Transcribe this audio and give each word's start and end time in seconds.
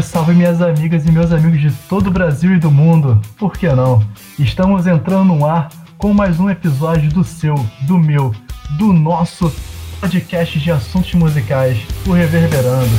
Salve, 0.00 0.02
salve 0.02 0.34
minhas 0.34 0.60
amigas 0.60 1.06
e 1.06 1.12
meus 1.12 1.32
amigos 1.32 1.60
de 1.60 1.72
todo 1.88 2.08
o 2.08 2.10
Brasil 2.10 2.54
e 2.54 2.58
do 2.58 2.70
mundo. 2.70 3.20
Por 3.38 3.52
que 3.52 3.68
não? 3.68 4.04
Estamos 4.38 4.86
entrando 4.86 5.24
no 5.24 5.46
ar 5.46 5.70
com 5.98 6.12
mais 6.12 6.38
um 6.38 6.48
episódio 6.48 7.10
do 7.10 7.24
seu, 7.24 7.54
do 7.82 7.98
meu, 7.98 8.34
do 8.78 8.92
nosso 8.92 9.52
podcast 10.00 10.58
de 10.58 10.70
assuntos 10.70 11.12
musicais, 11.14 11.78
o 12.06 12.12
Reverberando. 12.12 12.90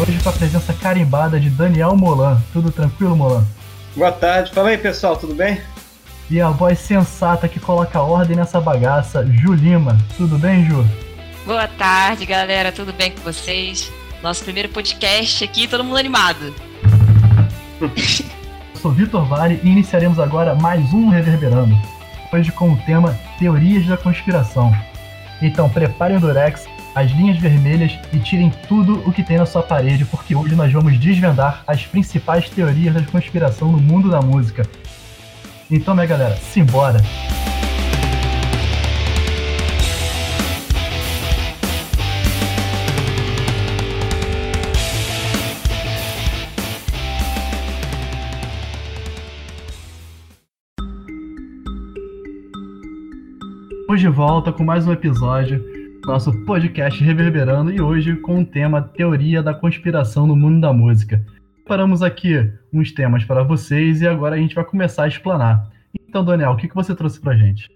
Hoje 0.00 0.18
com 0.22 0.28
a 0.28 0.32
presença 0.32 0.72
carimbada 0.72 1.40
de 1.40 1.50
Daniel 1.50 1.96
Molan. 1.96 2.40
Tudo 2.52 2.70
tranquilo, 2.70 3.16
Molan? 3.16 3.44
Boa 3.96 4.12
tarde. 4.12 4.52
Fala 4.52 4.68
aí, 4.68 4.78
pessoal, 4.78 5.16
tudo 5.16 5.34
bem? 5.34 5.60
E 6.30 6.42
a 6.42 6.50
voz 6.50 6.78
sensata 6.78 7.48
que 7.48 7.58
coloca 7.58 8.02
ordem 8.02 8.36
nessa 8.36 8.60
bagaça, 8.60 9.26
Ju 9.26 9.54
Lima. 9.54 9.96
Tudo 10.14 10.38
bem, 10.38 10.62
Ju? 10.66 10.86
Boa 11.46 11.66
tarde, 11.66 12.26
galera. 12.26 12.70
Tudo 12.70 12.92
bem 12.92 13.12
com 13.12 13.20
vocês? 13.22 13.90
Nosso 14.22 14.44
primeiro 14.44 14.68
podcast 14.68 15.42
aqui, 15.42 15.66
todo 15.66 15.82
mundo 15.82 15.96
animado. 15.96 16.54
Eu 17.80 18.82
sou 18.82 18.92
Vitor 18.92 19.24
Vale 19.24 19.58
e 19.64 19.68
iniciaremos 19.68 20.20
agora 20.20 20.54
mais 20.54 20.92
um 20.92 21.08
Reverberando. 21.08 21.74
Hoje 22.30 22.52
com 22.52 22.72
o 22.72 22.76
tema 22.82 23.18
Teorias 23.38 23.86
da 23.86 23.96
Conspiração. 23.96 24.70
Então 25.40 25.70
preparem 25.70 26.18
o 26.18 26.20
Durex, 26.20 26.66
as 26.94 27.10
linhas 27.10 27.38
vermelhas 27.38 27.98
e 28.12 28.18
tirem 28.18 28.52
tudo 28.68 29.02
o 29.08 29.12
que 29.12 29.22
tem 29.22 29.38
na 29.38 29.46
sua 29.46 29.62
parede, 29.62 30.04
porque 30.04 30.34
hoje 30.34 30.54
nós 30.54 30.70
vamos 30.70 31.00
desvendar 31.00 31.62
as 31.66 31.86
principais 31.86 32.50
teorias 32.50 32.94
da 32.94 33.02
conspiração 33.02 33.72
no 33.72 33.78
mundo 33.78 34.10
da 34.10 34.20
música. 34.20 34.68
Então, 35.70 35.94
minha 35.94 36.06
galera, 36.06 36.34
simbora! 36.36 36.96
Estamos 53.80 54.00
de 54.00 54.08
volta 54.08 54.52
com 54.52 54.64
mais 54.64 54.86
um 54.86 54.92
episódio 54.92 55.58
do 56.00 56.08
nosso 56.08 56.32
podcast 56.44 57.02
Reverberando 57.04 57.70
e 57.70 57.78
hoje 57.78 58.16
com 58.16 58.40
o 58.40 58.44
tema 58.44 58.80
Teoria 58.80 59.42
da 59.42 59.52
Conspiração 59.52 60.26
no 60.26 60.34
Mundo 60.34 60.60
da 60.62 60.72
Música. 60.72 61.22
Preparamos 61.68 62.02
aqui 62.02 62.50
uns 62.72 62.92
temas 62.92 63.24
para 63.24 63.42
vocês 63.42 64.00
e 64.00 64.08
agora 64.08 64.36
a 64.36 64.38
gente 64.38 64.54
vai 64.54 64.64
começar 64.64 65.02
a 65.02 65.06
explanar. 65.06 65.68
Então, 66.08 66.24
Daniel, 66.24 66.52
o 66.52 66.56
que, 66.56 66.66
que 66.66 66.74
você 66.74 66.94
trouxe 66.94 67.20
pra 67.20 67.36
gente? 67.36 67.68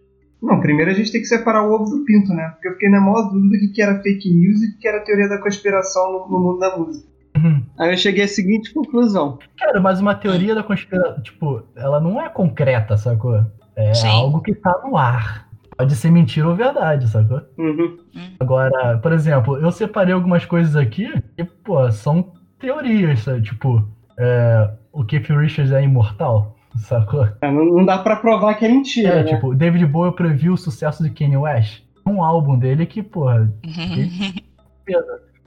Não, 0.42 0.60
primeiro 0.60 0.90
a 0.90 0.94
gente 0.94 1.12
tem 1.12 1.20
que 1.20 1.26
separar 1.26 1.68
o 1.68 1.74
ovo 1.74 1.84
do 1.84 2.02
pinto, 2.02 2.32
né? 2.32 2.48
Porque 2.52 2.68
eu 2.68 2.72
fiquei 2.72 2.88
na 2.88 3.02
maior 3.02 3.24
dúvida 3.24 3.66
do 3.66 3.70
que 3.70 3.82
era 3.82 4.00
fake 4.00 4.32
news 4.32 4.62
e 4.62 4.68
o 4.68 4.78
que 4.78 4.88
era 4.88 5.04
teoria 5.04 5.28
da 5.28 5.36
conspiração 5.36 6.10
no, 6.10 6.26
no 6.30 6.40
mundo 6.40 6.58
da 6.58 6.74
música. 6.74 7.06
Uhum. 7.36 7.62
Aí 7.78 7.90
eu 7.90 7.96
cheguei 7.98 8.24
à 8.24 8.28
seguinte 8.28 8.72
conclusão. 8.72 9.38
Cara, 9.58 9.78
mas 9.78 10.00
uma 10.00 10.14
teoria 10.14 10.54
da 10.54 10.62
conspiração, 10.62 11.22
tipo, 11.22 11.62
ela 11.76 12.00
não 12.00 12.18
é 12.18 12.30
concreta, 12.30 12.96
sacou? 12.96 13.44
É 13.76 13.92
Sim. 13.92 14.08
algo 14.08 14.40
que 14.40 14.54
tá 14.54 14.74
no 14.82 14.96
ar. 14.96 15.50
Pode 15.76 15.94
ser 15.96 16.10
mentira 16.10 16.48
ou 16.48 16.56
verdade, 16.56 17.06
sacou? 17.08 17.42
Uhum. 17.58 17.98
Agora, 18.40 18.96
por 19.02 19.12
exemplo, 19.12 19.58
eu 19.58 19.70
separei 19.70 20.14
algumas 20.14 20.46
coisas 20.46 20.76
aqui 20.76 21.12
e, 21.36 21.44
pô, 21.44 21.92
são 21.92 22.32
teorias, 22.62 23.20
sabe? 23.20 23.42
Tipo, 23.42 23.86
é, 24.18 24.70
o 24.92 25.04
Keith 25.04 25.28
Richards 25.28 25.72
é 25.72 25.82
imortal, 25.82 26.56
sacou? 26.76 27.28
É, 27.42 27.50
não, 27.50 27.84
dá 27.84 27.98
pra 27.98 28.16
provar 28.16 28.54
que 28.54 28.64
é 28.64 28.68
mentira, 28.68 29.08
É, 29.08 29.24
né? 29.24 29.34
tipo, 29.34 29.48
o 29.48 29.54
David 29.54 29.84
Bowie 29.86 30.14
previu 30.14 30.54
o 30.54 30.56
sucesso 30.56 31.02
de 31.02 31.10
Kanye 31.10 31.36
West. 31.36 31.82
Um 32.06 32.22
álbum 32.24 32.58
dele 32.58 32.86
que, 32.86 33.02
porra, 33.02 33.52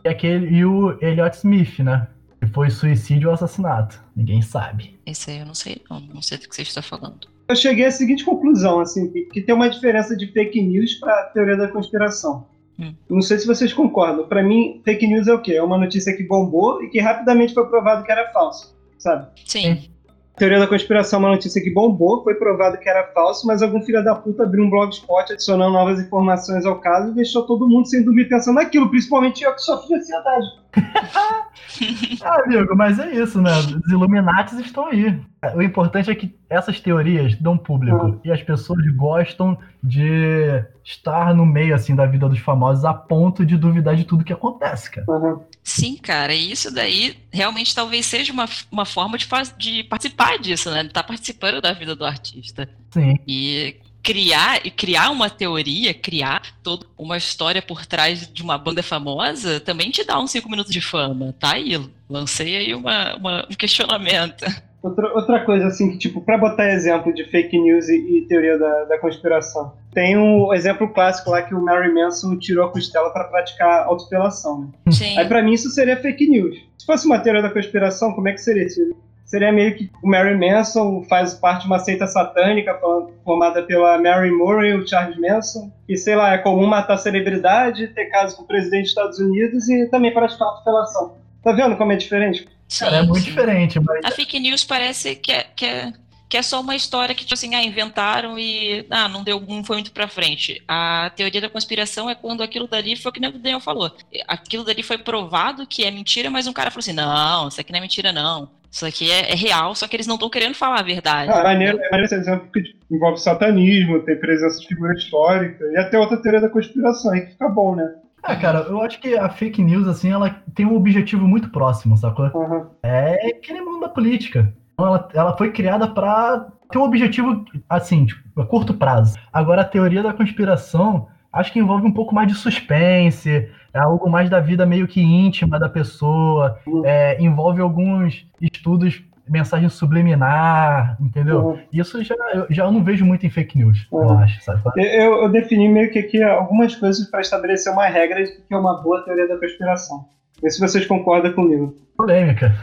e 0.04 0.08
aquele 0.08 0.48
e 0.56 0.66
o 0.66 0.98
Elliot 1.02 1.36
Smith, 1.38 1.80
né? 1.80 2.08
Que 2.40 2.48
foi 2.48 2.70
suicídio 2.70 3.30
ou 3.30 3.34
assassinato. 3.34 4.00
Ninguém 4.16 4.42
sabe. 4.42 4.98
Esse 5.06 5.32
aí 5.32 5.40
eu 5.40 5.46
não 5.46 5.54
sei, 5.56 5.82
não, 5.90 6.00
não 6.00 6.22
sei 6.22 6.38
do 6.38 6.48
que 6.48 6.56
você 6.56 6.62
está 6.62 6.82
falando. 6.82 7.28
Eu 7.48 7.56
cheguei 7.56 7.86
à 7.86 7.92
seguinte 7.92 8.24
conclusão, 8.24 8.80
assim, 8.80 9.12
que, 9.12 9.22
que 9.26 9.42
tem 9.42 9.54
uma 9.54 9.70
diferença 9.70 10.16
de 10.16 10.28
fake 10.28 10.62
news 10.62 10.96
pra 10.96 11.24
teoria 11.34 11.56
da 11.58 11.68
conspiração. 11.68 12.48
Hum. 12.80 12.94
Não 13.10 13.22
sei 13.22 13.40
se 13.40 13.48
vocês 13.48 13.74
concordam. 13.74 14.28
Pra 14.28 14.44
mim, 14.44 14.82
fake 14.84 15.08
news 15.08 15.28
é 15.28 15.34
o 15.34 15.42
quê? 15.42 15.54
É 15.54 15.64
uma 15.64 15.78
notícia 15.78 16.16
que 16.16 16.24
bombou 16.24 16.84
e 16.84 16.90
que 16.90 17.00
rapidamente 17.00 17.54
foi 17.54 17.66
provado 17.68 18.04
que 18.04 18.12
era 18.12 18.32
falso, 18.32 18.76
sabe? 18.98 19.28
Sim. 19.46 19.90
Teoria 20.38 20.60
da 20.60 20.68
conspiração 20.68 21.20
é 21.20 21.24
uma 21.24 21.32
notícia 21.32 21.62
que 21.62 21.70
bombou, 21.70 22.22
foi 22.22 22.36
provado 22.36 22.78
que 22.78 22.90
era 22.90 23.08
falso, 23.14 23.48
mas 23.48 23.62
algum 23.62 23.82
filho 23.82 24.04
da 24.04 24.14
puta 24.14 24.44
abriu 24.44 24.66
um 24.66 24.70
blogspot 24.70 25.32
adicionando 25.32 25.72
novas 25.72 25.98
informações 26.02 26.66
ao 26.66 26.82
caso 26.82 27.12
e 27.12 27.16
deixou 27.16 27.44
todo 27.44 27.70
mundo 27.70 27.88
sem 27.88 28.04
dormir 28.04 28.28
pensando 28.28 28.56
naquilo, 28.56 28.90
principalmente 28.90 29.46
eu 29.46 29.54
que 29.56 29.62
sofro 29.62 29.88
de 29.88 29.96
ansiedade. 29.96 30.46
Ah, 32.22 32.42
amigo, 32.44 32.76
mas 32.76 33.00
é 33.00 33.12
isso, 33.16 33.42
né? 33.42 33.52
Os 33.58 33.92
Illuminatis 33.92 34.58
estão 34.60 34.88
aí. 34.88 35.20
O 35.54 35.62
importante 35.62 36.10
é 36.10 36.16
que 36.16 36.34
essas 36.50 36.80
teorias 36.80 37.36
dão 37.36 37.58
público 37.58 38.20
e 38.24 38.32
as 38.32 38.42
pessoas 38.42 38.86
gostam 38.96 39.58
de 39.84 40.64
estar 40.84 41.34
no 41.34 41.46
meio 41.46 41.76
assim 41.76 41.96
da 41.96 42.06
vida 42.06 42.30
dos 42.30 42.40
famosos 42.40 42.86
a 42.86 42.94
ponto 42.94 43.46
de 43.46 43.58
duvidar 43.58 43.96
de 43.96 44.06
tudo 44.06 44.24
que 44.24 44.34
acontece, 44.34 44.90
cara. 44.90 45.06
Uhum. 45.10 45.42
Sim, 45.64 45.98
cara, 45.98 46.34
e 46.34 46.52
isso 46.52 46.74
daí 46.74 47.18
realmente 47.32 47.76
talvez 47.76 48.06
seja 48.06 48.32
uma, 48.32 48.46
uma 48.72 48.86
forma 48.86 49.18
de, 49.18 49.28
de 49.58 49.84
participar 49.84 50.40
disso, 50.40 50.72
né? 50.72 50.82
De 50.82 50.90
estar 50.90 51.04
participando 51.04 51.62
da 51.62 51.74
vida 51.74 51.96
do 51.96 52.06
artista. 52.06 52.70
Sim. 52.92 53.16
E 53.28 53.76
criar 54.06 54.64
e 54.64 54.70
criar 54.70 55.10
uma 55.10 55.30
teoria, 55.32 55.92
criar 55.94 56.42
toda 56.64 56.86
uma 56.96 57.18
história 57.18 57.60
por 57.62 57.86
trás 57.88 58.32
de 58.32 58.44
uma 58.44 58.56
banda 58.58 58.84
famosa, 58.84 59.60
também 59.60 59.90
te 59.90 60.04
dá 60.04 60.20
uns 60.20 60.30
cinco 60.32 60.48
minutos 60.50 60.72
de 60.72 60.80
fama, 60.80 61.34
tá 61.40 61.54
aí. 61.54 61.82
Lancei 62.08 62.56
aí 62.56 62.76
uma, 62.76 63.16
uma- 63.16 63.48
um 63.50 63.56
questionamento. 63.56 64.46
Outra, 64.84 65.12
outra 65.16 65.40
coisa, 65.44 65.66
assim, 65.66 65.90
que, 65.94 65.98
tipo, 65.98 66.22
pra 66.22 66.38
botar 66.38 66.70
exemplo 66.72 67.12
de 67.12 67.24
fake 67.26 67.58
news 67.58 67.90
e, 67.90 67.96
e 68.20 68.28
teoria 68.28 68.56
da, 68.60 68.84
da 68.84 69.00
conspiração, 69.00 69.74
tem 69.92 70.16
o 70.16 70.54
exemplo 70.54 70.88
clássico 70.94 71.32
lá 71.32 71.42
que 71.42 71.56
o 71.56 71.60
Mary 71.60 71.92
Manson 71.92 72.38
tirou 72.38 72.68
a 72.68 72.72
costela 72.72 73.10
pra 73.10 73.24
praticar 73.24 73.86
autofelação, 73.88 74.62
né? 74.86 74.92
Sim. 74.92 75.18
Aí 75.18 75.26
pra 75.28 75.42
mim 75.42 75.54
isso 75.54 75.72
seria 75.72 75.98
fake 76.00 76.28
news. 76.30 76.56
Se 76.78 76.86
fosse 76.86 77.08
uma 77.08 77.18
teoria 77.18 77.42
da 77.42 77.50
conspiração, 77.50 78.14
como 78.14 78.30
é 78.30 78.34
que 78.34 78.38
seria? 78.42 78.70
Seria- 78.70 78.94
Seria 79.26 79.52
meio 79.52 79.76
que 79.76 79.90
o 80.04 80.08
Mary 80.08 80.38
Manson 80.38 81.04
faz 81.10 81.34
parte 81.34 81.62
de 81.62 81.68
uma 81.68 81.80
seita 81.80 82.06
satânica 82.06 82.80
formada 83.24 83.64
pela 83.64 83.98
Mary 83.98 84.30
Murray 84.30 84.70
e 84.70 84.76
o 84.76 84.88
Charles 84.88 85.18
Manson. 85.20 85.72
E 85.90 85.98
sei 85.98 86.16
lá, 86.16 86.34
é 86.34 86.38
comum 86.38 86.68
matar 86.68 86.98
celebridade, 86.98 87.88
ter 87.88 88.06
caso 88.06 88.38
com 88.38 88.44
o 88.44 88.48
presidente 88.48 88.84
dos 88.84 88.90
Estados 88.90 89.20
Unidos 89.20 89.68
e 89.68 89.88
também 89.88 90.14
praticar 90.14 90.48
autofelação. 90.48 91.16
Tá 91.44 91.52
vendo 91.52 91.76
como 91.76 91.92
é 91.92 91.96
diferente? 91.96 92.48
Sim, 92.68 92.86
Cara, 92.86 92.98
é 92.98 93.02
muito 93.02 93.20
sim. 93.20 93.26
diferente, 93.26 93.80
mas 93.80 94.06
A 94.06 94.12
fake 94.12 94.40
news 94.40 94.64
parece 94.64 95.16
que 95.16 95.32
é, 95.32 95.46
que 95.56 95.66
é, 95.66 95.94
que 96.28 96.38
é 96.38 96.42
só 96.42 96.60
uma 96.62 96.76
história 96.76 97.14
que, 97.14 97.24
tipo 97.24 97.34
assim, 97.34 97.56
ah, 97.56 97.64
inventaram 97.64 98.38
e 98.38 98.86
ah, 98.90 99.08
não 99.08 99.24
deu, 99.24 99.40
não 99.40 99.64
foi 99.64 99.78
muito 99.78 99.92
pra 99.92 100.08
frente. 100.08 100.62
A 100.68 101.12
teoria 101.16 101.42
da 101.42 101.50
conspiração 101.50 102.10
é 102.10 102.16
quando 102.16 102.44
aquilo 102.44 102.68
dali 102.68 102.96
foi 102.96 103.10
o 103.10 103.14
que 103.14 103.20
nem 103.20 103.30
o 103.30 103.34
Daniel 103.34 103.60
falou. 103.60 103.92
Aquilo 104.28 104.64
dali 104.64 104.84
foi 104.84 104.98
provado 104.98 105.66
que 105.66 105.84
é 105.84 105.92
mentira, 105.92 106.30
mas 106.30 106.48
um 106.48 106.54
cara 106.54 106.72
falou 106.72 106.82
assim: 106.82 106.94
não, 106.94 107.48
isso 107.48 107.62
aqui 107.62 107.72
não 107.72 107.80
é 107.80 107.82
mentira, 107.82 108.12
não. 108.12 108.50
Isso 108.76 108.86
aqui 108.86 109.10
é, 109.10 109.32
é 109.32 109.36
real, 109.36 109.74
só 109.74 109.88
que 109.88 109.96
eles 109.96 110.06
não 110.06 110.16
estão 110.16 110.30
querendo 110.30 110.54
falar 110.54 110.82
a 110.82 110.84
verdade. 110.84 111.32
Ah, 111.32 111.44
maneiro, 111.44 111.78
é 111.80 111.90
maneiro 111.92 112.04
esse 112.08 112.16
exemplo 112.16 112.50
que 112.52 112.62
envolve 112.92 113.22
satanismo, 113.22 114.02
tem 114.02 114.20
presença 114.20 114.60
de 114.60 114.68
figura 114.68 114.94
histórica, 114.94 115.64
e 115.72 115.78
até 115.78 115.98
outra 115.98 116.18
teoria 116.18 116.42
da 116.42 116.50
conspiração 116.50 117.14
aí 117.14 117.22
que 117.22 117.32
fica 117.32 117.48
bom, 117.48 117.74
né? 117.74 117.90
Ah, 118.22 118.36
cara, 118.36 118.66
eu 118.68 118.82
acho 118.82 119.00
que 119.00 119.18
a 119.18 119.30
fake 119.30 119.64
news, 119.64 119.88
assim, 119.88 120.12
ela 120.12 120.42
tem 120.54 120.66
um 120.66 120.76
objetivo 120.76 121.26
muito 121.26 121.48
próximo, 121.52 121.96
sacou? 121.96 122.26
Aham. 122.26 122.70
É 122.84 123.28
aquele 123.28 123.62
mundo 123.62 123.80
da 123.80 123.88
política. 123.88 124.54
Então, 124.74 124.88
ela, 124.88 125.10
ela 125.14 125.38
foi 125.38 125.54
criada 125.54 125.88
pra 125.88 126.46
ter 126.70 126.78
um 126.78 126.84
objetivo, 126.84 127.46
assim, 127.70 128.06
tipo, 128.06 128.42
a 128.42 128.46
curto 128.46 128.74
prazo. 128.74 129.18
Agora, 129.32 129.62
a 129.62 129.66
teoria 129.66 130.04
da 130.04 130.12
conspiração, 130.12 131.08
acho 131.32 131.54
que 131.54 131.60
envolve 131.60 131.88
um 131.88 131.94
pouco 131.94 132.14
mais 132.14 132.28
de 132.28 132.34
suspense, 132.34 133.50
é 133.76 133.80
algo 133.80 134.10
mais 134.10 134.30
da 134.30 134.40
vida 134.40 134.66
meio 134.66 134.88
que 134.88 135.02
íntima 135.02 135.60
da 135.60 135.68
pessoa, 135.70 136.58
Uhum. 136.66 136.84
é, 136.86 137.22
envolve 137.22 137.62
alguns 137.62 138.26
estudos, 138.42 139.04
mensagem 139.28 139.68
subliminar, 139.70 140.98
entendeu? 141.02 141.46
Uhum. 141.48 141.60
Isso 141.74 142.04
já, 142.04 142.16
eu 142.34 142.46
já 142.50 142.72
não 142.72 142.84
vejo 142.84 143.04
muito 143.06 143.26
em 143.26 143.30
fake 143.30 143.58
news, 143.58 143.88
eu 143.92 143.98
Uhum. 144.00 144.18
acho, 144.20 144.42
sabe? 144.44 144.62
Eu, 144.78 144.84
eu- 144.84 145.24
eu 145.24 145.30
defini 145.30 145.68
meio 145.68 145.92
que 145.92 146.00
aqui 146.00 146.24
algumas 146.24 146.76
coisas 146.76 147.10
para 147.10 147.22
estabelecer 147.22 147.72
uma 147.74 147.86
regra 147.88 148.24
de 148.24 148.32
que 148.32 148.54
é 148.54 148.58
uma 148.58 148.82
boa 148.82 149.04
teoria 149.04 149.28
da 149.28 149.38
conspiração. 149.38 150.06
Vê 150.42 150.50
se 150.50 150.60
vocês 150.60 150.86
concordam 150.86 151.34
comigo. 151.34 151.76
Polêmica. 151.98 152.54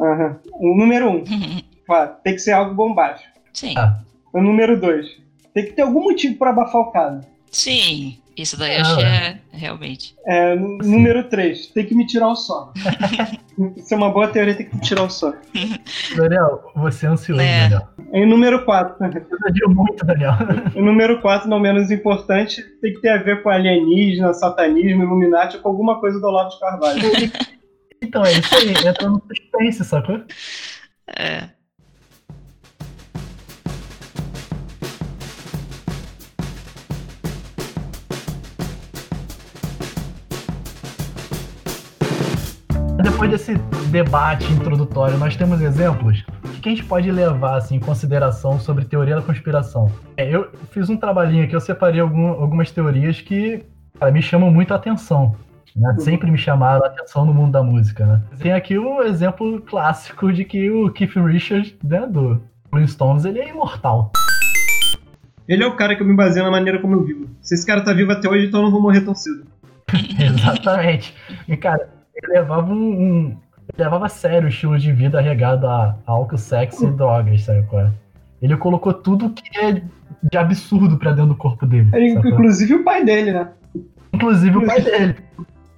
Aham. 0.00 0.36
O 0.54 0.76
número 0.76 1.10
um, 1.10 1.24
claro, 1.86 2.12
tem 2.22 2.34
que 2.34 2.40
ser 2.40 2.52
algo 2.52 2.74
bombástico. 2.74 3.32
Sim, 3.52 3.74
Ah. 3.76 3.98
O 4.32 4.40
número 4.40 4.80
dois, 4.80 5.06
tem 5.52 5.66
que 5.66 5.72
ter 5.72 5.82
alguum 5.82 6.04
motivo 6.04 6.36
para 6.38 6.50
abafar 6.50 6.80
o 6.80 6.90
caso. 6.92 7.20
sim. 7.50 8.16
Isso 8.36 8.58
daí 8.58 8.76
Ah, 8.76 8.80
acho 8.82 8.96
que 8.96 9.02
é 9.04 9.38
realmente. 9.52 10.14
É, 10.26 10.54
número 10.56 11.24
três, 11.28 11.66
tem 11.68 11.84
que 11.84 11.94
me 11.94 12.06
tirar 12.06 12.28
o 12.28 12.36
sono. 12.36 12.72
Isso 13.76 13.92
é 13.92 13.96
uma 13.96 14.10
boa 14.10 14.28
teoria, 14.28 14.54
tem 14.54 14.66
que 14.68 14.74
me 14.74 14.80
tirar 14.80 15.02
o 15.02 15.10
sono. 15.10 15.36
Daniel, 16.16 16.72
você 16.74 17.06
é 17.06 17.08
ansioso, 17.10 17.40
É. 17.40 17.68
Daniel. 17.68 17.88
Em 18.12 18.26
número 18.26 18.64
4. 18.64 18.96
Exagerou 19.04 19.74
muito, 19.74 20.04
Daniel. 20.06 20.32
Em 20.74 20.82
número 20.82 21.20
4, 21.20 21.48
não 21.48 21.60
menos 21.60 21.90
importante, 21.90 22.62
tem 22.80 22.94
que 22.94 23.00
ter 23.00 23.10
a 23.10 23.22
ver 23.22 23.42
com 23.42 23.50
alienígena, 23.50 24.32
satanismo, 24.32 25.02
Illuminati, 25.02 25.58
com 25.58 25.68
alguma 25.68 26.00
coisa 26.00 26.18
do 26.20 26.26
Olavo 26.26 26.50
de 26.50 26.58
Carvalho. 26.60 27.00
Então, 28.04 28.24
é 28.24 28.32
isso 28.32 28.52
aí, 28.56 28.70
entra 28.84 29.08
no 29.08 29.22
suspense, 29.28 29.84
sacou? 29.84 30.20
É. 31.16 31.44
Depois 43.22 43.40
desse 43.40 43.54
debate 43.92 44.52
introdutório, 44.52 45.16
nós 45.16 45.36
temos 45.36 45.60
exemplos 45.60 46.24
O 46.44 46.60
que 46.60 46.68
a 46.68 46.72
gente 46.72 46.82
pode 46.82 47.08
levar 47.08 47.56
assim, 47.56 47.76
em 47.76 47.78
consideração 47.78 48.58
sobre 48.58 48.84
teoria 48.84 49.14
da 49.14 49.22
conspiração. 49.22 49.92
É, 50.16 50.28
eu 50.28 50.50
fiz 50.72 50.90
um 50.90 50.96
trabalhinho 50.96 51.44
aqui, 51.44 51.54
eu 51.54 51.60
separei 51.60 52.00
algum, 52.00 52.30
algumas 52.30 52.72
teorias 52.72 53.20
que 53.20 53.64
cara, 53.96 54.10
me 54.10 54.20
chamam 54.20 54.50
muito 54.50 54.72
a 54.72 54.76
atenção. 54.76 55.36
Né? 55.76 55.94
Sempre 56.00 56.32
me 56.32 56.36
chamaram 56.36 56.84
a 56.84 56.88
atenção 56.88 57.24
no 57.24 57.32
mundo 57.32 57.52
da 57.52 57.62
música. 57.62 58.04
Né? 58.04 58.22
Tem 58.40 58.52
aqui 58.54 58.76
o 58.76 59.00
exemplo 59.04 59.60
clássico 59.60 60.32
de 60.32 60.44
que 60.44 60.68
o 60.68 60.90
Keith 60.90 61.14
Richards, 61.14 61.76
né, 61.84 62.04
do 62.04 62.42
Rolling 62.72 62.88
Stones, 62.88 63.24
ele 63.24 63.38
é 63.38 63.50
imortal. 63.50 64.10
Ele 65.46 65.62
é 65.62 65.66
o 65.68 65.76
cara 65.76 65.94
que 65.94 66.02
eu 66.02 66.06
me 66.08 66.16
baseio 66.16 66.44
na 66.44 66.50
maneira 66.50 66.80
como 66.80 66.96
eu 66.96 67.04
vivo. 67.04 67.28
Se 67.40 67.54
esse 67.54 67.64
cara 67.64 67.82
tá 67.82 67.92
vivo 67.92 68.10
até 68.10 68.28
hoje, 68.28 68.46
então 68.46 68.58
eu 68.58 68.64
não 68.64 68.72
vou 68.72 68.82
morrer 68.82 69.02
tão 69.02 69.14
cedo. 69.14 69.46
Exatamente. 70.18 71.14
E, 71.46 71.56
cara, 71.56 71.88
ele 72.14 72.32
levava 72.32 72.72
um, 72.72 73.02
um, 73.02 73.24
ele 73.68 73.84
levava 73.84 74.06
a 74.06 74.08
sério 74.08 74.46
o 74.46 74.48
estilo 74.48 74.78
de 74.78 74.92
vida 74.92 75.20
regado 75.20 75.66
a, 75.66 75.96
álcool, 76.06 76.38
sexo 76.38 76.86
e 76.86 76.90
drogas, 76.90 77.42
sabe 77.42 77.62
qual 77.64 77.82
é? 77.82 77.92
Ele 78.40 78.56
colocou 78.56 78.92
tudo 78.92 79.30
que 79.30 79.58
é 79.58 79.82
de 80.30 80.38
absurdo 80.38 80.96
pra 80.96 81.12
dentro 81.12 81.28
do 81.28 81.36
corpo 81.36 81.64
dele. 81.64 81.88
É? 81.92 82.08
inclusive 82.08 82.74
o 82.74 82.84
pai 82.84 83.04
dele, 83.04 83.32
né? 83.32 83.48
Inclusive 84.12 84.56
o 84.56 84.66
pai 84.66 84.80
dele. 84.80 85.16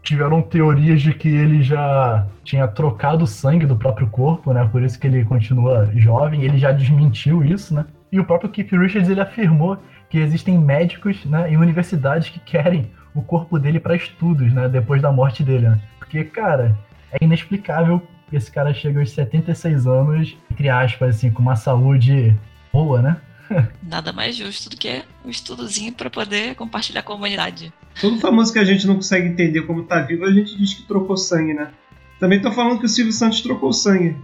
Tiveram 0.03 0.43
teorias 0.43 1.01
de 1.01 1.15
que 1.15 1.29
ele 1.29 1.63
já 1.63 2.27
tinha 2.43 2.67
trocado 2.69 3.25
o 3.25 3.27
sangue 3.27 3.65
do 3.65 3.77
próprio 3.77 4.07
corpo, 4.09 4.53
né? 4.53 4.69
Por 4.71 4.83
isso 4.83 4.99
que 4.99 5.07
ele 5.07 5.25
continua 5.25 5.91
jovem. 5.95 6.43
Ele 6.43 6.59
já 6.59 6.73
desmentiu 6.73 7.45
isso, 7.45 7.75
né? 7.75 7.87
E 8.13 8.21
o 8.21 8.25
próprio 8.25 8.51
Keith 8.51 8.71
Richards 8.73 9.09
ele 9.09 9.21
afirmou 9.21 9.79
que 10.09 10.19
existem 10.19 10.59
médicos 10.59 11.25
né, 11.25 11.51
e 11.51 11.57
universidades 11.57 12.29
que 12.29 12.39
querem 12.39 12.91
o 13.15 13.23
corpo 13.23 13.59
dele 13.59 13.81
para 13.81 13.97
estudos, 13.97 14.53
né? 14.53 14.69
Depois 14.69 15.01
da 15.01 15.11
morte 15.11 15.43
dele, 15.43 15.69
né? 15.69 15.81
Porque, 16.15 16.31
cara, 16.31 16.79
é 17.11 17.25
inexplicável 17.25 18.01
que 18.31 18.37
esse 18.37 18.49
cara 18.49 18.73
chega 18.73 19.01
aos 19.01 19.11
76 19.11 19.85
anos, 19.85 20.37
entre 20.49 20.69
aspas, 20.69 21.17
assim, 21.17 21.29
com 21.29 21.43
uma 21.43 21.57
saúde 21.57 22.39
boa, 22.73 23.03
né? 23.03 23.17
Nada 23.83 24.13
mais 24.13 24.37
justo 24.37 24.71
do 24.71 24.77
que 24.77 25.03
um 25.25 25.29
estudozinho 25.29 25.93
para 25.93 26.09
poder 26.09 26.55
compartilhar 26.55 27.03
com 27.03 27.15
a 27.15 27.17
comunidade. 27.17 27.73
Todo 28.01 28.21
famoso 28.21 28.53
que 28.53 28.61
a 28.61 28.65
gente 28.65 28.87
não 28.87 28.95
consegue 28.95 29.27
entender 29.27 29.63
como 29.63 29.83
tá 29.83 30.03
vivo, 30.03 30.25
a 30.25 30.31
gente 30.31 30.57
diz 30.57 30.75
que 30.75 30.87
trocou 30.87 31.17
sangue, 31.17 31.53
né? 31.53 31.73
Também 32.21 32.41
tô 32.41 32.53
falando 32.53 32.79
que 32.79 32.87
o 32.87 32.89
Silvio 32.89 33.13
Santos 33.13 33.41
trocou 33.41 33.73
sangue. 33.73 34.17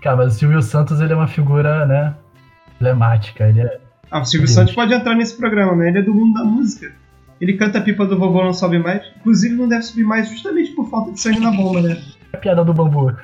Cara, 0.00 0.16
mas 0.16 0.36
o 0.36 0.38
Silvio 0.38 0.62
Santos 0.62 0.98
ele 0.98 1.12
é 1.12 1.16
uma 1.16 1.28
figura, 1.28 1.84
né? 1.84 2.16
Emblemática. 2.76 3.46
Ele 3.46 3.60
é. 3.60 3.80
Ah, 4.10 4.22
o 4.22 4.24
Silvio 4.24 4.46
Deus. 4.46 4.54
Santos 4.54 4.74
pode 4.74 4.94
entrar 4.94 5.14
nesse 5.14 5.36
programa, 5.36 5.76
né? 5.76 5.88
Ele 5.88 5.98
é 5.98 6.02
do 6.02 6.14
mundo 6.14 6.32
da 6.32 6.44
música. 6.44 7.03
Ele 7.40 7.54
canta 7.54 7.78
a 7.78 7.82
pipa 7.82 8.06
do 8.06 8.18
vovô 8.18 8.44
não 8.44 8.52
sobe 8.52 8.78
mais. 8.78 9.02
Inclusive 9.16 9.54
não 9.54 9.68
deve 9.68 9.82
subir 9.82 10.04
mais 10.04 10.28
justamente 10.28 10.72
por 10.72 10.88
falta 10.88 11.12
de 11.12 11.20
sangue 11.20 11.40
na 11.40 11.50
bomba, 11.50 11.80
né? 11.82 12.02
a 12.34 12.36
piada 12.36 12.64
do 12.64 12.74
bambu. 12.74 13.12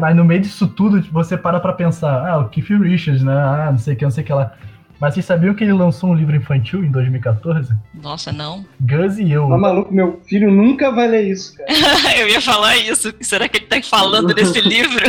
Mas 0.00 0.16
no 0.16 0.24
meio 0.24 0.40
disso 0.40 0.66
tudo, 0.68 1.02
você 1.10 1.36
para 1.36 1.60
pra 1.60 1.72
pensar, 1.72 2.26
ah, 2.26 2.38
o 2.38 2.48
Keith 2.48 2.68
Richards, 2.68 3.22
né? 3.22 3.32
Ah, 3.32 3.68
não 3.70 3.78
sei 3.78 3.94
o 3.94 3.96
que, 3.96 4.04
não 4.04 4.10
sei 4.10 4.22
o 4.22 4.26
que 4.26 4.32
lá. 4.32 4.52
Mas 5.00 5.14
vocês 5.14 5.26
sabiam 5.26 5.54
que 5.54 5.64
ele 5.64 5.72
lançou 5.72 6.10
um 6.10 6.14
livro 6.14 6.36
infantil 6.36 6.84
em 6.84 6.90
2014? 6.90 7.74
Nossa, 8.00 8.32
não. 8.32 8.64
Gus 8.80 9.18
e 9.18 9.30
eu. 9.30 9.48
Tá 9.48 9.58
maluco, 9.58 9.92
meu 9.92 10.20
filho 10.26 10.50
nunca 10.50 10.92
vai 10.92 11.08
ler 11.08 11.30
isso, 11.30 11.56
cara. 11.56 11.70
Eu 12.16 12.28
ia 12.28 12.40
falar 12.40 12.76
isso. 12.76 13.12
Será 13.20 13.48
que 13.48 13.58
ele 13.58 13.66
tá 13.66 13.82
falando 13.82 14.32
desse 14.32 14.60
livro? 14.62 15.04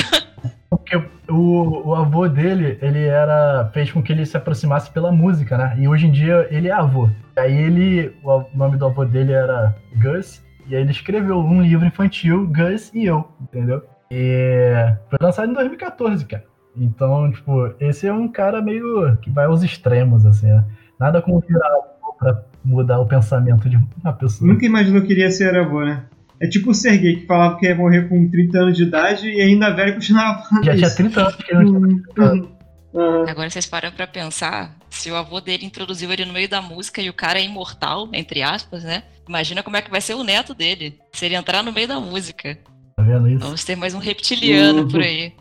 Porque 0.77 0.98
o, 1.30 1.89
o 1.89 1.95
avô 1.95 2.27
dele, 2.27 2.77
ele 2.81 3.06
era. 3.06 3.69
fez 3.74 3.92
com 3.92 4.01
que 4.01 4.12
ele 4.12 4.25
se 4.25 4.38
aproximasse 4.38 4.92
pela 4.92 5.12
música, 5.12 5.57
né? 5.57 5.75
E 5.77 5.88
hoje 5.88 6.07
em 6.07 6.12
dia 6.12 6.48
ele 6.51 6.68
é 6.68 6.72
avô. 6.72 7.10
Aí 7.38 7.54
ele. 7.54 8.16
O 8.24 8.44
nome 8.54 8.77
do 8.77 8.86
avô 8.86 9.06
dele 9.06 9.33
era 9.33 9.75
Gus. 9.95 10.44
E 10.68 10.75
aí 10.75 10.81
ele 10.81 10.92
escreveu 10.92 11.38
um 11.39 11.62
livro 11.62 11.86
infantil, 11.86 12.48
Gus 12.48 12.92
e 12.94 13.06
eu, 13.06 13.27
entendeu? 13.39 13.83
E 14.10 14.95
foi 15.10 15.19
lançado 15.22 15.51
em 15.51 15.54
2014, 15.54 16.25
cara. 16.25 16.44
Então, 16.75 17.31
tipo, 17.31 17.74
esse 17.80 18.07
é 18.07 18.13
um 18.13 18.27
cara 18.27 18.62
meio 18.62 19.16
que 19.18 19.30
vai 19.30 19.45
aos 19.45 19.63
extremos, 19.63 20.25
assim, 20.25 20.48
né? 20.48 20.66
Nada 21.00 21.22
como 21.22 21.39
virar 21.39 21.68
avô 21.68 22.13
pra 22.18 22.44
mudar 22.63 23.00
o 23.00 23.07
pensamento 23.07 23.69
de 23.69 23.77
uma 24.04 24.13
pessoa. 24.13 24.51
Nunca 24.51 24.66
imaginou 24.66 25.01
que 25.01 25.12
iria 25.13 25.30
ser 25.30 25.56
avô, 25.56 25.83
né? 25.86 26.06
É 26.42 26.48
tipo 26.48 26.72
o 26.72 26.74
Sergei, 26.74 27.18
que 27.18 27.26
falava 27.26 27.58
que 27.58 27.66
ia 27.66 27.76
morrer 27.76 28.10
com 28.10 28.30
30 28.30 28.58
anos 28.60 28.78
de 28.78 28.84
idade 28.84 29.30
e 29.30 29.42
ainda 29.42 29.70
velho 29.74 29.94
continuava 29.94 30.44
falando 30.44 30.66
Já 30.66 30.74
tinha 30.76 30.88
isso. 30.88 30.96
30 30.98 31.22
anos 31.22 31.36
que 31.36 31.54
ele 31.56 31.64
não 31.72 31.88
tinha 31.90 32.56
Uhum. 32.94 33.28
Agora 33.28 33.50
vocês 33.50 33.66
param 33.66 33.92
pra 33.92 34.08
pensar, 34.08 34.74
se 34.90 35.12
o 35.12 35.16
avô 35.18 35.42
dele 35.42 35.66
introduziu 35.66 36.10
ele 36.14 36.24
no 36.24 36.32
meio 36.32 36.48
da 36.48 36.62
música 36.62 37.02
e 37.02 37.10
o 37.10 37.14
cara 37.14 37.38
é 37.40 37.44
imortal, 37.44 38.08
entre 38.14 38.42
aspas, 38.42 38.86
né? 38.86 39.04
Imagina 39.28 39.62
como 39.62 39.76
é 39.76 39.82
que 39.82 39.92
vai 39.92 40.00
ser 40.00 40.14
o 40.14 40.24
neto 40.24 40.54
dele, 40.54 40.98
se 41.12 41.26
ele 41.26 41.36
entrar 41.36 41.62
no 41.62 41.74
meio 41.74 41.90
da 41.90 42.00
música. 42.00 42.58
Tá 42.96 43.04
vendo 43.04 43.28
isso? 43.28 43.40
Vamos 43.40 43.66
ter 43.66 43.76
mais 43.76 43.94
um 43.94 44.00
reptiliano 44.00 44.84
Uhum. 44.84 44.88
por 44.88 45.02
aí. 45.02 45.34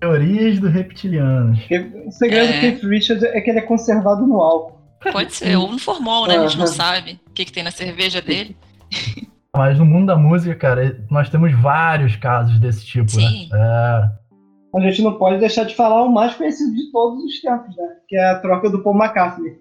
Teorias 0.00 0.58
do 0.58 0.68
reptilianos. 0.68 1.56
O 2.04 2.10
segredo 2.10 2.50
É. 2.50 2.54
do 2.54 2.60
Keith 2.60 2.82
Richards 2.90 3.22
é 3.22 3.40
que 3.40 3.50
ele 3.50 3.60
é 3.60 3.62
conservado 3.62 4.26
no 4.26 4.40
álcool. 4.40 4.80
Pode 5.12 5.32
ser, 5.34 5.56
ou 5.56 5.70
no 5.70 5.78
formol, 5.78 6.26
né? 6.26 6.36
A 6.36 6.46
gente 6.48 6.58
não 6.58 6.64
Aham. 6.66 6.74
sabe 6.74 7.20
o 7.28 7.30
que, 7.32 7.44
que 7.44 7.52
tem 7.52 7.62
na 7.62 7.70
cerveja 7.70 8.20
dele. 8.20 8.56
Mas 9.54 9.78
no 9.78 9.84
mundo 9.84 10.06
da 10.06 10.16
música, 10.16 10.54
cara, 10.54 11.04
nós 11.10 11.28
temos 11.28 11.52
vários 11.60 12.16
casos 12.16 12.58
desse 12.58 12.86
tipo, 12.86 13.10
Sim. 13.10 13.48
né? 13.50 13.58
É, 13.58 14.78
A 14.78 14.80
gente 14.80 15.02
não 15.02 15.18
pode 15.18 15.38
deixar 15.38 15.64
de 15.64 15.74
falar 15.74 16.02
o 16.02 16.08
mais 16.12 16.34
conhecido 16.34 16.74
de 16.74 16.90
todos 16.90 17.22
os 17.22 17.40
tempos, 17.40 17.76
né? 17.76 17.84
Que 18.08 18.16
é 18.16 18.30
a 18.30 18.38
troca 18.38 18.70
do 18.70 18.82
Paul 18.82 18.96
McCartney. 18.96 19.52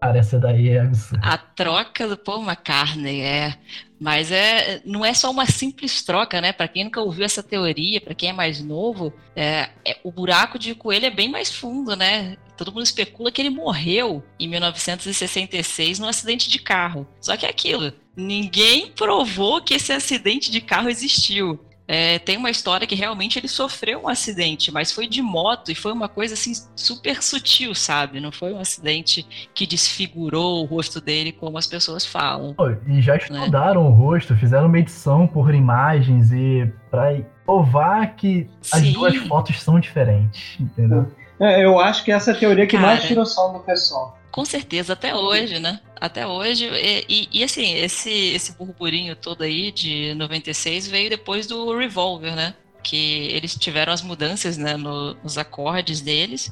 cara, 0.00 0.16
essa 0.18 0.38
daí 0.38 0.68
é 0.68 0.82
absurda. 0.82 1.26
A 1.26 1.36
troca 1.36 2.06
do 2.06 2.16
Paul 2.16 2.44
McCartney, 2.44 3.20
é. 3.20 3.54
Mas 4.00 4.30
é, 4.30 4.80
não 4.84 5.04
é 5.04 5.12
só 5.12 5.28
uma 5.28 5.46
simples 5.46 6.02
troca, 6.04 6.40
né? 6.40 6.52
Para 6.52 6.68
quem 6.68 6.84
nunca 6.84 7.00
ouviu 7.00 7.24
essa 7.24 7.42
teoria, 7.42 8.00
para 8.00 8.14
quem 8.14 8.28
é 8.30 8.32
mais 8.32 8.62
novo, 8.62 9.12
é, 9.34 9.70
é- 9.84 9.98
o 10.04 10.12
buraco 10.12 10.56
de 10.56 10.72
coelho 10.76 11.06
é 11.06 11.10
bem 11.10 11.28
mais 11.28 11.52
fundo, 11.52 11.96
né? 11.96 12.36
Todo 12.56 12.70
mundo 12.72 12.84
especula 12.84 13.32
que 13.32 13.42
ele 13.42 13.50
morreu 13.50 14.22
em 14.38 14.46
1966 14.46 15.98
num 15.98 16.06
acidente 16.06 16.48
de 16.48 16.60
carro. 16.60 17.06
Só 17.20 17.36
que 17.36 17.44
é 17.46 17.50
aquilo, 17.50 17.92
ninguém 18.16 18.90
provou 18.90 19.60
que 19.62 19.74
esse 19.74 19.92
acidente 19.92 20.50
de 20.50 20.60
carro 20.60 20.88
existiu. 20.88 21.58
É, 21.86 22.18
tem 22.20 22.36
uma 22.36 22.48
história 22.48 22.86
que 22.86 22.94
realmente 22.94 23.38
ele 23.38 23.48
sofreu 23.48 24.04
um 24.04 24.08
acidente, 24.08 24.72
mas 24.72 24.92
foi 24.92 25.06
de 25.06 25.20
moto 25.20 25.70
e 25.70 25.74
foi 25.74 25.92
uma 25.92 26.08
coisa 26.08 26.34
assim 26.34 26.52
super 26.76 27.22
sutil, 27.22 27.74
sabe? 27.74 28.20
Não 28.20 28.30
foi 28.30 28.52
um 28.52 28.58
acidente 28.58 29.26
que 29.52 29.66
desfigurou 29.66 30.62
o 30.62 30.64
rosto 30.64 31.00
dele, 31.00 31.32
como 31.32 31.58
as 31.58 31.66
pessoas 31.66 32.06
falam. 32.06 32.54
E 32.86 33.02
já 33.02 33.16
estudaram 33.16 33.86
o 33.86 33.90
rosto, 33.90 34.36
fizeram 34.36 34.68
medição 34.68 35.26
por 35.26 35.52
imagens 35.54 36.30
e 36.32 36.72
pra 36.90 37.20
provar 37.44 38.14
que 38.14 38.48
as 38.72 38.80
Sim. 38.80 38.92
duas 38.92 39.16
fotos 39.16 39.60
são 39.60 39.80
diferentes, 39.80 40.58
entendeu? 40.60 41.10
É, 41.42 41.64
eu 41.64 41.78
acho 41.80 42.04
que 42.04 42.12
essa 42.12 42.30
é 42.30 42.34
a 42.34 42.38
teoria 42.38 42.66
que 42.66 42.76
Cara. 42.76 42.86
mais 42.86 43.04
tira 43.04 43.20
o 43.20 43.26
sol 43.26 43.52
do 43.52 43.60
pessoal. 43.60 44.16
Com 44.30 44.44
certeza, 44.44 44.92
até 44.94 45.14
hoje, 45.14 45.58
né? 45.58 45.80
Até 46.00 46.26
hoje. 46.26 46.66
E, 46.66 47.04
e- 47.08 47.28
e, 47.40 47.44
assim, 47.44 47.74
esse, 47.74 48.10
esse 48.10 48.52
burburinho 48.52 49.14
todo 49.16 49.42
aí 49.42 49.70
de 49.72 50.14
96 50.14 50.86
veio 50.86 51.10
depois 51.10 51.46
do 51.46 51.76
Revolver, 51.76 52.34
né? 52.34 52.54
Que 52.82 53.26
eles 53.32 53.54
tiveram 53.56 53.92
as 53.92 54.02
mudanças 54.02 54.56
né, 54.56 54.76
no- 54.76 55.14
nos 55.22 55.36
acordes 55.36 56.00
deles. 56.00 56.50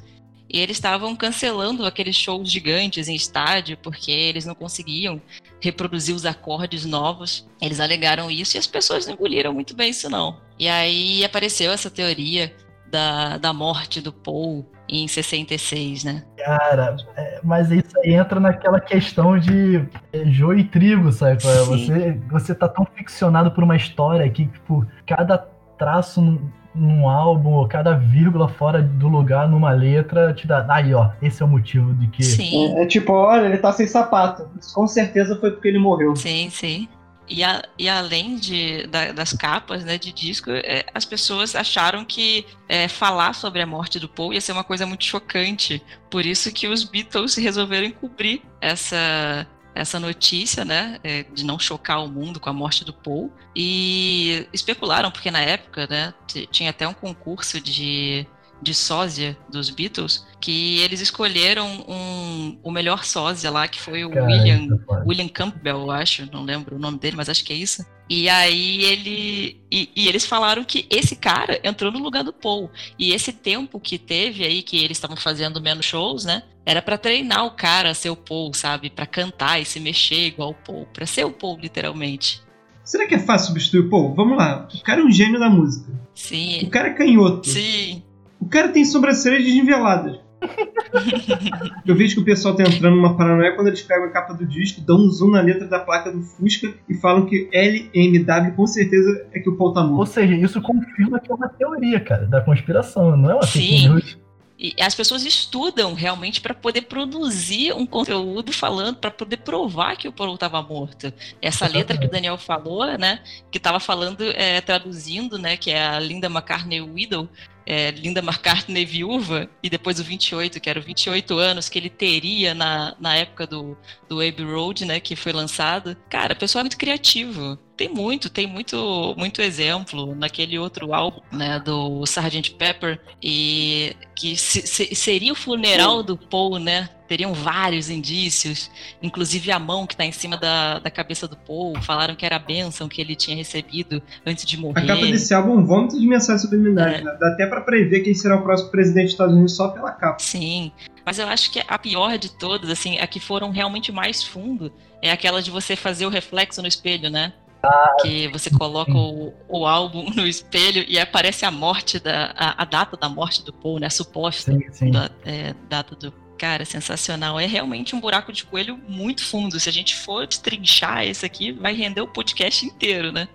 E 0.53 0.59
eles 0.59 0.77
estavam 0.77 1.15
cancelando 1.15 1.87
aqueles 1.87 2.17
shows 2.17 2.51
gigantes 2.51 3.07
em 3.09 3.15
estádio, 3.15 3.77
porque 3.81 4.11
eles 4.11 4.45
não 4.45 4.55
conseguiam 4.55 5.23
reproduzir 5.61 6.15
os 6.15 6.27
acordes 6.27 6.85
novos. 6.85 7.47
Eles 7.63 7.79
alegaram 7.79 8.29
isso 8.31 8.57
e 8.57 8.59
as 8.59 8.67
pessoas 8.67 9.07
não 9.07 9.15
engoliram 9.15 9.55
muito 9.55 9.75
bem 9.77 9.91
isso, 9.91 10.11
não. 10.11 10.39
E 10.59 10.69
aí 10.69 11.25
apareceu 11.25 11.71
essa 11.73 11.89
teoria 11.89 12.55
da, 12.91 13.39
da 13.39 13.53
morte 13.53 14.01
do 14.01 14.13
Paul 14.13 14.67
em 14.91 15.07
66, 15.07 16.05
né? 16.05 16.25
Cara, 16.37 16.97
é, 17.17 17.41
mas 17.45 17.71
isso 17.71 17.99
aí 18.05 18.15
entra 18.15 18.41
naquela 18.41 18.81
questão 18.81 19.39
de 19.39 19.85
é, 20.13 20.25
joio 20.27 20.59
e 20.59 20.65
trigo, 20.65 21.13
sabe? 21.13 21.43
Sim. 21.43 21.65
Você, 21.67 22.21
você 22.31 22.55
tá 22.55 22.69
tão 22.69 22.85
ficcionado 22.95 23.53
por 23.53 23.63
uma 23.63 23.77
história 23.77 24.29
que, 24.29 24.47
tipo, 24.47 24.85
cada 25.07 25.39
traço 25.79 26.21
num, 26.21 26.51
num 26.75 27.09
álbum, 27.09 27.53
ou 27.53 27.69
cada 27.69 27.95
vírgula 27.95 28.49
fora 28.49 28.83
do 28.83 29.09
lugar 29.09 29.49
numa 29.49 29.71
letra, 29.71 30.33
te 30.35 30.47
dá. 30.47 30.67
Aí, 30.69 30.93
ó, 30.93 31.11
esse 31.23 31.43
é 31.43 31.45
o 31.45 31.49
motivo 31.49 31.95
de 31.95 32.09
que. 32.09 32.23
Sim. 32.23 32.77
É, 32.77 32.83
é 32.83 32.87
tipo, 32.87 33.13
olha, 33.13 33.47
ele 33.47 33.59
tá 33.59 33.73
sem 33.73 33.87
sapato. 33.87 34.49
Isso 34.59 34.75
com 34.75 34.87
certeza 34.87 35.39
foi 35.39 35.53
porque 35.53 35.69
ele 35.69 35.79
morreu. 35.79 36.17
Sim, 36.17 36.51
sim. 36.51 36.89
E, 37.31 37.45
a, 37.45 37.63
e 37.79 37.89
além 37.89 38.35
de, 38.35 38.89
da, 38.89 39.13
das 39.13 39.33
capas 39.33 39.85
né, 39.85 39.97
de 39.97 40.11
disco, 40.11 40.51
é, 40.51 40.85
as 40.93 41.05
pessoas 41.05 41.55
acharam 41.55 42.05
que 42.05 42.45
é, 42.69 42.89
falar 42.89 43.35
sobre 43.35 43.63
a 43.63 43.67
morte 43.67 44.01
do 44.01 44.09
Paul 44.09 44.35
ia 44.35 44.41
ser 44.41 44.51
uma 44.51 44.65
coisa 44.65 44.85
muito 44.85 45.05
chocante. 45.05 45.81
Por 46.11 46.27
isso 46.27 46.53
que 46.53 46.67
os 46.67 46.83
Beatles 46.83 47.37
resolveram 47.37 47.87
encobrir 47.87 48.43
essa, 48.61 49.47
essa 49.73 50.01
notícia, 50.01 50.65
né, 50.65 50.99
é, 51.05 51.23
de 51.23 51.45
não 51.45 51.57
chocar 51.57 52.05
o 52.05 52.09
mundo 52.09 52.41
com 52.41 52.51
a 52.51 52.53
morte 52.53 52.85
do 52.85 52.93
Paul. 52.93 53.33
E 53.55 54.49
especularam, 54.53 55.13
porque 55.13 55.31
na 55.31 55.41
época, 55.41 55.87
né, 55.89 56.13
tinha 56.51 56.71
até 56.71 56.89
um 56.89 56.95
concurso 56.95 57.61
de 57.61 58.27
de 58.63 58.75
sósia 58.75 59.37
dos 59.49 59.71
Beatles, 59.71 60.27
que 60.41 60.79
eles 60.81 61.01
escolheram 61.01 61.67
um, 61.89 62.59
o 62.63 62.71
melhor 62.71 63.05
sósia 63.05 63.51
lá, 63.51 63.67
que 63.67 63.81
foi 63.81 64.05
o 64.05 64.11
William, 64.11 64.79
William 65.07 65.29
Campbell, 65.29 65.81
eu 65.81 65.91
acho, 65.91 66.29
não 66.33 66.43
lembro 66.43 66.77
o 66.77 66.79
nome 66.79 66.99
dele, 66.99 67.17
mas 67.17 67.29
acho 67.29 67.45
que 67.45 67.53
é 67.53 67.57
isso. 67.57 67.85
E 68.11 68.29
aí 68.29 68.83
ele. 68.83 69.61
E, 69.71 69.89
e, 69.95 70.09
eles 70.09 70.27
falaram 70.27 70.65
que 70.65 70.85
esse 70.91 71.15
cara 71.15 71.61
entrou 71.63 71.93
no 71.93 72.01
lugar 72.01 72.25
do 72.25 72.33
Paul. 72.33 72.69
E 72.99 73.13
esse 73.13 73.33
tempo 73.33 73.79
que 73.79 73.99
teve 73.99 74.45
aí, 74.45 74.63
que 74.63 74.83
eles 74.83 74.97
estavam 74.97 75.17
fazendo 75.17 75.61
menos 75.61 75.87
shows, 75.87 76.25
né? 76.25 76.43
Era 76.67 76.83
para 76.83 76.99
treinar 76.99 77.47
o 77.47 77.53
cara 77.53 77.91
a 77.91 77.95
ser 77.95 78.11
o 78.11 78.17
Paul, 78.17 78.53
sabe? 78.53 78.91
para 78.91 79.07
cantar 79.07 79.61
e 79.61 79.65
se 79.65 79.79
mexer 79.79 80.27
igual 80.27 80.51
o 80.51 80.55
Paul. 80.55 80.87
Pra 80.93 81.07
ser 81.07 81.25
o 81.25 81.31
Paul, 81.31 81.57
literalmente. 81.61 82.43
Será 82.83 83.07
que 83.07 83.15
é 83.15 83.19
fácil 83.21 83.49
substituir 83.49 83.87
o 83.87 83.89
Paul? 83.89 84.13
Vamos 84.13 84.37
lá. 84.37 84.69
O 84.75 84.83
cara 84.83 85.01
é 85.01 85.05
um 85.05 85.11
gênio 85.13 85.39
da 85.39 85.49
música. 85.49 85.93
Sim. 86.13 86.65
O 86.65 86.71
cara 86.71 86.89
é 86.89 86.95
canhoto. 86.95 87.49
Sim. 87.49 88.03
O 88.41 88.49
cara 88.49 88.69
tem 88.69 88.85
sobrancelhas 88.85 89.45
desniveladas. 89.45 90.19
Eu 91.87 91.95
vejo 91.95 92.15
que 92.15 92.21
o 92.23 92.25
pessoal 92.25 92.57
tá 92.57 92.63
entrando 92.63 92.97
numa 92.97 93.17
paranoia 93.17 93.55
quando 93.55 93.69
eles 93.69 93.83
pegam 93.83 94.07
a 94.07 94.11
capa 94.11 94.33
do 94.33 94.47
disco, 94.47 94.81
dão 94.81 94.97
um 94.97 95.11
zoom 95.11 95.33
na 95.33 95.41
letra 95.41 95.67
da 95.67 95.79
placa 95.79 96.11
do 96.11 96.23
Fusca 96.23 96.73
e 96.89 96.95
falam 96.95 97.27
que 97.27 97.49
LMW 97.53 98.55
com 98.57 98.67
certeza 98.67 99.27
é 99.33 99.41
que 99.41 99.49
o 99.49 99.57
Paul 99.57 99.75
tá 99.75 99.83
morto. 99.83 100.01
Ou 100.01 100.07
seja, 100.07 100.35
isso 100.35 100.61
confirma 100.63 101.21
que 101.21 101.31
é 101.31 101.35
uma 101.35 101.49
teoria, 101.49 102.01
cara, 102.01 102.27
da 102.27 102.41
conspiração, 102.41 103.17
não 103.17 103.31
é 103.31 103.35
uma 103.35 103.43
news. 103.55 104.19
E 104.63 104.75
as 104.79 104.95
pessoas 104.95 105.25
estudam 105.25 105.95
realmente 105.95 106.39
para 106.39 106.53
poder 106.53 106.83
produzir 106.83 107.73
um 107.73 107.87
conteúdo 107.87 108.53
falando, 108.53 108.97
para 108.97 109.11
poder 109.11 109.39
provar 109.39 109.97
que 109.97 110.07
o 110.07 110.13
Paul 110.13 110.35
estava 110.35 110.61
morto. 110.61 111.11
Essa 111.41 111.67
letra 111.67 111.97
que 111.97 112.05
o 112.05 112.11
Daniel 112.11 112.37
falou, 112.37 112.87
né, 112.99 113.21
que 113.51 113.57
estava 113.57 113.81
falando, 113.81 114.23
é, 114.23 114.61
traduzindo, 114.61 115.39
né, 115.39 115.57
que 115.57 115.71
é 115.71 115.83
a 115.83 115.99
Linda 115.99 116.27
McCartney 116.27 116.83
Widow, 116.83 117.27
é, 117.71 117.93
Linda 117.93 118.19
McCartney 118.19 118.85
viúva, 118.85 119.49
e 119.63 119.71
depois 119.71 120.01
o 120.01 120.03
28, 120.03 120.59
que 120.59 120.69
era 120.69 120.81
o 120.81 120.83
28 120.83 121.39
anos 121.39 121.69
que 121.69 121.79
ele 121.79 121.89
teria 121.89 122.53
na, 122.53 122.97
na 122.99 123.15
época 123.15 123.47
do, 123.47 123.79
do 124.09 124.17
Abbey 124.17 124.45
Road, 124.45 124.85
né, 124.85 124.99
que 124.99 125.15
foi 125.15 125.33
lançado. 125.33 125.97
Cara, 126.09 126.33
o 126.33 126.37
pessoal 126.37 126.63
é 126.63 126.65
muito 126.65 126.77
criativo. 126.77 127.57
Tem 127.77 127.89
muito, 127.89 128.29
tem 128.29 128.45
muito, 128.45 129.15
muito 129.17 129.41
exemplo 129.41 130.17
naquele 130.17 130.59
outro 130.59 130.93
álbum, 130.93 131.21
né, 131.31 131.61
do 131.61 132.03
Sgt. 132.03 132.57
Pepper, 132.59 133.01
e 133.23 133.95
que 134.17 134.37
se, 134.37 134.67
se, 134.67 134.93
seria 134.97 135.33
o 135.33 135.37
funeral 135.37 136.03
do 136.03 136.17
Paul, 136.17 136.59
né, 136.59 136.89
teriam 137.11 137.35
vários 137.35 137.91
indícios, 137.91 138.71
inclusive 139.03 139.51
a 139.51 139.59
mão 139.59 139.85
que 139.85 139.95
está 139.95 140.05
em 140.05 140.13
cima 140.13 140.37
da, 140.37 140.79
da 140.79 140.93
cabeça 140.93 141.27
do 141.27 141.37
Paul, 141.37 141.75
falaram 141.83 142.15
que 142.15 142.25
era 142.25 142.37
a 142.37 142.39
bênção 142.39 142.89
que 142.89 143.01
ele 143.01 143.17
tinha 143.17 143.37
recebido 143.37 144.01
antes 144.25 144.45
de 144.45 144.57
morrer. 144.57 144.85
A 144.85 144.87
capa 144.87 145.07
desse 145.07 145.35
álbum 145.35 145.55
é 145.55 145.57
um 145.57 145.67
vômito 145.67 145.99
de 145.99 146.07
mensagens 146.07 146.43
subliminares, 146.43 147.01
é. 147.01 147.03
né? 147.03 147.17
Dá 147.19 147.33
até 147.33 147.47
para 147.49 147.63
prever 147.63 148.03
quem 148.03 148.15
será 148.15 148.37
o 148.37 148.43
próximo 148.43 148.71
presidente 148.71 149.07
dos 149.07 149.13
Estados 149.15 149.35
Unidos 149.35 149.57
só 149.57 149.71
pela 149.71 149.91
capa. 149.91 150.21
Sim, 150.21 150.71
mas 151.05 151.19
eu 151.19 151.27
acho 151.27 151.51
que 151.51 151.61
a 151.67 151.77
pior 151.77 152.17
de 152.17 152.31
todas, 152.31 152.71
assim, 152.71 153.01
a 153.01 153.09
que 153.09 153.19
foram 153.19 153.51
realmente 153.51 153.91
mais 153.91 154.23
fundo, 154.23 154.73
é 155.03 155.11
aquela 155.11 155.43
de 155.43 155.51
você 155.51 155.75
fazer 155.75 156.07
o 156.07 156.11
reflexo 156.11 156.63
no 156.63 156.69
espelho, 156.69 157.11
né? 157.11 157.33
Ah, 157.61 157.97
que 158.01 158.29
você 158.29 158.51
coloca 158.51 158.93
o, 158.93 159.35
o, 159.49 159.67
álbum 159.67 160.09
no 160.15 160.27
espelho 160.27 160.85
e 160.89 160.97
aparece 160.97 161.45
a 161.45 161.51
morte 161.51 161.99
da 161.99 162.33
a, 162.37 162.63
a 162.63 162.65
data 162.65 162.97
da 162.97 163.09
morte 163.09 163.45
do 163.45 163.53
Paul, 163.53 163.81
né? 163.81 163.89
A 163.89 163.91
suposta 163.91 164.53
sim, 164.53 164.61
sim. 164.71 164.91
Da, 164.93 165.11
é, 165.27 165.55
data 165.69 165.97
do 165.97 166.15
Cara, 166.41 166.65
sensacional. 166.65 167.39
É 167.39 167.45
realmente 167.45 167.95
um 167.95 168.01
buraco 168.01 168.33
de 168.33 168.47
coelho 168.47 168.81
muito 168.89 169.23
fundo. 169.23 169.61
Se 169.61 169.69
a 169.69 169.73
gente 169.73 169.95
for 169.95 170.27
destrinchar 170.27 171.05
esse 171.05 171.27
aqui, 171.27 171.53
vai 171.53 171.75
render 171.75 172.01
o 172.01 172.09
podcast 172.09 172.65
inteiro, 172.65 173.13
né? 173.13 173.29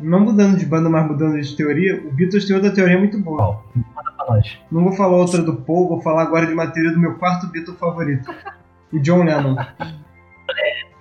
Não 0.00 0.18
mudando 0.18 0.58
de 0.58 0.66
banda, 0.66 0.90
mas 0.90 1.06
mudando 1.06 1.40
de 1.40 1.56
teoria, 1.56 2.02
o 2.04 2.12
Beatles 2.12 2.44
tem 2.44 2.56
outra 2.56 2.72
teoria 2.72 2.98
muito 2.98 3.16
boa. 3.20 3.62
Não 4.68 4.82
vou 4.82 4.92
falar 4.94 5.16
outra 5.16 5.40
do 5.40 5.54
Paul, 5.54 5.88
vou 5.88 6.02
falar 6.02 6.22
agora 6.22 6.44
de 6.48 6.54
uma 6.54 6.66
teoria 6.66 6.90
do 6.90 6.98
meu 6.98 7.14
quarto 7.14 7.46
Beatle 7.46 7.76
favorito. 7.76 8.34
o 8.92 8.98
John 8.98 9.22
Lennon. 9.22 9.54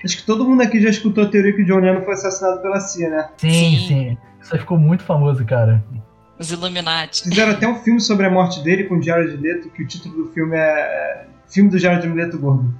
Acho 0.03 0.17
que 0.17 0.23
todo 0.23 0.45
mundo 0.45 0.61
aqui 0.61 0.79
já 0.79 0.89
escutou 0.89 1.23
a 1.23 1.27
teoria 1.27 1.51
que 1.51 1.63
o 1.63 1.65
John 1.65 1.79
Lennon 1.79 2.03
foi 2.03 2.13
assassinado 2.13 2.61
pela 2.61 2.79
CIA, 2.79 3.09
né? 3.09 3.29
Sim, 3.37 3.49
sim. 3.49 3.87
sim. 3.87 4.17
Isso 4.39 4.55
ficou 4.55 4.77
muito 4.77 5.01
famoso, 5.01 5.43
cara. 5.45 5.83
Os 6.37 6.51
Illuminati. 6.51 7.23
Fizeram 7.23 7.53
até 7.53 7.67
um 7.67 7.75
filme 7.75 8.01
sobre 8.01 8.25
a 8.25 8.29
morte 8.29 8.61
dele 8.61 8.85
com 8.85 8.97
o 8.97 9.01
Jared 9.01 9.37
Leto, 9.37 9.69
que 9.69 9.83
o 9.83 9.87
título 9.87 10.25
do 10.25 10.31
filme 10.33 10.55
é 10.55 11.27
Filme 11.47 11.69
do 11.69 11.79
Jared 11.79 12.07
Leto 12.07 12.37
Gordo. 12.37 12.73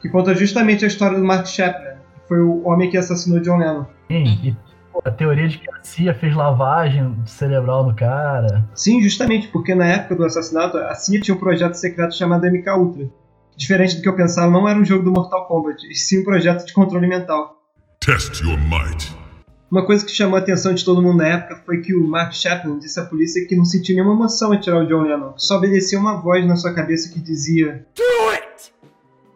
Que 0.00 0.08
conta 0.08 0.34
justamente 0.34 0.84
a 0.84 0.88
história 0.88 1.18
do 1.18 1.24
Mark 1.24 1.46
Chapman, 1.46 1.96
que 2.14 2.28
foi 2.28 2.40
o 2.40 2.66
homem 2.66 2.90
que 2.90 2.96
assassinou 2.96 3.40
John 3.40 3.58
Lennon. 3.58 3.84
Sim, 4.08 4.24
e 4.42 4.56
pô, 4.92 5.02
a 5.04 5.10
teoria 5.10 5.48
de 5.48 5.58
que 5.58 5.70
a 5.70 5.78
CIA 5.82 6.14
fez 6.14 6.34
lavagem 6.34 7.16
cerebral 7.26 7.84
no 7.84 7.94
cara. 7.94 8.66
Sim, 8.74 9.02
justamente, 9.02 9.48
porque 9.48 9.74
na 9.74 9.86
época 9.86 10.16
do 10.16 10.24
assassinato, 10.24 10.78
a 10.78 10.94
CIA 10.94 11.20
tinha 11.20 11.34
um 11.34 11.40
projeto 11.40 11.74
secreto 11.74 12.14
chamado 12.14 12.46
MK 12.46 12.70
Ultra. 12.70 13.08
Diferente 13.56 13.96
do 13.96 14.02
que 14.02 14.08
eu 14.08 14.16
pensava, 14.16 14.50
não 14.50 14.68
era 14.68 14.78
um 14.78 14.84
jogo 14.84 15.04
do 15.04 15.10
Mortal 15.10 15.46
Kombat, 15.46 15.86
e 15.90 15.94
sim 15.94 16.20
um 16.20 16.24
projeto 16.24 16.66
de 16.66 16.72
controle 16.72 17.06
mental. 17.06 17.56
Test 18.00 18.40
your 18.42 18.58
might. 18.58 19.25
Uma 19.70 19.84
coisa 19.84 20.06
que 20.06 20.12
chamou 20.12 20.36
a 20.36 20.40
atenção 20.40 20.72
de 20.72 20.84
todo 20.84 21.02
mundo 21.02 21.18
na 21.18 21.26
época 21.26 21.62
foi 21.66 21.80
que 21.80 21.94
o 21.94 22.06
Mark 22.06 22.32
Chapman 22.32 22.78
disse 22.78 23.00
à 23.00 23.04
polícia 23.04 23.44
que 23.46 23.56
não 23.56 23.64
sentiu 23.64 23.96
nenhuma 23.96 24.14
emoção 24.14 24.54
em 24.54 24.60
tirar 24.60 24.78
o 24.78 24.86
John 24.86 25.02
Lennon. 25.02 25.34
Só 25.36 25.56
obedecia 25.56 25.98
uma 25.98 26.20
voz 26.20 26.46
na 26.46 26.54
sua 26.54 26.72
cabeça 26.72 27.12
que 27.12 27.18
dizia: 27.18 27.84
Do 27.96 28.30
it! 28.30 28.72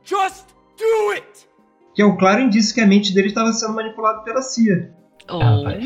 Just 0.04 0.46
do 0.78 1.10
it! 1.10 1.48
Que 1.94 2.02
é 2.02 2.06
um 2.06 2.16
claro 2.16 2.40
indício 2.42 2.74
que 2.74 2.80
a 2.80 2.86
mente 2.86 3.12
dele 3.12 3.28
estava 3.28 3.52
sendo 3.52 3.74
manipulada 3.74 4.20
pela 4.20 4.40
CIA. 4.40 4.92
Ou 5.28 5.42
ah, 5.42 5.78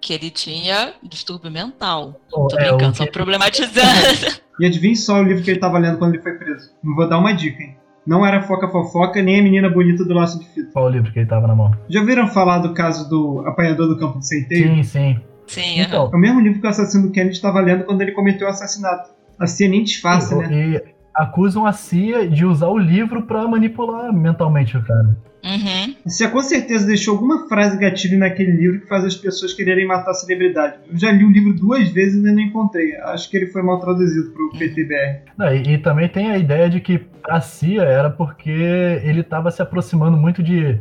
que 0.00 0.12
ele 0.12 0.30
tinha 0.30 0.94
distúrbio 1.02 1.50
mental. 1.50 2.20
Oh, 2.32 2.48
Tô 2.48 2.58
é, 2.58 2.68
brincando, 2.68 2.96
só 2.96 3.06
problematizando. 3.06 4.40
e 4.58 4.66
adivinhe 4.66 4.96
só 4.96 5.20
o 5.20 5.22
livro 5.22 5.42
que 5.42 5.50
ele 5.50 5.58
estava 5.58 5.78
lendo 5.78 5.98
quando 5.98 6.14
ele 6.14 6.22
foi 6.22 6.32
preso. 6.32 6.72
Não 6.82 6.96
vou 6.96 7.08
dar 7.08 7.18
uma 7.18 7.32
dica, 7.32 7.62
hein? 7.62 7.77
Não 8.08 8.24
era 8.24 8.40
Foca 8.40 8.66
Fofoca 8.68 9.20
nem 9.20 9.38
a 9.38 9.42
menina 9.42 9.68
bonita 9.68 10.02
do 10.02 10.14
laço 10.14 10.38
de 10.38 10.48
fita. 10.48 10.70
Qual 10.72 10.86
o 10.86 10.88
livro 10.88 11.12
que 11.12 11.18
ele 11.18 11.28
tava 11.28 11.46
na 11.46 11.54
mão? 11.54 11.70
Já 11.90 12.00
ouviram 12.00 12.26
falar 12.26 12.58
do 12.60 12.72
caso 12.72 13.06
do 13.06 13.46
apanhador 13.46 13.86
do 13.86 13.98
campo 13.98 14.18
de 14.18 14.26
centeio? 14.26 14.76
Sim, 14.76 14.82
sim. 14.82 15.20
Sim, 15.46 15.80
então, 15.80 16.10
É 16.10 16.16
o 16.16 16.18
mesmo 16.18 16.40
livro 16.40 16.58
que 16.58 16.66
o 16.66 16.70
assassino 16.70 17.08
do 17.08 17.12
Kennedy 17.12 17.36
estava 17.36 17.60
lendo 17.60 17.84
quando 17.84 18.00
ele 18.00 18.12
cometeu 18.12 18.46
o 18.46 18.50
assassinato. 18.50 19.10
A 19.38 19.46
CIA 19.46 19.68
nem 19.68 19.84
disfarça, 19.84 20.36
né? 20.36 20.48
E 20.50 20.82
acusam 21.18 21.66
a 21.66 21.72
CIA 21.72 22.28
de 22.28 22.44
usar 22.44 22.68
o 22.68 22.78
livro 22.78 23.22
para 23.22 23.46
manipular 23.48 24.12
mentalmente 24.12 24.76
o 24.76 24.84
cara. 24.84 25.18
Uhum. 25.44 25.94
Você 26.04 26.28
com 26.28 26.42
certeza 26.42 26.86
deixou 26.86 27.14
alguma 27.14 27.48
frase 27.48 27.78
gatilho 27.78 28.18
naquele 28.18 28.52
livro 28.52 28.80
que 28.80 28.88
faz 28.88 29.04
as 29.04 29.16
pessoas 29.16 29.52
quererem 29.52 29.86
matar 29.86 30.10
a 30.10 30.14
celebridade. 30.14 30.78
Eu 30.90 30.96
já 30.96 31.10
li 31.10 31.24
o 31.24 31.30
livro 31.30 31.54
duas 31.54 31.88
vezes 31.90 32.14
e 32.14 32.16
ainda 32.18 32.32
não 32.32 32.40
encontrei. 32.40 32.96
Acho 32.96 33.30
que 33.30 33.36
ele 33.36 33.46
foi 33.46 33.62
mal 33.62 33.80
traduzido 33.80 34.30
pro 34.30 34.50
PTBR. 34.58 35.22
Não, 35.36 35.54
e, 35.54 35.74
e, 35.74 35.78
também 35.78 36.08
tem 36.08 36.30
a 36.30 36.38
ideia 36.38 36.68
de 36.68 36.80
que 36.80 37.06
a 37.28 37.40
CIA 37.40 37.82
era 37.82 38.10
porque 38.10 38.50
ele 38.50 39.20
estava 39.20 39.50
se 39.50 39.62
aproximando 39.62 40.16
muito 40.16 40.42
de 40.42 40.78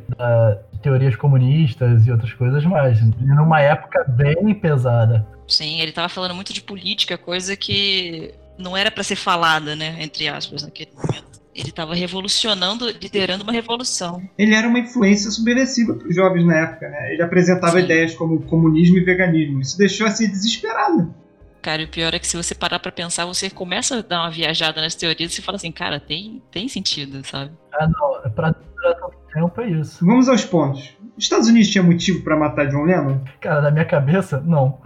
teorias 0.81 1.15
comunistas 1.15 2.05
e 2.05 2.11
outras 2.11 2.33
coisas 2.33 2.63
mais. 2.65 2.99
Numa 3.19 3.61
época 3.61 4.05
bem 4.09 4.53
pesada. 4.55 5.25
Sim, 5.47 5.79
ele 5.79 5.89
estava 5.89 6.09
falando 6.09 6.35
muito 6.35 6.53
de 6.53 6.61
política, 6.61 7.17
coisa 7.17 7.55
que 7.55 8.33
não 8.57 8.75
era 8.75 8.91
para 8.91 9.03
ser 9.03 9.15
falada, 9.15 9.75
né, 9.75 9.97
entre 9.99 10.27
aspas, 10.27 10.63
naquele 10.63 10.91
momento. 10.95 11.37
Ele 11.53 11.69
estava 11.69 11.95
revolucionando, 11.95 12.87
liderando 12.87 13.43
uma 13.43 13.51
revolução. 13.51 14.21
Ele 14.37 14.53
era 14.53 14.67
uma 14.67 14.77
influência 14.77 15.31
subversiva 15.31 15.95
para 15.95 16.07
os 16.07 16.15
jovens 16.15 16.45
na 16.45 16.55
época, 16.55 16.87
né? 16.87 17.13
Ele 17.13 17.23
apresentava 17.23 17.79
Sim. 17.79 17.85
ideias 17.85 18.13
como 18.13 18.43
comunismo 18.43 18.97
e 18.97 19.03
veganismo. 19.03 19.59
Isso 19.59 19.75
deixou 19.75 20.05
a 20.05 20.11
ser 20.11 20.27
desesperado. 20.27 21.15
Cara, 21.59 21.81
e 21.81 21.85
o 21.85 21.89
pior 21.89 22.13
é 22.13 22.19
que 22.19 22.27
se 22.27 22.37
você 22.37 22.53
parar 22.53 22.77
para 22.77 22.91
pensar, 22.91 23.25
você 23.25 23.49
começa 23.49 23.97
a 23.97 24.01
dar 24.03 24.21
uma 24.21 24.29
viajada 24.29 24.79
nas 24.79 24.93
teorias 24.93 25.35
e 25.35 25.41
fala 25.41 25.55
assim, 25.55 25.71
cara, 25.71 25.99
tem, 25.99 26.43
tem 26.51 26.67
sentido, 26.67 27.25
sabe? 27.25 27.51
Ah, 27.73 27.87
não, 27.87 28.23
é 28.23 28.29
pra 28.29 28.53
tanto 28.53 29.17
tempo 29.33 29.61
é 29.61 29.67
isso. 29.67 30.05
Vamos 30.05 30.29
aos 30.29 30.45
pontos. 30.45 30.95
Os 31.17 31.23
Estados 31.23 31.47
Unidos 31.47 31.69
tinha 31.69 31.83
motivo 31.83 32.23
para 32.23 32.37
matar 32.37 32.67
John 32.67 32.83
Lennon? 32.83 33.19
Cara, 33.41 33.61
na 33.61 33.71
minha 33.71 33.85
cabeça, 33.85 34.39
não. 34.45 34.79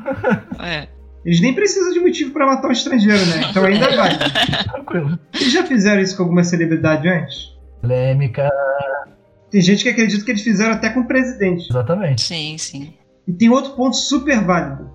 É. 0.63 0.87
Eles 1.25 1.39
nem 1.39 1.53
precisam 1.53 1.93
de 1.93 1.99
motivo 1.99 2.31
para 2.31 2.47
matar 2.47 2.67
um 2.67 2.71
estrangeiro, 2.71 3.25
né? 3.27 3.47
Então 3.49 3.63
ainda 3.63 3.95
vai. 3.95 4.17
Tranquilo. 4.65 5.19
Eles 5.33 5.53
já 5.53 5.63
fizeram 5.65 6.01
isso 6.01 6.17
com 6.17 6.23
alguma 6.23 6.43
celebridade 6.43 7.07
antes? 7.07 7.51
Polêmica. 7.79 8.49
Tem 9.51 9.61
gente 9.61 9.83
que 9.83 9.89
acredita 9.89 10.23
que 10.23 10.31
eles 10.31 10.41
fizeram 10.41 10.73
até 10.73 10.89
com 10.89 11.01
o 11.01 11.07
presidente. 11.07 11.67
Exatamente. 11.69 12.21
Sim, 12.21 12.57
sim. 12.57 12.93
E 13.27 13.33
tem 13.33 13.49
outro 13.49 13.73
ponto 13.73 13.95
super 13.95 14.43
válido. 14.43 14.89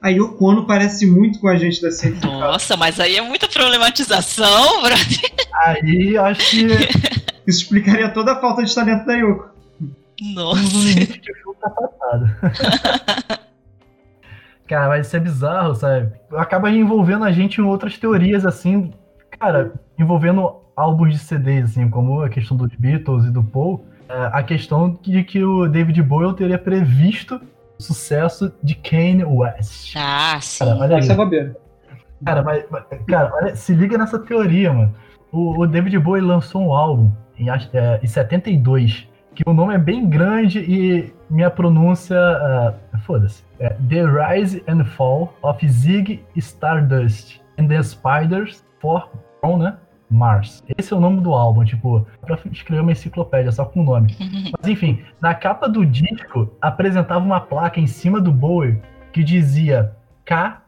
A 0.00 0.10
Yoko 0.10 0.44
Ono 0.44 0.66
parece 0.66 1.06
muito 1.06 1.40
com 1.40 1.48
a 1.48 1.56
gente 1.56 1.82
da 1.82 1.90
ciência. 1.90 2.28
Nossa, 2.28 2.76
mas 2.76 3.00
aí 3.00 3.16
é 3.16 3.20
muita 3.20 3.48
problematização, 3.48 4.82
brother. 4.82 5.32
Aí 5.54 6.14
eu 6.14 6.24
acho 6.24 6.50
que. 6.50 6.66
Isso 7.48 7.62
explicaria 7.62 8.10
toda 8.10 8.32
a 8.32 8.40
falta 8.40 8.62
de 8.62 8.72
talento 8.74 9.06
da 9.06 9.14
Yoko. 9.14 9.48
Nossa. 10.34 10.60
limite 10.60 11.18
que 11.18 11.32
o 11.32 11.34
filme 11.34 11.56
tá 11.60 11.70
passado. 11.70 13.40
Cara, 14.68 14.88
mas 14.88 15.06
isso 15.06 15.16
é 15.16 15.20
bizarro, 15.20 15.74
sabe? 15.74 16.12
Acaba 16.36 16.70
envolvendo 16.70 17.24
a 17.24 17.32
gente 17.32 17.60
em 17.60 17.64
outras 17.64 17.96
teorias, 17.96 18.44
assim, 18.44 18.92
cara, 19.38 19.72
envolvendo 19.98 20.56
álbuns 20.76 21.12
de 21.14 21.18
CDs, 21.18 21.70
assim, 21.70 21.88
como 21.88 22.20
a 22.20 22.28
questão 22.28 22.56
dos 22.56 22.68
Beatles 22.76 23.24
e 23.24 23.30
do 23.30 23.42
Paul, 23.42 23.84
é, 24.08 24.30
a 24.32 24.42
questão 24.42 24.98
de 25.02 25.24
que 25.24 25.42
o 25.42 25.66
David 25.66 26.02
Bowie 26.02 26.34
teria 26.36 26.58
previsto 26.58 27.40
o 27.78 27.82
sucesso 27.82 28.52
de 28.62 28.74
Kanye 28.74 29.24
West. 29.24 29.94
Ah, 29.96 30.38
sim. 30.40 30.64
Cara, 30.64 30.76
olha. 30.78 30.94
Essa 30.96 31.12
é 31.12 31.16
bobeira. 31.16 31.56
Cara, 32.24 32.42
mas, 32.42 32.64
mas- 32.70 32.84
cara, 33.08 33.32
olha, 33.34 33.56
se 33.56 33.72
liga 33.72 33.96
nessa 33.96 34.18
teoria, 34.18 34.72
mano. 34.72 34.94
O, 35.32 35.62
o 35.62 35.66
David 35.66 35.98
Bowie 35.98 36.22
lançou 36.22 36.62
um 36.62 36.74
álbum 36.74 37.10
em, 37.38 37.48
é, 37.50 38.00
em 38.02 38.06
72, 38.06 39.07
que 39.38 39.44
o 39.48 39.54
nome 39.54 39.72
é 39.72 39.78
bem 39.78 40.10
grande 40.10 40.58
e 40.58 41.14
minha 41.30 41.48
pronúncia. 41.48 42.18
ah, 42.18 42.74
Foda-se. 43.06 43.44
É 43.60 43.68
The 43.88 44.04
Rise 44.04 44.64
and 44.66 44.84
Fall 44.84 45.32
of 45.42 45.68
Zig 45.68 46.24
Stardust 46.34 47.40
and 47.56 47.68
the 47.68 47.80
Spiders 47.80 48.64
for 48.80 49.08
from, 49.40 49.58
né? 49.58 49.76
Mars. 50.10 50.64
Esse 50.76 50.92
é 50.92 50.96
o 50.96 51.00
nome 51.00 51.20
do 51.20 51.32
álbum, 51.34 51.64
tipo, 51.64 52.04
pra 52.20 52.36
escrever 52.50 52.80
uma 52.80 52.90
enciclopédia 52.90 53.52
só 53.52 53.64
com 53.64 53.82
o 53.82 53.84
nome. 53.84 54.16
Mas 54.58 54.68
enfim, 54.68 55.04
na 55.20 55.32
capa 55.36 55.68
do 55.68 55.86
disco 55.86 56.50
apresentava 56.60 57.24
uma 57.24 57.40
placa 57.40 57.78
em 57.78 57.86
cima 57.86 58.20
do 58.20 58.32
Bowie 58.32 58.82
que 59.12 59.22
dizia 59.22 59.92
K. 60.24 60.62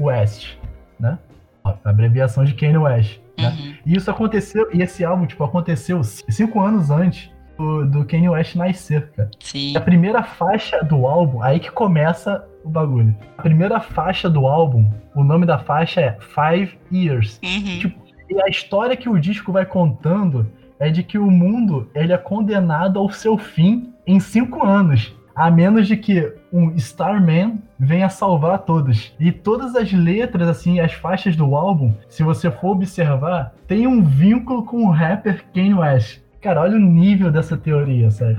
West, 0.00 0.56
né? 0.98 1.18
A 1.62 1.76
abreviação 1.84 2.42
de 2.42 2.54
Kanye 2.54 2.78
West. 2.78 3.20
Né? 3.38 3.48
Uhum. 3.48 3.74
E 3.86 3.96
isso 3.96 4.10
aconteceu, 4.10 4.68
e 4.72 4.82
esse 4.82 5.04
álbum, 5.04 5.24
tipo, 5.24 5.44
aconteceu 5.44 6.02
cinco 6.02 6.60
anos 6.60 6.90
antes 6.90 7.31
do, 7.56 7.86
do 7.86 8.04
Kanye 8.04 8.28
West 8.28 8.56
nascer, 8.56 9.10
cara. 9.12 9.30
Sim. 9.40 9.76
A 9.76 9.80
primeira 9.80 10.22
faixa 10.22 10.82
do 10.82 11.06
álbum, 11.06 11.42
aí 11.42 11.60
que 11.60 11.70
começa 11.70 12.44
o 12.64 12.68
bagulho. 12.68 13.14
A 13.38 13.42
primeira 13.42 13.80
faixa 13.80 14.28
do 14.30 14.46
álbum, 14.46 14.88
o 15.14 15.22
nome 15.24 15.46
da 15.46 15.58
faixa 15.58 16.00
é 16.00 16.18
Five 16.20 16.78
Years. 16.92 17.40
Uhum. 17.42 17.78
Tipo, 17.78 18.02
E 18.30 18.42
a 18.42 18.48
história 18.48 18.96
que 18.96 19.08
o 19.08 19.18
disco 19.18 19.52
vai 19.52 19.66
contando 19.66 20.50
é 20.78 20.90
de 20.90 21.02
que 21.02 21.18
o 21.18 21.30
mundo 21.30 21.88
ele 21.94 22.12
é 22.12 22.18
condenado 22.18 22.98
ao 22.98 23.10
seu 23.10 23.36
fim 23.36 23.92
em 24.06 24.18
cinco 24.18 24.64
anos. 24.66 25.14
A 25.34 25.50
menos 25.50 25.88
de 25.88 25.96
que 25.96 26.30
um 26.52 26.72
Starman 26.76 27.58
venha 27.78 28.10
salvar 28.10 28.58
todos. 28.60 29.14
E 29.18 29.32
todas 29.32 29.74
as 29.74 29.90
letras, 29.92 30.46
assim, 30.46 30.78
as 30.78 30.92
faixas 30.92 31.34
do 31.34 31.56
álbum, 31.56 31.94
se 32.08 32.22
você 32.22 32.50
for 32.50 32.72
observar, 32.72 33.54
tem 33.66 33.86
um 33.86 34.02
vínculo 34.02 34.62
com 34.64 34.84
o 34.84 34.90
rapper 34.90 35.42
Kanye 35.54 35.72
West. 35.72 36.20
Cara, 36.42 36.60
olha 36.60 36.76
o 36.76 36.80
nível 36.80 37.30
dessa 37.30 37.56
teoria, 37.56 38.10
sabe? 38.10 38.34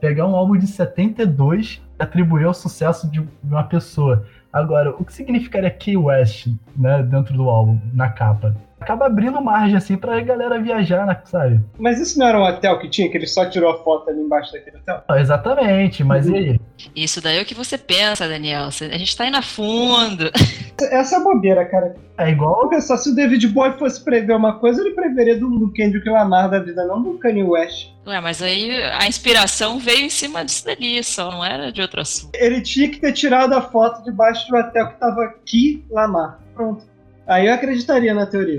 Pegar 0.00 0.28
um 0.28 0.36
álbum 0.36 0.56
de 0.56 0.68
72 0.68 1.82
e 1.98 2.02
atribuir 2.02 2.44
ao 2.44 2.54
sucesso 2.54 3.10
de 3.10 3.20
uma 3.42 3.64
pessoa. 3.64 4.24
Agora, 4.52 4.90
o 4.90 5.04
que 5.04 5.12
significaria 5.12 5.68
Kanye 5.68 5.96
West, 5.96 6.46
né, 6.76 7.02
dentro 7.02 7.34
do 7.34 7.50
álbum, 7.50 7.80
na 7.92 8.10
capa? 8.10 8.54
Acaba 8.80 9.06
abrindo 9.06 9.40
margem, 9.40 9.76
assim, 9.76 9.96
pra 9.96 10.20
galera 10.20 10.60
viajar, 10.60 11.06
né, 11.06 11.20
sabe? 11.24 11.60
Mas 11.78 12.00
isso 12.00 12.18
não 12.18 12.26
era 12.26 12.38
um 12.38 12.44
hotel 12.44 12.78
que 12.78 12.88
tinha, 12.88 13.10
que 13.10 13.16
ele 13.16 13.26
só 13.26 13.44
tirou 13.44 13.70
a 13.70 13.82
foto 13.82 14.08
ali 14.08 14.20
embaixo 14.20 14.52
daquele 14.52 14.78
hotel? 14.78 15.02
Ah, 15.08 15.20
Exatamente, 15.20 16.04
mas 16.04 16.26
e 16.26 16.36
aí? 16.36 16.60
Isso 16.94 17.20
daí 17.20 17.38
é 17.38 17.42
o 17.42 17.44
que 17.44 17.54
você 17.54 17.76
pensa, 17.76 18.28
Daniel. 18.28 18.64
A 18.66 18.70
gente 18.70 19.16
tá 19.16 19.26
indo 19.26 19.36
a 19.36 19.42
fundo. 19.42 20.30
Essa 20.90 21.16
é 21.16 21.18
a 21.18 21.22
bobeira, 21.22 21.64
cara. 21.64 21.96
É 22.16 22.30
igual. 22.30 22.68
Pensar, 22.68 22.96
se 22.96 23.10
o 23.10 23.14
David 23.14 23.46
Bowie 23.48 23.78
fosse 23.78 24.02
prever 24.02 24.34
uma 24.34 24.58
coisa, 24.58 24.80
ele 24.80 24.94
preveria 24.94 25.38
do, 25.38 25.48
do 25.50 25.72
Kendrick 25.72 26.08
Lamar 26.08 26.48
da 26.48 26.58
vida, 26.60 26.84
não 26.84 27.02
do 27.02 27.18
Kanye 27.18 27.42
West. 27.42 27.90
Ué, 28.06 28.20
mas 28.20 28.42
aí 28.42 28.82
a 28.84 29.06
inspiração 29.06 29.78
veio 29.78 30.02
em 30.02 30.10
cima 30.10 30.44
disso 30.44 30.64
dali, 30.64 31.02
só 31.02 31.30
não 31.30 31.44
era 31.44 31.70
de 31.70 31.82
outro 31.82 32.00
assunto. 32.00 32.34
Ele 32.34 32.60
tinha 32.60 32.88
que 32.88 33.00
ter 33.00 33.12
tirado 33.12 33.52
a 33.54 33.60
foto 33.60 34.02
debaixo 34.04 34.48
do 34.48 34.56
hotel 34.56 34.88
que 34.88 35.00
tava 35.00 35.24
aqui, 35.24 35.84
Lamar. 35.90 36.40
Pronto. 36.54 36.84
Aí 37.28 37.46
eu 37.46 37.54
acreditaria 37.54 38.14
na 38.14 38.26
teoria. 38.26 38.58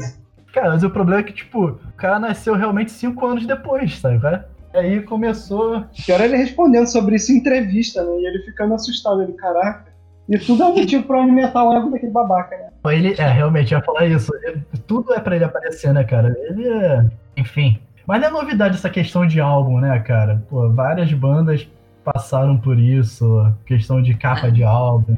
Cara, 0.53 0.69
mas 0.69 0.83
o 0.83 0.89
problema 0.89 1.21
é 1.21 1.23
que, 1.23 1.33
tipo, 1.33 1.65
o 1.67 1.79
cara 1.97 2.19
nasceu 2.19 2.55
realmente 2.55 2.91
cinco 2.91 3.25
anos 3.25 3.45
depois, 3.45 3.97
sabe? 3.99 4.19
cara? 4.19 4.47
Aí 4.73 5.01
começou. 5.01 5.83
Pior 6.05 6.21
é 6.21 6.25
ele 6.25 6.37
respondendo 6.37 6.87
sobre 6.87 7.15
isso 7.15 7.31
em 7.31 7.37
entrevista, 7.37 8.03
né? 8.03 8.11
E 8.19 8.25
ele 8.27 8.43
ficando 8.45 8.73
assustado. 8.75 9.21
Ele, 9.23 9.33
caraca. 9.33 9.89
E 10.27 10.37
tudo 10.37 10.61
é 10.61 10.65
um 10.67 10.75
motivo 10.75 11.03
pra 11.03 11.21
alimentar 11.23 11.63
o 11.63 11.75
ego 11.75 11.89
daquele 11.89 12.11
babaca, 12.11 12.55
né? 12.55 12.93
Ele, 12.93 13.15
é, 13.17 13.27
realmente, 13.31 13.71
ia 13.71 13.81
falar 13.81 14.05
isso. 14.05 14.31
Ele- 14.43 14.63
tudo 14.85 15.11
é 15.13 15.19
pra 15.19 15.35
ele 15.35 15.43
aparecer, 15.45 15.91
né, 15.91 16.03
cara? 16.03 16.35
Ele 16.49 16.67
é. 16.67 17.05
Enfim. 17.35 17.79
Mas 18.05 18.21
não 18.21 18.27
é 18.27 18.31
novidade 18.31 18.75
essa 18.75 18.89
questão 18.89 19.25
de 19.25 19.39
álbum, 19.39 19.79
né, 19.79 19.97
cara? 19.99 20.43
Pô, 20.49 20.69
várias 20.69 21.11
bandas 21.13 21.67
passaram 22.03 22.57
por 22.57 22.77
isso. 22.77 23.51
Questão 23.65 24.01
de 24.01 24.13
capa 24.15 24.51
de 24.51 24.63
álbum. 24.63 25.15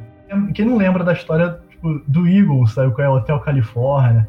Quem 0.54 0.66
não 0.66 0.78
lembra 0.78 1.04
da 1.04 1.12
história 1.14 1.60
tipo, 1.82 2.02
do 2.08 2.28
Eagles, 2.28 2.74
sabe? 2.74 2.94
Qual 2.94 3.06
é 3.06 3.10
o 3.10 3.16
Hotel 3.16 3.40
Califórnia? 3.40 4.28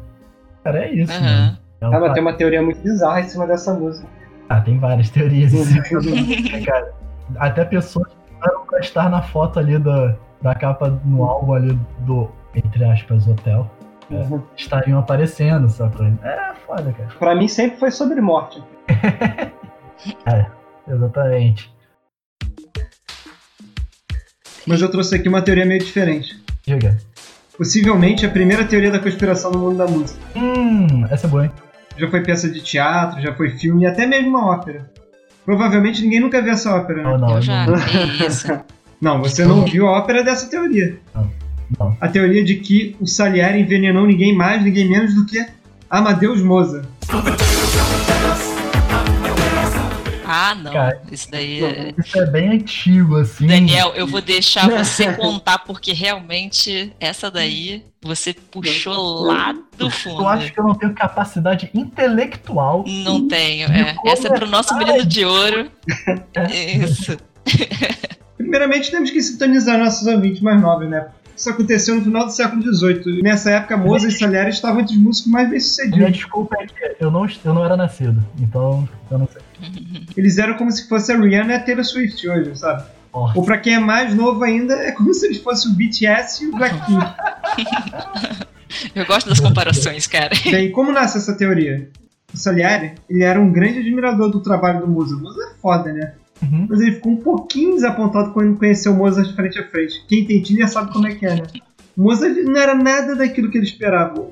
Cara, 0.63 0.85
é 0.85 0.93
isso, 0.93 1.13
Aham. 1.13 1.21
mano. 1.21 1.57
É 1.81 1.87
um 1.89 1.93
Ah, 1.95 1.99
mas 1.99 2.13
tem 2.13 2.21
uma 2.21 2.33
teoria 2.33 2.61
muito 2.61 2.81
bizarra 2.81 3.19
em 3.21 3.27
cima 3.27 3.45
dessa 3.45 3.73
música. 3.73 4.07
Ah, 4.49 4.61
tem 4.61 4.79
várias 4.79 5.09
teorias 5.09 5.53
em 5.53 5.63
cima 5.63 5.83
cara. 6.65 6.93
Até 7.37 7.63
pessoas 7.65 8.07
que 8.07 8.15
foram 8.43 8.65
pra 8.65 8.79
estar 8.79 9.09
na 9.09 9.21
foto 9.21 9.59
ali 9.59 9.77
da, 9.77 10.15
da 10.41 10.55
capa 10.55 10.89
no 11.05 11.23
álbum 11.23 11.53
ali 11.53 11.77
do, 11.99 12.29
entre 12.55 12.83
aspas, 12.85 13.27
hotel, 13.27 13.69
Uhum. 14.09 14.43
estariam 14.57 14.99
aparecendo, 14.99 15.69
sabe? 15.69 15.95
É 16.23 16.53
foda, 16.67 16.91
cara. 16.91 17.09
Pra 17.17 17.33
mim 17.35 17.47
sempre 17.47 17.77
foi 17.79 17.89
sobre 17.89 18.19
morte. 18.21 18.61
Exatamente. 20.87 21.73
Mas 24.67 24.81
eu 24.81 24.91
trouxe 24.91 25.15
aqui 25.15 25.27
uma 25.29 25.41
teoria 25.41 25.65
meio 25.65 25.79
diferente. 25.79 26.41
Diga. 26.65 26.97
Possivelmente 27.57 28.25
a 28.25 28.29
primeira 28.29 28.63
teoria 28.65 28.89
da 28.91 28.99
conspiração 28.99 29.51
no 29.51 29.59
mundo 29.59 29.77
da 29.77 29.87
música. 29.87 30.19
Hum, 30.35 31.05
essa 31.09 31.27
é 31.27 31.29
boa, 31.29 31.45
hein? 31.45 31.51
Já 31.97 32.09
foi 32.09 32.21
peça 32.21 32.49
de 32.49 32.61
teatro, 32.61 33.21
já 33.21 33.33
foi 33.33 33.51
filme 33.51 33.83
e 33.83 33.85
até 33.85 34.07
mesmo 34.07 34.29
uma 34.29 34.47
ópera. 34.47 34.89
Provavelmente 35.45 36.01
ninguém 36.01 36.19
nunca 36.19 36.41
viu 36.41 36.51
essa 36.53 36.73
ópera, 36.75 37.03
né? 37.03 37.09
Não, 37.11 37.17
não, 37.17 37.35
Eu 37.35 37.41
já 37.41 37.65
não. 37.67 37.75
Não, 39.01 39.19
você 39.19 39.43
não 39.43 39.65
viu 39.65 39.85
a 39.85 39.97
ópera 39.97 40.23
dessa 40.23 40.49
teoria. 40.49 40.97
não. 41.77 41.97
A 41.99 42.07
teoria 42.07 42.41
de 42.41 42.55
que 42.55 42.95
o 43.01 43.05
Salieri 43.05 43.59
envenenou 43.59 44.07
ninguém 44.07 44.33
mais, 44.33 44.63
ninguém 44.63 44.87
menos 44.87 45.13
do 45.13 45.25
que 45.25 45.45
Amadeus 45.89 46.41
Mozart. 46.41 46.85
Ah, 50.35 50.55
não. 50.55 50.73
Cara, 50.73 50.99
Isso 51.11 51.29
daí 51.29 51.63
é... 51.63 51.93
Isso 51.95 52.17
é 52.17 52.25
bem 52.25 52.49
antigo, 52.49 53.17
assim. 53.17 53.45
Daniel, 53.45 53.93
eu 53.95 54.07
vou 54.07 54.19
deixar 54.19 54.67
você 54.83 55.13
contar, 55.13 55.59
porque 55.59 55.93
realmente 55.93 56.91
essa 56.99 57.29
daí 57.29 57.83
você 58.01 58.33
puxou 58.33 59.25
lá 59.25 59.51
do 59.77 59.85
Eu 59.85 59.89
fundo. 59.91 60.27
acho 60.27 60.51
que 60.51 60.59
eu 60.59 60.63
não 60.63 60.73
tenho 60.73 60.93
capacidade 60.93 61.69
intelectual. 61.73 62.83
Não 62.87 63.27
tenho, 63.27 63.69
é. 63.71 63.95
Essa 64.07 64.27
é 64.27 64.31
pro 64.31 64.47
nosso 64.47 64.75
menino 64.75 65.05
de 65.05 65.23
ouro. 65.23 65.69
Isso. 66.83 67.15
Primeiramente, 68.35 68.89
temos 68.89 69.11
que 69.11 69.21
sintonizar 69.21 69.77
nossos 69.77 70.07
ouvintes 70.07 70.41
mais 70.41 70.59
novos, 70.59 70.89
né? 70.89 71.07
Isso 71.35 71.49
aconteceu 71.49 71.95
no 71.95 72.01
final 72.03 72.25
do 72.25 72.31
século 72.31 72.61
XVIII. 72.61 73.21
Nessa 73.21 73.51
época, 73.51 73.75
Mozart 73.77 74.13
e 74.13 74.17
Salieri 74.17 74.49
estavam 74.49 74.81
entre 74.81 74.95
os 74.95 75.01
músicos 75.01 75.31
mais 75.31 75.45
Minha 75.47 75.51
bem-sucedidos. 75.59 76.11
desculpa 76.11 76.55
é 76.59 76.65
que 76.67 77.03
eu 77.03 77.09
não, 77.09 77.25
eu 77.25 77.53
não 77.53 77.65
era 77.65 77.75
nascido, 77.75 78.23
então 78.39 78.87
eu 79.09 79.17
não 79.17 79.27
sei. 79.27 79.41
Eles 80.15 80.37
eram 80.37 80.55
como 80.55 80.71
se 80.71 80.87
fosse 80.87 81.11
a 81.11 81.19
Rihanna 81.19 81.53
e 81.53 81.55
a 81.55 81.59
Taylor 81.59 81.83
Swift 81.83 82.27
hoje, 82.27 82.55
sabe? 82.55 82.83
Ou 83.13 83.43
pra 83.43 83.59
quem 83.59 83.75
é 83.75 83.79
mais 83.79 84.15
novo 84.15 84.43
ainda, 84.43 84.73
é 84.73 84.91
como 84.91 85.13
se 85.13 85.27
eles 85.27 85.37
fossem 85.37 85.71
o 85.71 85.75
BTS 85.75 86.43
e 86.43 86.47
o 86.47 86.51
Blackpink. 86.51 87.05
Eu 88.95 89.05
gosto 89.05 89.29
das 89.29 89.39
comparações, 89.39 90.07
cara. 90.07 90.31
Bem, 90.49 90.71
como 90.71 90.91
nasce 90.91 91.17
essa 91.17 91.37
teoria? 91.37 91.89
O 92.33 92.37
Salieri, 92.37 92.93
ele 93.07 93.23
era 93.23 93.39
um 93.39 93.51
grande 93.51 93.79
admirador 93.79 94.31
do 94.31 94.41
trabalho 94.41 94.81
do 94.81 94.87
Mozart. 94.87 95.19
O 95.19 95.23
Mozart 95.23 95.51
é 95.51 95.61
foda, 95.61 95.93
né? 95.93 96.13
Uhum. 96.41 96.65
Mas 96.67 96.81
ele 96.81 96.93
ficou 96.93 97.11
um 97.11 97.17
pouquinho 97.17 97.75
desapontado 97.75 98.33
quando 98.33 98.57
conheceu 98.57 98.91
o 98.91 98.95
Mozart 98.95 99.27
de 99.27 99.35
frente 99.35 99.59
a 99.59 99.67
frente. 99.67 100.03
Quem 100.07 100.25
tem 100.25 100.43
já 100.43 100.67
sabe 100.67 100.91
como 100.91 101.07
é 101.07 101.13
que 101.13 101.25
é, 101.25 101.35
né? 101.35 101.43
O 101.95 102.01
Mozart 102.01 102.35
não 102.43 102.59
era 102.59 102.73
nada 102.73 103.15
daquilo 103.15 103.51
que 103.51 103.57
ele 103.59 103.65
esperava. 103.65 104.27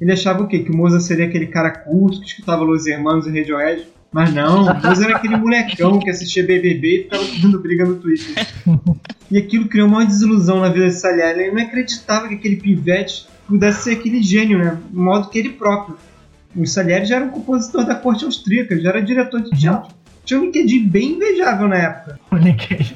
Ele 0.00 0.12
achava 0.12 0.42
o 0.42 0.48
quê? 0.48 0.58
Que 0.58 0.72
o 0.72 0.76
Mozart 0.76 1.02
seria 1.02 1.26
aquele 1.26 1.46
cara 1.46 1.70
culto 1.70 2.20
que 2.20 2.26
escutava 2.26 2.64
Los 2.64 2.86
Hermanos 2.86 3.26
e 3.26 3.38
Radiohead. 3.38 3.86
Mas 4.14 4.32
não, 4.32 4.62
o 4.62 4.74
Mozart 4.74 5.00
era 5.00 5.16
aquele 5.16 5.36
molecão 5.36 5.98
que 5.98 6.08
assistia 6.08 6.46
BBB 6.46 6.88
e 6.88 7.02
ficava 7.02 7.24
fazendo 7.24 7.58
briga 7.58 7.84
no 7.84 7.96
Twitter. 7.96 8.46
E 9.30 9.38
aquilo 9.38 9.66
criou 9.66 9.88
uma 9.88 10.04
desilusão 10.04 10.60
na 10.60 10.68
vida 10.68 10.86
de 10.86 10.94
Salieri. 10.94 11.44
Ele 11.44 11.52
não 11.52 11.62
acreditava 11.62 12.28
que 12.28 12.34
aquele 12.34 12.56
pivete 12.56 13.26
pudesse 13.48 13.82
ser 13.82 13.92
aquele 13.92 14.22
gênio, 14.22 14.58
né? 14.58 14.78
Do 14.90 15.00
modo 15.00 15.30
que 15.30 15.38
ele 15.38 15.48
próprio. 15.48 15.96
O 16.54 16.64
Salieri 16.66 17.06
já 17.06 17.16
era 17.16 17.24
um 17.24 17.30
compositor 17.30 17.84
da 17.84 17.94
corte 17.94 18.24
austríaca, 18.24 18.78
já 18.78 18.90
era 18.90 19.02
diretor 19.02 19.40
de 19.40 19.50
teatro. 19.58 19.92
Tinha 20.24 20.38
um 20.38 20.44
LinkedIn 20.44 20.86
bem 20.86 21.12
invejável 21.12 21.66
na 21.66 21.76
época. 21.76 22.20
O 22.30 22.36
LinkedIn. 22.36 22.94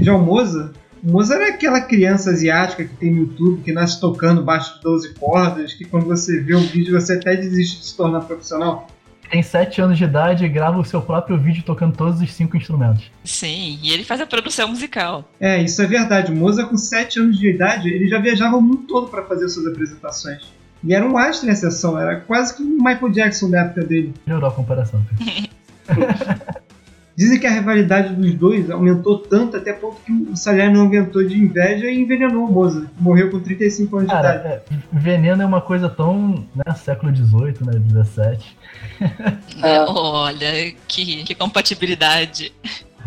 Já 0.00 0.14
o 0.14 0.24
Mozart, 0.24 0.74
o 0.74 0.81
Mozart 1.02 1.40
era 1.40 1.50
aquela 1.50 1.80
criança 1.80 2.30
asiática 2.30 2.84
que 2.84 2.94
tem 2.94 3.10
no 3.10 3.22
YouTube, 3.22 3.62
que 3.62 3.72
nasce 3.72 4.00
tocando 4.00 4.42
baixo 4.42 4.76
de 4.76 4.82
12 4.82 5.14
cordas, 5.14 5.74
que 5.74 5.84
quando 5.84 6.06
você 6.06 6.40
vê 6.40 6.54
o 6.54 6.60
vídeo 6.60 6.98
você 6.98 7.14
até 7.14 7.34
desiste 7.34 7.80
de 7.80 7.86
se 7.86 7.96
tornar 7.96 8.20
profissional. 8.20 8.86
tem 9.28 9.42
7 9.42 9.80
anos 9.80 9.98
de 9.98 10.04
idade 10.04 10.44
e 10.44 10.48
grava 10.48 10.78
o 10.78 10.84
seu 10.84 11.02
próprio 11.02 11.36
vídeo 11.36 11.64
tocando 11.64 11.96
todos 11.96 12.20
os 12.20 12.32
cinco 12.32 12.56
instrumentos. 12.56 13.10
Sim, 13.24 13.80
e 13.82 13.90
ele 13.92 14.04
faz 14.04 14.20
a 14.20 14.26
produção 14.26 14.68
musical. 14.68 15.28
É, 15.40 15.60
isso 15.60 15.82
é 15.82 15.86
verdade. 15.86 16.30
O 16.30 16.36
Mozart, 16.36 16.68
com 16.68 16.76
7 16.76 17.18
anos 17.18 17.36
de 17.36 17.48
idade, 17.48 17.88
ele 17.88 18.06
já 18.08 18.20
viajava 18.20 18.56
o 18.56 18.62
mundo 18.62 18.84
todo 18.86 19.08
para 19.08 19.24
fazer 19.24 19.48
suas 19.48 19.66
apresentações. 19.66 20.52
E 20.84 20.94
era 20.94 21.04
um 21.04 21.18
astro 21.18 21.48
em 21.48 21.52
exceção, 21.52 21.98
era 21.98 22.20
quase 22.20 22.56
que 22.56 22.62
um 22.62 22.76
Michael 22.76 23.10
Jackson 23.10 23.50
da 23.50 23.62
época 23.62 23.84
dele. 23.84 24.14
Melhorou 24.24 24.50
a 24.50 24.52
comparação. 24.52 25.02
Dizem 27.14 27.38
que 27.38 27.46
a 27.46 27.50
rivalidade 27.50 28.14
dos 28.14 28.34
dois 28.34 28.70
aumentou 28.70 29.18
tanto 29.18 29.56
até 29.56 29.72
ponto 29.72 30.00
que 30.00 30.12
o 30.12 30.36
Salieri 30.36 30.72
não 30.72 30.86
aguentou 30.86 31.22
de 31.24 31.38
inveja 31.38 31.86
e 31.86 32.00
envenenou 32.00 32.46
o 32.46 32.52
Mozart. 32.52 32.88
Morreu 32.98 33.30
com 33.30 33.38
35 33.38 33.98
anos 33.98 34.10
Cara, 34.10 34.32
de 34.32 34.38
idade. 34.38 34.62
é, 34.70 34.76
veneno 34.92 35.42
é 35.42 35.46
uma 35.46 35.60
coisa 35.60 35.88
tão. 35.88 36.46
Né, 36.54 36.74
século 36.74 37.14
XVIII, 37.14 37.56
né? 37.60 37.78
17. 37.78 38.56
Né? 39.00 39.84
Olha, 39.88 40.74
que, 40.88 41.24
que 41.24 41.34
compatibilidade. 41.34 42.52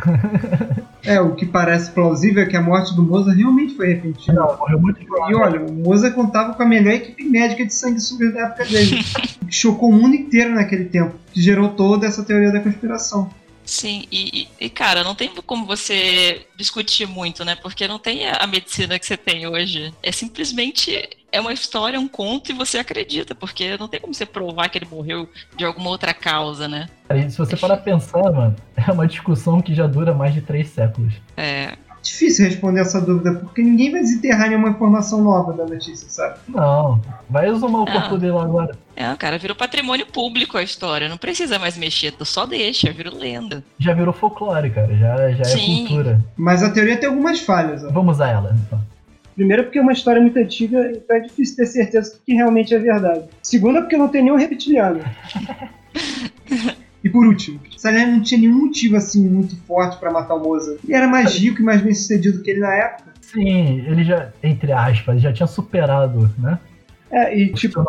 É, 1.06 1.22
o 1.22 1.36
que 1.36 1.46
parece 1.46 1.92
plausível 1.92 2.42
é 2.42 2.48
que 2.48 2.58
a 2.58 2.62
morte 2.62 2.96
do 2.96 3.04
Mozart 3.04 3.38
realmente 3.38 3.76
foi 3.76 3.94
repentina. 3.94 4.42
Não, 4.42 4.58
morreu 4.58 4.82
muito 4.82 5.00
E 5.02 5.36
olha, 5.36 5.62
o 5.62 5.72
Mozart 5.72 6.16
contava 6.16 6.56
com 6.56 6.64
a 6.64 6.66
melhor 6.66 6.94
equipe 6.94 7.24
médica 7.24 7.64
de 7.64 7.74
sanguessugas 7.74 8.34
da 8.34 8.48
época 8.48 8.66
dele, 8.66 9.02
o 9.42 9.46
que 9.46 9.56
chocou 9.56 9.90
o 9.90 9.94
mundo 9.94 10.16
inteiro 10.16 10.56
naquele 10.56 10.86
tempo, 10.86 11.14
que 11.32 11.40
gerou 11.40 11.70
toda 11.70 12.08
essa 12.08 12.24
teoria 12.24 12.52
da 12.52 12.60
conspiração. 12.60 13.30
Sim, 13.66 14.06
e, 14.12 14.48
e, 14.60 14.70
cara, 14.70 15.04
não 15.04 15.16
tem 15.16 15.30
como 15.46 15.66
você 15.66 16.46
discutir 16.56 17.08
muito, 17.08 17.44
né? 17.44 17.56
Porque 17.56 17.88
não 17.88 17.98
tem 17.98 18.28
a 18.28 18.46
medicina 18.46 19.00
que 19.00 19.06
você 19.06 19.18
tem 19.18 19.48
hoje. 19.48 19.94
É 20.04 20.12
simplesmente 20.12 21.10
é 21.32 21.42
uma 21.42 21.52
história, 21.52 22.00
um 22.00 22.08
conto 22.08 22.52
e 22.52 22.56
você 22.56 22.78
acredita, 22.78 23.36
porque 23.36 23.78
não 23.78 23.88
tem 23.88 24.00
como 24.00 24.14
você 24.14 24.26
provar 24.26 24.70
que 24.70 24.78
ele 24.78 24.88
morreu 24.90 25.30
de 25.58 25.66
alguma 25.66 25.90
outra 25.90 26.14
causa, 26.14 26.68
né? 26.68 26.88
E 27.14 27.30
se 27.30 27.38
você 27.38 27.58
parar 27.58 27.78
pensar, 27.78 28.32
mano, 28.32 28.56
é 28.78 28.92
uma 28.92 29.08
discussão 29.08 29.62
que 29.62 29.76
já 29.76 29.86
dura 29.86 30.14
mais 30.14 30.34
de 30.34 30.42
três 30.42 30.70
séculos. 30.70 31.14
É, 31.36 31.76
Difícil 32.06 32.46
responder 32.46 32.82
essa 32.82 33.02
dúvida, 33.02 33.34
porque 33.34 33.64
ninguém 33.64 33.92
vai 33.92 34.02
desenterrar 34.02 34.48
nenhuma 34.48 34.70
informação 34.70 35.24
nova 35.24 35.52
da 35.54 35.66
notícia, 35.66 36.08
sabe? 36.08 36.38
Não, 36.48 37.02
vai 37.28 37.50
exumar 37.50 37.82
o 37.82 37.90
Ah. 37.90 37.92
corpo 37.94 38.18
dele 38.20 38.38
agora. 38.38 38.78
é, 38.96 39.12
cara, 39.16 39.40
virou 39.40 39.56
patrimônio 39.56 40.06
público 40.06 40.56
a 40.56 40.62
história. 40.62 41.10
Não 41.10 41.18
precisa 41.18 41.58
mais 41.58 41.76
mexer, 41.76 42.12
tu 42.12 42.24
só 42.24 42.46
deixa, 42.46 42.92
virou 42.92 43.18
lenda. 43.18 43.64
Já 43.80 43.94
virou 43.96 44.14
folclore, 44.14 44.70
cara, 44.70 44.96
já, 44.96 45.32
já 45.32 45.42
é 45.42 45.46
Sim. 45.46 45.88
cultura. 45.88 46.22
Mas 46.38 46.62
a 46.62 46.70
teoria 46.70 46.96
tem 46.96 47.10
algumas 47.10 47.40
falhas. 47.40 47.84
Ó. 47.84 47.90
Vamos 47.92 48.18
usar 48.18 48.30
ela, 48.30 48.56
então. 48.68 48.80
Primeiro, 49.36 49.64
porque 49.64 49.80
é 49.80 49.82
uma 49.82 49.92
história 49.92 50.22
muito 50.22 50.38
antiga, 50.38 50.92
então 50.96 51.18
é 51.18 51.22
difícil 51.22 51.56
ter 51.58 51.66
certeza 51.66 52.14
do 52.14 52.20
que 52.24 52.36
realmente 52.36 52.74
é 52.74 52.80
verdade. 52.80 53.24
Segundo, 53.42 53.82
porque 53.82 53.98
não 53.98 54.08
tem 54.10 54.24
nenhum 54.24 54.38
reptiliano. 54.38 55.00
e 57.06 57.10
por 57.10 57.28
último, 57.28 57.60
Salieri 57.78 58.10
não 58.10 58.24
tinha 58.24 58.42
nenhum 58.42 58.66
motivo 58.66 58.96
assim 58.96 59.30
muito 59.30 59.56
forte 59.68 59.96
pra 60.00 60.10
matar 60.10 60.34
o 60.34 60.40
Mozart. 60.40 60.80
Ele 60.84 60.96
era 60.96 61.08
mais 61.08 61.36
rico 61.36 61.62
e 61.62 61.64
mais 61.64 61.80
bem 61.80 61.94
sucedido 61.94 62.42
que 62.42 62.50
ele 62.50 62.62
na 62.62 62.74
época. 62.74 63.14
Sim, 63.22 63.86
ele 63.86 64.04
já, 64.04 64.32
entre 64.42 64.72
aspas, 64.72 65.22
já 65.22 65.32
tinha 65.32 65.46
superado, 65.46 66.34
né? 66.40 66.58
É, 67.12 67.38
e 67.38 67.54
tipo. 67.54 67.86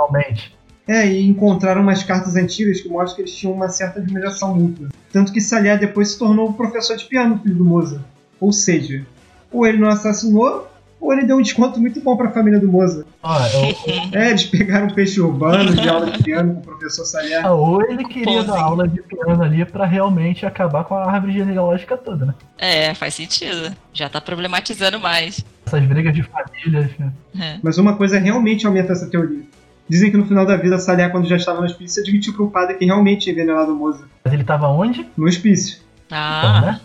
É, 0.87 1.07
e 1.07 1.26
encontraram 1.26 1.81
umas 1.81 2.02
cartas 2.02 2.37
antigas 2.37 2.83
que 2.83 2.90
mostram 2.90 3.16
que 3.16 3.22
eles 3.22 3.35
tinham 3.35 3.55
uma 3.55 3.70
certa 3.70 4.00
admiração 4.00 4.55
mútua. 4.55 4.88
Tanto 5.11 5.33
que 5.33 5.40
Salieri 5.40 5.81
depois 5.81 6.11
se 6.11 6.18
tornou 6.18 6.50
o 6.50 6.52
professor 6.52 6.94
de 6.94 7.07
piano, 7.07 7.40
filho 7.42 7.55
do 7.55 7.64
Mozart. 7.64 8.05
Ou 8.38 8.52
seja, 8.52 9.07
ou 9.50 9.66
ele 9.66 9.79
não 9.79 9.88
assassinou, 9.88 10.68
ou 11.07 11.12
ele 11.12 11.25
deu 11.25 11.37
um 11.37 11.42
desconto 11.42 11.79
muito 11.81 12.01
bom 12.01 12.16
pra 12.16 12.31
família 12.31 12.59
do 12.59 12.69
Mozart. 12.69 13.07
Ó, 13.23 13.38
eu- 13.47 14.21
É, 14.21 14.31
eles 14.31 14.45
pegaram 14.45 14.87
um 14.87 14.90
peixe 14.90 15.21
urbano 15.21 15.75
de 15.75 15.88
aula 15.88 16.11
de 16.11 16.23
piano 16.23 16.55
com 16.55 16.61
o 16.61 16.62
professor 16.62 17.05
Salieri. 17.05 17.45
ah, 17.47 17.53
ou 17.53 17.81
ele 17.83 18.05
queria 18.05 18.42
dar 18.45 18.61
aula 18.61 18.87
de 18.88 19.01
piano 19.03 19.42
ali 19.42 19.64
pra 19.64 19.87
realmente 19.87 20.45
acabar 20.45 20.85
com 20.85 20.95
a 20.95 21.11
árvore 21.11 21.33
genealógica 21.35 21.97
toda, 21.97 22.27
né? 22.27 22.35
É, 22.59 22.92
faz 22.95 23.14
sentido. 23.14 23.75
Já 23.92 24.09
tá 24.09 24.21
problematizando 24.21 24.99
mais. 24.99 25.45
Essas 25.66 25.85
brigas 25.85 26.12
de 26.14 26.23
famílias. 26.23 26.90
né? 26.99 27.12
É. 27.38 27.59
Mas 27.62 27.79
uma 27.79 27.97
coisa 27.97 28.19
realmente 28.19 28.66
aumenta 28.66 28.92
essa 28.92 29.07
teoria. 29.07 29.42
Dizem 29.88 30.11
que 30.11 30.16
no 30.16 30.27
final 30.27 30.45
da 30.45 30.57
vida, 30.57 30.79
Salieri, 30.79 31.12
quando 31.12 31.29
já 31.29 31.37
estava 31.37 31.61
no 31.61 31.66
hospício, 31.66 32.03
admitiu 32.03 32.33
pro 32.35 32.51
padre 32.51 32.75
que 32.77 32.85
realmente 32.85 33.23
tinha 33.23 33.33
envenenado 33.33 33.73
o 33.73 33.77
Mozart. 33.77 34.09
Mas 34.25 34.35
ele 34.35 34.42
tava 34.45 34.66
onde? 34.69 35.07
No 35.16 35.27
hospício. 35.27 35.79
Então, 36.07 36.19
Ah, 36.19 36.61
né? 36.62 36.81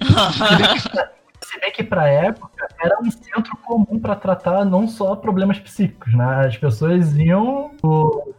Se 1.52 1.60
bem 1.60 1.70
que 1.70 1.84
pra 1.84 2.08
época 2.08 2.66
era 2.82 2.98
um 3.02 3.10
centro 3.10 3.54
comum 3.62 3.98
pra 4.00 4.16
tratar 4.16 4.64
não 4.64 4.88
só 4.88 5.14
problemas 5.14 5.58
psíquicos, 5.58 6.14
né? 6.14 6.46
As 6.46 6.56
pessoas 6.56 7.14
iam. 7.14 7.72
O, 7.82 8.32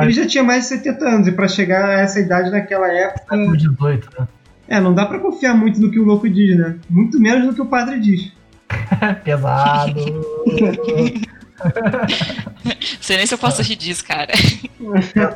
Ele 0.00 0.12
já 0.12 0.26
tinha 0.26 0.42
mais 0.42 0.62
de 0.64 0.70
70 0.70 1.08
anos, 1.08 1.28
e 1.28 1.32
pra 1.32 1.46
chegar 1.46 1.88
a 1.88 2.00
essa 2.00 2.18
idade 2.18 2.50
naquela 2.50 2.88
época. 2.92 3.36
século 3.36 3.60
XVIII, 3.60 4.02
né? 4.18 4.28
É, 4.66 4.80
não 4.80 4.92
dá 4.92 5.06
pra 5.06 5.20
confiar 5.20 5.54
muito 5.54 5.80
no 5.80 5.88
que 5.88 6.00
o 6.00 6.04
louco 6.04 6.28
diz, 6.28 6.58
né? 6.58 6.78
Muito 6.90 7.20
menos 7.20 7.46
no 7.46 7.54
que 7.54 7.62
o 7.62 7.66
padre 7.66 8.00
diz. 8.00 8.32
Pesado. 9.22 9.94
sei 13.00 13.18
nem 13.18 13.26
se 13.26 13.34
eu 13.34 13.38
posso 13.38 13.62
rir 13.62 13.76
disso, 13.76 14.04
cara. 14.04 14.32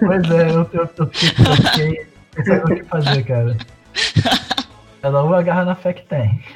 pois 0.00 0.30
é, 0.30 0.50
eu, 0.50 0.68
eu, 0.72 0.90
eu 0.98 1.06
fiquei, 1.06 1.46
eu 1.46 1.56
fiquei 1.56 2.06
sem 2.34 2.44
saber 2.44 2.72
o 2.72 2.76
que 2.76 2.84
fazer, 2.84 3.22
cara. 3.24 3.56
Cada 5.06 5.22
um 5.22 5.32
agarra 5.32 5.64
na 5.64 5.76
fé 5.76 5.92
que 5.92 6.02
tem. 6.02 6.42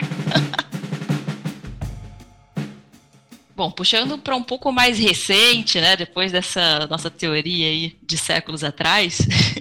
Bom, 3.55 3.71
puxando 3.71 4.19
para 4.19 4.35
um 4.35 4.43
pouco 4.43 4.73
mais 4.73 4.99
recente, 4.99 5.81
né, 5.81 5.97
depois 5.97 6.33
dessa 6.33 6.85
nossa 6.89 7.09
teoria 7.09 7.69
aí 7.69 7.97
de 8.03 8.19
séculos 8.19 8.65
atrás, 8.65 9.21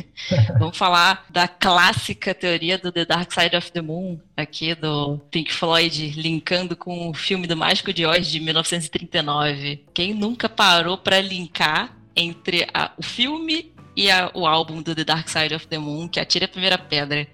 vamos 0.57 0.75
falar 0.75 1.23
da 1.29 1.47
clássica 1.47 2.33
teoria 2.33 2.79
do 2.79 2.91
The 2.91 3.05
Dark 3.05 3.31
Side 3.31 3.55
of 3.55 3.71
the 3.71 3.81
Moon, 3.83 4.19
aqui 4.35 4.73
do 4.73 5.19
Pink 5.29 5.53
Floyd, 5.53 6.19
linkando 6.19 6.75
com 6.75 7.11
o 7.11 7.13
filme 7.13 7.45
do 7.45 7.55
Mágico 7.55 7.93
de 7.93 8.07
Oz 8.07 8.25
de 8.25 8.39
1939. 8.39 9.85
Quem 9.93 10.15
nunca 10.15 10.49
parou 10.49 10.97
para 10.97 11.21
linkar 11.21 11.95
entre 12.15 12.67
a- 12.73 12.89
o 12.97 13.03
filme 13.03 13.71
e 13.95 14.09
a- 14.09 14.31
o 14.33 14.47
álbum 14.47 14.81
do 14.81 14.95
The 14.95 15.03
Dark 15.03 15.29
Side 15.29 15.53
of 15.53 15.67
the 15.67 15.77
Moon, 15.77 16.07
que 16.07 16.19
atira 16.19 16.45
a 16.45 16.49
primeira 16.49 16.79
pedra? 16.79 17.27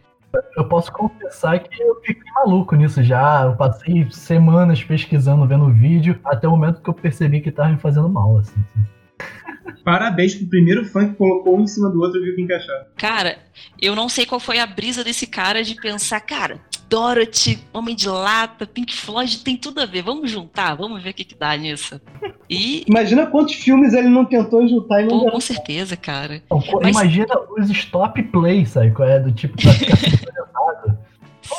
Eu 0.55 0.67
posso 0.67 0.91
confessar 0.91 1.59
que 1.59 1.81
eu 1.81 2.01
fiquei 2.01 2.31
maluco 2.33 2.75
nisso 2.75 3.03
já. 3.03 3.43
Eu 3.43 3.55
passei 3.55 4.07
semanas 4.11 4.83
pesquisando, 4.83 5.47
vendo 5.47 5.65
o 5.65 5.73
vídeo, 5.73 6.19
até 6.25 6.47
o 6.47 6.51
momento 6.51 6.81
que 6.81 6.89
eu 6.89 6.93
percebi 6.93 7.41
que 7.41 7.51
tava 7.51 7.69
me 7.69 7.77
fazendo 7.77 8.09
mal, 8.09 8.37
assim. 8.37 8.63
Parabéns 9.83 10.35
pro 10.35 10.47
primeiro 10.47 10.85
fã 10.85 11.07
que 11.07 11.15
colocou 11.15 11.57
um 11.57 11.61
em 11.61 11.67
cima 11.67 11.89
do 11.89 12.01
outro 12.01 12.19
e 12.19 12.23
viu 12.23 12.35
que 12.35 12.41
encaixava. 12.41 12.87
Cara, 12.97 13.37
eu 13.81 13.95
não 13.95 14.09
sei 14.09 14.25
qual 14.25 14.39
foi 14.39 14.59
a 14.59 14.65
brisa 14.65 15.03
desse 15.03 15.27
cara 15.27 15.63
de 15.63 15.75
pensar, 15.75 16.19
cara, 16.21 16.59
Dorothy, 16.89 17.59
Homem 17.73 17.95
de 17.95 18.07
Lata, 18.07 18.65
Pink 18.65 18.95
Floyd, 18.95 19.39
tem 19.39 19.57
tudo 19.57 19.81
a 19.81 19.85
ver, 19.85 20.03
vamos 20.03 20.29
juntar, 20.29 20.75
vamos 20.75 21.01
ver 21.01 21.09
o 21.09 21.13
que, 21.13 21.23
que 21.23 21.35
dá 21.35 21.55
nisso. 21.57 21.99
E, 22.49 22.83
Imagina 22.87 23.25
quantos 23.25 23.55
filmes 23.55 23.93
ele 23.93 24.07
não 24.07 24.23
tentou 24.25 24.67
juntar 24.67 25.01
e 25.01 25.05
não 25.05 25.19
pô, 25.19 25.31
com 25.31 25.39
certeza, 25.39 25.97
cara. 25.97 26.35
Então, 26.45 26.61
Mas- 26.81 26.95
Imagina 26.95 27.33
os 27.57 27.69
stop 27.69 28.21
play, 28.23 28.65
sabe? 28.65 28.91
Qual 28.91 29.07
é? 29.07 29.19
Do 29.19 29.31
tipo, 29.31 29.55
pra 29.61 29.73
ficar 29.73 29.97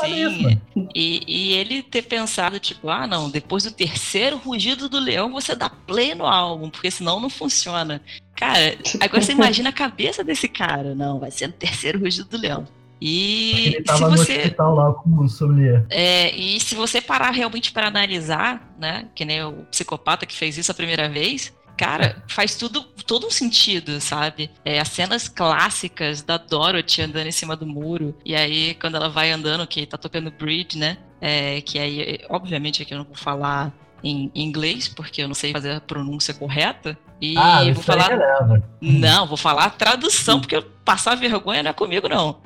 Sim, 0.04 0.60
e, 0.94 1.22
e 1.26 1.52
ele 1.54 1.80
ter 1.82 2.02
pensado, 2.02 2.58
tipo, 2.58 2.88
ah, 2.88 3.06
não, 3.06 3.30
depois 3.30 3.62
do 3.62 3.70
terceiro 3.70 4.36
rugido 4.36 4.88
do 4.88 4.98
leão 4.98 5.30
você 5.32 5.54
dá 5.54 5.70
play 5.70 6.12
no 6.14 6.26
álbum, 6.26 6.68
porque 6.68 6.90
senão 6.90 7.20
não 7.20 7.30
funciona. 7.30 8.02
Cara, 8.34 8.76
agora 9.00 9.22
você 9.22 9.30
imagina 9.32 9.68
a 9.68 9.72
cabeça 9.72 10.24
desse 10.24 10.48
cara. 10.48 10.94
Não, 10.94 11.20
vai 11.20 11.30
ser 11.30 11.46
no 11.46 11.52
terceiro 11.52 12.00
rugido 12.00 12.28
do 12.28 12.36
leão. 12.36 12.66
E 13.00 13.66
Ele 13.66 13.76
se 13.76 13.82
tava 13.82 14.08
no 14.10 14.16
você. 14.16 14.36
hospital 14.36 14.74
lá 14.74 14.92
com 14.92 15.10
o 15.20 15.28
sommelier. 15.28 15.84
É, 15.90 16.34
e 16.34 16.58
se 16.60 16.74
você 16.74 17.00
parar 17.00 17.30
realmente 17.30 17.72
para 17.72 17.88
analisar, 17.88 18.74
né, 18.78 19.08
que 19.14 19.24
nem 19.24 19.42
o 19.44 19.66
psicopata 19.70 20.26
que 20.26 20.34
fez 20.34 20.56
isso 20.56 20.70
a 20.70 20.74
primeira 20.74 21.08
vez, 21.08 21.52
cara, 21.76 22.22
faz 22.28 22.56
tudo 22.56 22.82
todo 23.06 23.26
um 23.26 23.30
sentido, 23.30 24.00
sabe? 24.00 24.50
É, 24.64 24.80
as 24.80 24.88
cenas 24.88 25.28
clássicas 25.28 26.22
da 26.22 26.36
Dorothy 26.36 27.02
andando 27.02 27.26
em 27.28 27.32
cima 27.32 27.54
do 27.54 27.66
muro, 27.66 28.16
e 28.24 28.34
aí 28.34 28.74
quando 28.74 28.96
ela 28.96 29.08
vai 29.08 29.30
andando, 29.30 29.66
que 29.66 29.86
tá 29.86 29.96
tocando 29.96 30.30
Bridge, 30.30 30.76
né? 30.76 30.98
É, 31.20 31.60
que 31.60 31.78
aí, 31.78 32.20
obviamente, 32.28 32.82
aqui 32.82 32.92
eu 32.92 32.98
não 32.98 33.04
vou 33.04 33.14
falar 33.14 33.72
em 34.02 34.30
inglês, 34.34 34.88
porque 34.88 35.22
eu 35.22 35.28
não 35.28 35.34
sei 35.34 35.52
fazer 35.52 35.72
a 35.72 35.80
pronúncia 35.80 36.34
correta. 36.34 36.98
E 37.20 37.36
ah, 37.36 37.64
vou 37.72 37.82
falar. 37.82 38.08
releva. 38.08 38.62
Não, 38.80 39.26
vou 39.26 39.36
falar 39.36 39.64
a 39.64 39.70
tradução, 39.70 40.40
porque 40.40 40.60
passar 40.84 41.14
vergonha 41.14 41.62
não 41.62 41.70
é 41.70 41.74
comigo, 41.74 42.08
não. 42.08 42.40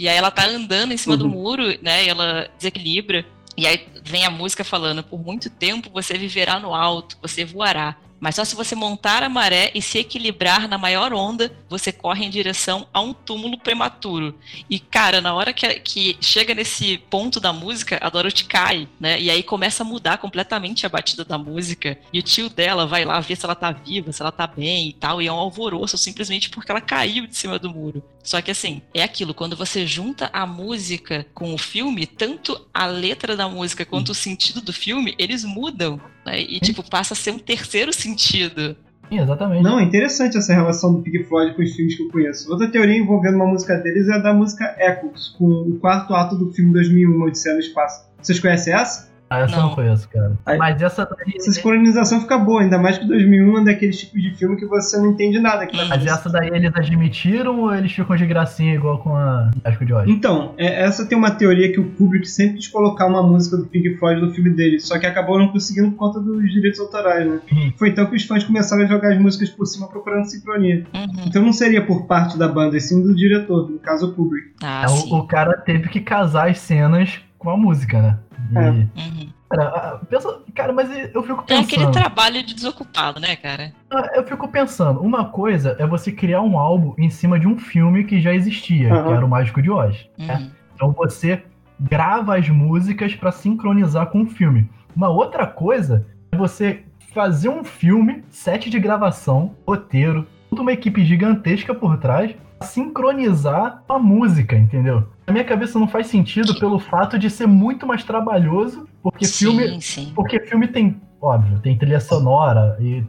E 0.00 0.08
aí 0.08 0.16
ela 0.16 0.30
tá 0.30 0.46
andando 0.46 0.92
em 0.92 0.96
cima 0.96 1.14
do 1.14 1.26
Uhum. 1.26 1.30
muro, 1.30 1.64
né? 1.82 2.06
E 2.06 2.08
ela 2.08 2.48
desequilibra. 2.56 3.22
E 3.54 3.66
aí 3.66 3.86
vem 4.02 4.24
a 4.24 4.30
música 4.30 4.64
falando: 4.64 5.02
por 5.02 5.22
muito 5.22 5.50
tempo 5.50 5.90
você 5.92 6.16
viverá 6.16 6.58
no 6.58 6.74
alto, 6.74 7.18
você 7.20 7.44
voará. 7.44 7.94
Mas 8.20 8.34
só 8.34 8.44
se 8.44 8.54
você 8.54 8.74
montar 8.74 9.22
a 9.22 9.28
maré 9.28 9.70
e 9.74 9.80
se 9.80 9.98
equilibrar 9.98 10.68
na 10.68 10.76
maior 10.76 11.12
onda, 11.12 11.50
você 11.68 11.90
corre 11.90 12.24
em 12.24 12.30
direção 12.30 12.86
a 12.92 13.00
um 13.00 13.14
túmulo 13.14 13.58
prematuro. 13.58 14.38
E, 14.68 14.78
cara, 14.78 15.20
na 15.20 15.34
hora 15.34 15.52
que, 15.52 15.66
que 15.80 16.16
chega 16.20 16.54
nesse 16.54 16.98
ponto 17.08 17.40
da 17.40 17.52
música, 17.52 17.98
a 18.00 18.10
Dorothy 18.10 18.44
cai, 18.44 18.86
né? 19.00 19.20
E 19.20 19.30
aí 19.30 19.42
começa 19.42 19.82
a 19.82 19.86
mudar 19.86 20.18
completamente 20.18 20.84
a 20.84 20.88
batida 20.88 21.24
da 21.24 21.38
música. 21.38 21.98
E 22.12 22.18
o 22.18 22.22
tio 22.22 22.50
dela 22.50 22.86
vai 22.86 23.04
lá 23.04 23.18
ver 23.20 23.36
se 23.36 23.44
ela 23.44 23.54
tá 23.54 23.72
viva, 23.72 24.12
se 24.12 24.20
ela 24.20 24.30
tá 24.30 24.46
bem 24.46 24.88
e 24.88 24.92
tal. 24.92 25.22
E 25.22 25.26
é 25.26 25.32
um 25.32 25.36
alvoroço 25.36 25.96
simplesmente 25.96 26.50
porque 26.50 26.70
ela 26.70 26.80
caiu 26.80 27.26
de 27.26 27.36
cima 27.36 27.58
do 27.58 27.70
muro. 27.70 28.04
Só 28.22 28.42
que 28.42 28.50
assim, 28.50 28.82
é 28.92 29.02
aquilo, 29.02 29.32
quando 29.32 29.56
você 29.56 29.86
junta 29.86 30.28
a 30.32 30.44
música 30.44 31.26
com 31.32 31.54
o 31.54 31.58
filme, 31.58 32.06
tanto 32.06 32.66
a 32.72 32.86
letra 32.86 33.34
da 33.34 33.48
música 33.48 33.84
quanto 33.84 34.10
o 34.10 34.14
sentido 34.14 34.60
do 34.60 34.72
filme, 34.72 35.14
eles 35.18 35.44
mudam. 35.44 36.00
Né? 36.30 36.40
E, 36.40 36.60
tipo, 36.60 36.88
passa 36.88 37.14
a 37.14 37.16
ser 37.16 37.32
um 37.32 37.38
terceiro 37.38 37.92
sentido. 37.92 38.76
Sim, 39.08 39.18
exatamente. 39.18 39.62
Não, 39.62 39.80
é 39.80 39.82
interessante 39.82 40.38
essa 40.38 40.54
relação 40.54 40.94
do 40.94 41.02
Pink 41.02 41.24
Floyd 41.24 41.54
com 41.54 41.62
os 41.62 41.74
filmes 41.74 41.96
que 41.96 42.02
eu 42.04 42.10
conheço. 42.10 42.50
Outra 42.50 42.70
teoria 42.70 42.96
envolvendo 42.96 43.34
uma 43.34 43.46
música 43.46 43.76
deles 43.76 44.08
é 44.08 44.14
a 44.14 44.18
da 44.18 44.32
música 44.32 44.76
Echoes, 44.78 45.34
com 45.36 45.46
o 45.46 45.78
quarto 45.80 46.14
ato 46.14 46.36
do 46.36 46.52
filme 46.52 46.72
2001, 46.72 47.22
Odisseia 47.22 47.54
no 47.54 47.60
Espaço. 47.60 48.08
Vocês 48.22 48.38
conhecem 48.38 48.72
essa? 48.72 49.09
Ah, 49.30 49.38
essa 49.38 49.54
eu 49.54 49.60
não 49.60 49.68
Não. 49.68 49.74
conheço, 49.76 50.08
cara. 50.08 50.32
Aí- 50.44 50.58
Mas 50.58 50.82
essa 50.82 51.04
daí. 51.06 51.34
Essa 51.36 51.52
sincronização 51.52 52.20
fica 52.20 52.36
boa, 52.36 52.62
ainda 52.62 52.78
mais 52.78 52.98
que 52.98 53.06
2001 53.06 53.58
é 53.60 53.64
daqueles 53.64 53.96
tipos 54.00 54.20
de 54.20 54.34
filme 54.34 54.56
que 54.56 54.66
você 54.66 54.96
não 54.98 55.12
entende 55.12 55.38
nada. 55.38 55.66
Que 55.66 55.76
Mas 55.76 56.04
essa 56.04 56.28
daí 56.28 56.48
eles 56.48 56.72
admitiram 56.74 57.60
ou 57.60 57.72
eles 57.72 57.92
ficam 57.92 58.16
de 58.16 58.26
gracinha 58.26 58.74
igual 58.74 58.98
com 58.98 59.14
a 59.14 59.50
Mágico 59.64 59.86
de 59.86 59.92
Oz? 59.94 60.08
Então, 60.08 60.52
é- 60.58 60.82
essa 60.82 61.06
tem 61.06 61.16
uma 61.16 61.30
teoria 61.30 61.72
que 61.72 61.78
o 61.78 61.90
Kubrick 61.92 62.26
sempre 62.28 62.56
quis 62.56 62.66
colocar 62.66 63.06
uma 63.06 63.22
música 63.22 63.56
do 63.56 63.66
Pink 63.66 63.96
Floyd 63.98 64.20
no 64.20 64.32
filme 64.32 64.50
dele, 64.50 64.80
só 64.80 64.98
que 64.98 65.06
acabou 65.06 65.38
não 65.38 65.46
conseguindo 65.48 65.92
por 65.92 65.98
conta 65.98 66.18
dos 66.20 66.50
direitos 66.52 66.80
autorais, 66.80 67.24
né? 67.24 67.38
Uhum. 67.52 67.72
Foi 67.76 67.90
então 67.90 68.06
que 68.06 68.16
os 68.16 68.24
fãs 68.24 68.42
começaram 68.42 68.82
a 68.82 68.86
jogar 68.86 69.12
as 69.12 69.18
músicas 69.20 69.48
por 69.50 69.64
cima 69.66 69.86
procurando 69.88 70.24
sincronia. 70.24 70.84
Uhum. 70.92 71.24
Então 71.28 71.40
não 71.40 71.52
seria 71.52 71.86
por 71.86 72.06
parte 72.06 72.36
da 72.36 72.48
banda, 72.48 72.76
e 72.76 72.80
sim 72.80 73.00
do 73.00 73.14
diretor, 73.14 73.70
no 73.70 73.78
caso 73.78 74.08
o 74.08 74.12
Kubrick. 74.12 74.50
Ah, 74.60 74.82
É, 74.84 74.88
sim. 74.88 75.08
o, 75.12 75.18
o 75.18 75.26
cara 75.28 75.56
teve 75.56 75.88
que 75.88 76.00
casar 76.00 76.48
as 76.50 76.58
cenas 76.58 77.20
com 77.38 77.48
a 77.48 77.56
música, 77.56 78.02
né? 78.02 78.18
É. 78.56 78.68
Uhum. 78.70 79.28
cara, 79.50 80.00
pensa, 80.08 80.38
cara, 80.54 80.72
mas 80.72 80.88
eu 81.14 81.22
fico 81.22 81.44
É 81.48 81.56
aquele 81.58 81.84
pensando. 81.84 81.92
trabalho 81.92 82.42
de 82.42 82.54
desocupado, 82.54 83.20
né, 83.20 83.36
cara? 83.36 83.72
Ah, 83.90 84.10
Eu 84.14 84.24
fico 84.24 84.48
pensando, 84.48 85.00
uma 85.00 85.26
coisa 85.26 85.76
é 85.78 85.86
você 85.86 86.10
criar 86.12 86.42
um 86.42 86.58
álbum 86.58 86.94
em 86.98 87.10
cima 87.10 87.38
de 87.38 87.46
um 87.46 87.58
filme 87.58 88.04
que 88.04 88.20
já 88.20 88.32
existia, 88.34 88.92
Aham. 88.92 89.04
que 89.06 89.12
era 89.12 89.26
o 89.26 89.28
Mágico 89.28 89.60
de 89.62 89.70
Oz. 89.70 90.08
né? 90.18 90.34
Uhum. 90.36 90.50
Então 90.74 90.92
você 90.92 91.42
grava 91.78 92.36
as 92.36 92.48
músicas 92.48 93.14
pra 93.14 93.32
sincronizar 93.32 94.06
com 94.06 94.22
o 94.22 94.26
filme. 94.26 94.68
Uma 94.94 95.08
outra 95.08 95.46
coisa 95.46 96.06
é 96.32 96.36
você 96.36 96.84
fazer 97.14 97.48
um 97.48 97.64
filme, 97.64 98.22
set 98.30 98.70
de 98.70 98.78
gravação, 98.78 99.54
roteiro, 99.66 100.26
toda 100.48 100.62
uma 100.62 100.72
equipe 100.72 101.04
gigantesca 101.04 101.74
por 101.74 101.96
trás, 101.98 102.34
sincronizar 102.62 103.82
a 103.88 103.98
música, 103.98 104.56
entendeu? 104.56 105.04
Na 105.26 105.32
minha 105.32 105.44
cabeça 105.44 105.78
não 105.78 105.88
faz 105.88 106.06
sentido 106.08 106.58
pelo 106.58 106.78
fato 106.78 107.18
de 107.18 107.30
ser 107.30 107.46
muito 107.46 107.86
mais 107.86 108.04
trabalhoso, 108.04 108.86
porque 109.02 109.26
filme, 109.26 109.68
Sim, 109.68 109.80
sim. 109.80 110.12
porque 110.14 110.40
filme 110.40 110.66
tem, 110.68 111.00
óbvio, 111.20 111.58
tem 111.60 111.76
trilha 111.76 112.00
sonora 112.00 112.76
e 112.80 113.04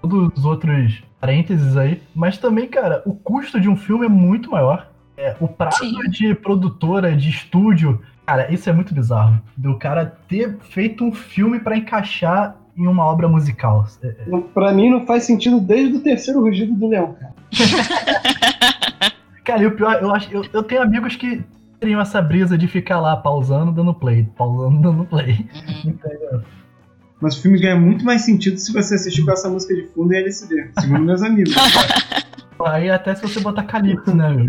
todos 0.00 0.30
os 0.36 0.44
outros 0.44 1.02
parênteses 1.20 1.76
aí, 1.76 2.02
mas 2.14 2.38
também, 2.38 2.66
cara, 2.66 3.02
o 3.04 3.14
custo 3.14 3.60
de 3.60 3.68
um 3.68 3.76
filme 3.76 4.06
é 4.06 4.08
muito 4.08 4.50
maior. 4.50 4.88
É, 5.16 5.36
o 5.38 5.46
prazo 5.46 5.78
Sim. 5.80 5.98
de 6.10 6.34
produtora, 6.34 7.14
de 7.14 7.28
estúdio, 7.28 8.00
cara, 8.24 8.50
isso 8.52 8.70
é 8.70 8.72
muito 8.72 8.94
bizarro. 8.94 9.38
Do 9.54 9.76
cara 9.78 10.06
ter 10.28 10.56
feito 10.70 11.04
um 11.04 11.12
filme 11.12 11.60
pra 11.60 11.76
encaixar 11.76 12.56
em 12.74 12.86
uma 12.86 13.04
obra 13.04 13.28
musical. 13.28 13.84
É, 14.02 14.06
é, 14.06 14.40
Pra 14.54 14.72
mim 14.72 14.88
não 14.88 15.04
faz 15.04 15.24
sentido 15.24 15.60
desde 15.60 15.96
o 15.96 16.00
terceiro 16.00 16.40
rugido 16.40 16.72
do 16.72 16.88
leão, 16.88 17.14
cara. 17.20 17.34
Cara, 19.50 19.62
e 19.62 19.66
o 19.66 19.72
pior, 19.74 19.98
eu, 20.00 20.14
acho, 20.14 20.32
eu, 20.32 20.44
eu 20.52 20.62
tenho 20.62 20.82
amigos 20.82 21.16
que 21.16 21.42
teriam 21.80 22.00
essa 22.00 22.20
brisa 22.22 22.56
de 22.56 22.68
ficar 22.68 23.00
lá 23.00 23.16
pausando, 23.16 23.72
dando 23.72 23.92
play, 23.92 24.28
pausando, 24.36 24.80
dando 24.82 25.04
play. 25.04 25.48
Uhum. 25.54 25.90
Entendeu? 25.90 26.42
Mas 27.20 27.36
o 27.36 27.42
filme 27.42 27.60
ganha 27.60 27.76
muito 27.76 28.04
mais 28.04 28.22
sentido 28.22 28.56
se 28.58 28.72
você 28.72 28.94
assistir 28.94 29.24
com 29.24 29.32
essa 29.32 29.48
música 29.48 29.74
de 29.74 29.86
fundo 29.88 30.12
e 30.14 30.16
LCD, 30.16 30.70
segundo 30.78 31.00
meus 31.04 31.22
amigos. 31.22 31.54
Aí 32.66 32.90
até 32.90 33.14
se 33.14 33.22
você 33.22 33.40
botar 33.40 33.62
calypso, 33.62 34.14
né, 34.14 34.28
meu? 34.28 34.46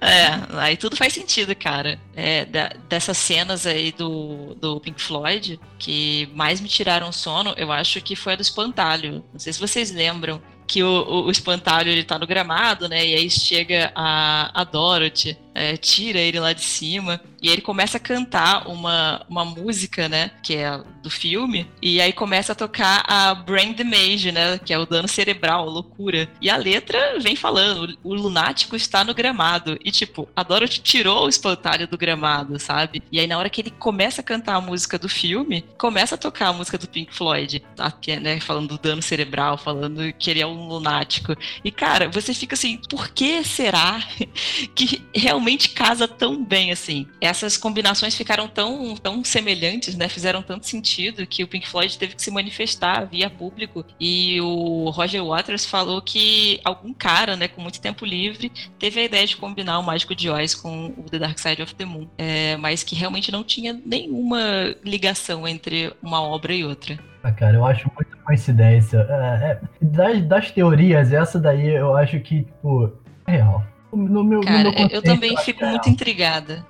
É, 0.00 0.58
aí 0.58 0.74
tudo 0.74 0.96
faz 0.96 1.12
sentido, 1.12 1.54
cara. 1.54 1.98
É, 2.14 2.46
da- 2.46 2.72
dessas 2.88 3.18
cenas 3.18 3.66
aí 3.66 3.92
do, 3.92 4.54
do 4.54 4.80
Pink 4.80 5.02
Floyd, 5.02 5.60
que 5.78 6.30
mais 6.34 6.62
me 6.62 6.68
tiraram 6.68 7.12
sono, 7.12 7.52
eu 7.58 7.70
acho 7.70 8.00
que 8.00 8.16
foi 8.16 8.32
a 8.32 8.36
do 8.36 8.40
espantalho. 8.42 9.22
Não 9.34 9.38
sei 9.38 9.52
se 9.52 9.60
vocês 9.60 9.92
lembram 9.92 10.40
que 10.66 10.82
o, 10.82 11.24
o, 11.26 11.30
espantalho 11.30 11.90
ele 11.90 12.04
tá 12.04 12.18
no 12.18 12.26
gramado, 12.26 12.88
né? 12.88 13.06
E 13.06 13.14
aí 13.14 13.30
chega 13.30 13.92
a, 13.94 14.60
a 14.60 14.64
Dorothy, 14.64 15.38
é, 15.56 15.74
tira 15.76 16.18
ele 16.18 16.38
lá 16.38 16.52
de 16.52 16.62
cima, 16.62 17.18
e 17.42 17.48
ele 17.48 17.62
começa 17.62 17.96
a 17.96 18.00
cantar 18.00 18.68
uma, 18.68 19.24
uma 19.28 19.44
música, 19.44 20.08
né? 20.08 20.30
Que 20.42 20.56
é 20.56 20.80
do 21.02 21.08
filme, 21.08 21.66
e 21.80 22.00
aí 22.00 22.12
começa 22.12 22.52
a 22.52 22.54
tocar 22.54 23.04
a 23.06 23.34
Brain 23.34 23.72
Damage, 23.72 24.32
né? 24.32 24.58
Que 24.58 24.74
é 24.74 24.78
o 24.78 24.84
dano 24.84 25.08
cerebral, 25.08 25.68
loucura. 25.68 26.28
E 26.42 26.50
a 26.50 26.56
letra 26.56 27.18
vem 27.18 27.34
falando: 27.34 27.96
o 28.04 28.14
lunático 28.14 28.76
está 28.76 29.02
no 29.02 29.14
gramado. 29.14 29.78
E 29.82 29.90
tipo, 29.90 30.28
a 30.36 30.42
Dorothy 30.42 30.80
tirou 30.80 31.24
o 31.24 31.28
espantalho 31.28 31.88
do 31.88 31.96
gramado, 31.96 32.58
sabe? 32.58 33.02
E 33.10 33.18
aí 33.18 33.26
na 33.26 33.38
hora 33.38 33.48
que 33.48 33.62
ele 33.62 33.70
começa 33.70 34.20
a 34.20 34.24
cantar 34.24 34.56
a 34.56 34.60
música 34.60 34.98
do 34.98 35.08
filme, 35.08 35.64
começa 35.78 36.16
a 36.16 36.18
tocar 36.18 36.48
a 36.48 36.52
música 36.52 36.76
do 36.76 36.88
Pink 36.88 37.14
Floyd, 37.14 37.60
tá? 37.74 37.92
É, 38.08 38.20
né, 38.20 38.40
falando 38.40 38.68
do 38.68 38.78
dano 38.78 39.02
cerebral, 39.02 39.56
falando 39.56 40.12
que 40.12 40.30
ele 40.30 40.40
é 40.40 40.46
um 40.46 40.68
lunático. 40.68 41.34
E 41.64 41.70
cara, 41.70 42.08
você 42.08 42.34
fica 42.34 42.54
assim, 42.54 42.78
por 42.90 43.08
que 43.08 43.42
será 43.42 44.02
que 44.74 45.02
realmente 45.14 45.45
casa 45.68 46.08
tão 46.08 46.44
bem 46.44 46.72
assim? 46.72 47.06
Essas 47.20 47.56
combinações 47.56 48.16
ficaram 48.16 48.48
tão, 48.48 48.96
tão 48.96 49.22
semelhantes, 49.22 49.94
né? 49.94 50.08
Fizeram 50.08 50.42
tanto 50.42 50.66
sentido 50.66 51.26
que 51.26 51.44
o 51.44 51.48
Pink 51.48 51.68
Floyd 51.68 51.96
teve 51.96 52.14
que 52.14 52.22
se 52.22 52.30
manifestar 52.30 53.06
via 53.06 53.30
público. 53.30 53.84
E 54.00 54.40
o 54.40 54.90
Roger 54.90 55.24
Waters 55.24 55.64
falou 55.64 56.02
que 56.02 56.60
algum 56.64 56.92
cara, 56.92 57.36
né, 57.36 57.46
com 57.46 57.60
muito 57.60 57.80
tempo 57.80 58.04
livre, 58.04 58.50
teve 58.78 59.00
a 59.00 59.04
ideia 59.04 59.26
de 59.26 59.36
combinar 59.36 59.78
o 59.78 59.82
Mágico 59.82 60.14
de 60.14 60.28
Oz 60.28 60.54
com 60.54 60.86
o 60.96 61.04
The 61.04 61.18
Dark 61.18 61.38
Side 61.38 61.62
of 61.62 61.74
the 61.74 61.84
Moon, 61.84 62.08
é, 62.18 62.56
mas 62.56 62.82
que 62.82 62.96
realmente 62.96 63.30
não 63.30 63.44
tinha 63.44 63.80
nenhuma 63.84 64.74
ligação 64.84 65.46
entre 65.46 65.92
uma 66.02 66.20
obra 66.20 66.52
e 66.52 66.64
outra. 66.64 66.98
Ah, 67.22 67.32
cara, 67.32 67.56
eu 67.56 67.64
acho 67.64 67.90
muita 67.94 68.16
coincidência. 68.24 68.98
É, 69.08 69.50
é, 69.50 69.60
das, 69.80 70.22
das 70.22 70.50
teorias, 70.50 71.12
essa 71.12 71.40
daí 71.40 71.70
eu 71.70 71.96
acho 71.96 72.20
que, 72.20 72.44
tipo, 72.44 72.92
é 73.26 73.32
real. 73.32 73.64
No 73.92 74.24
meu, 74.24 74.40
no 74.40 74.46
Cara, 74.46 74.70
meu 74.70 74.88
eu- 74.90 75.02
também 75.02 75.36
fico 75.38 75.64
é 75.64 75.70
muito 75.70 75.88
intrigada. 75.88 76.66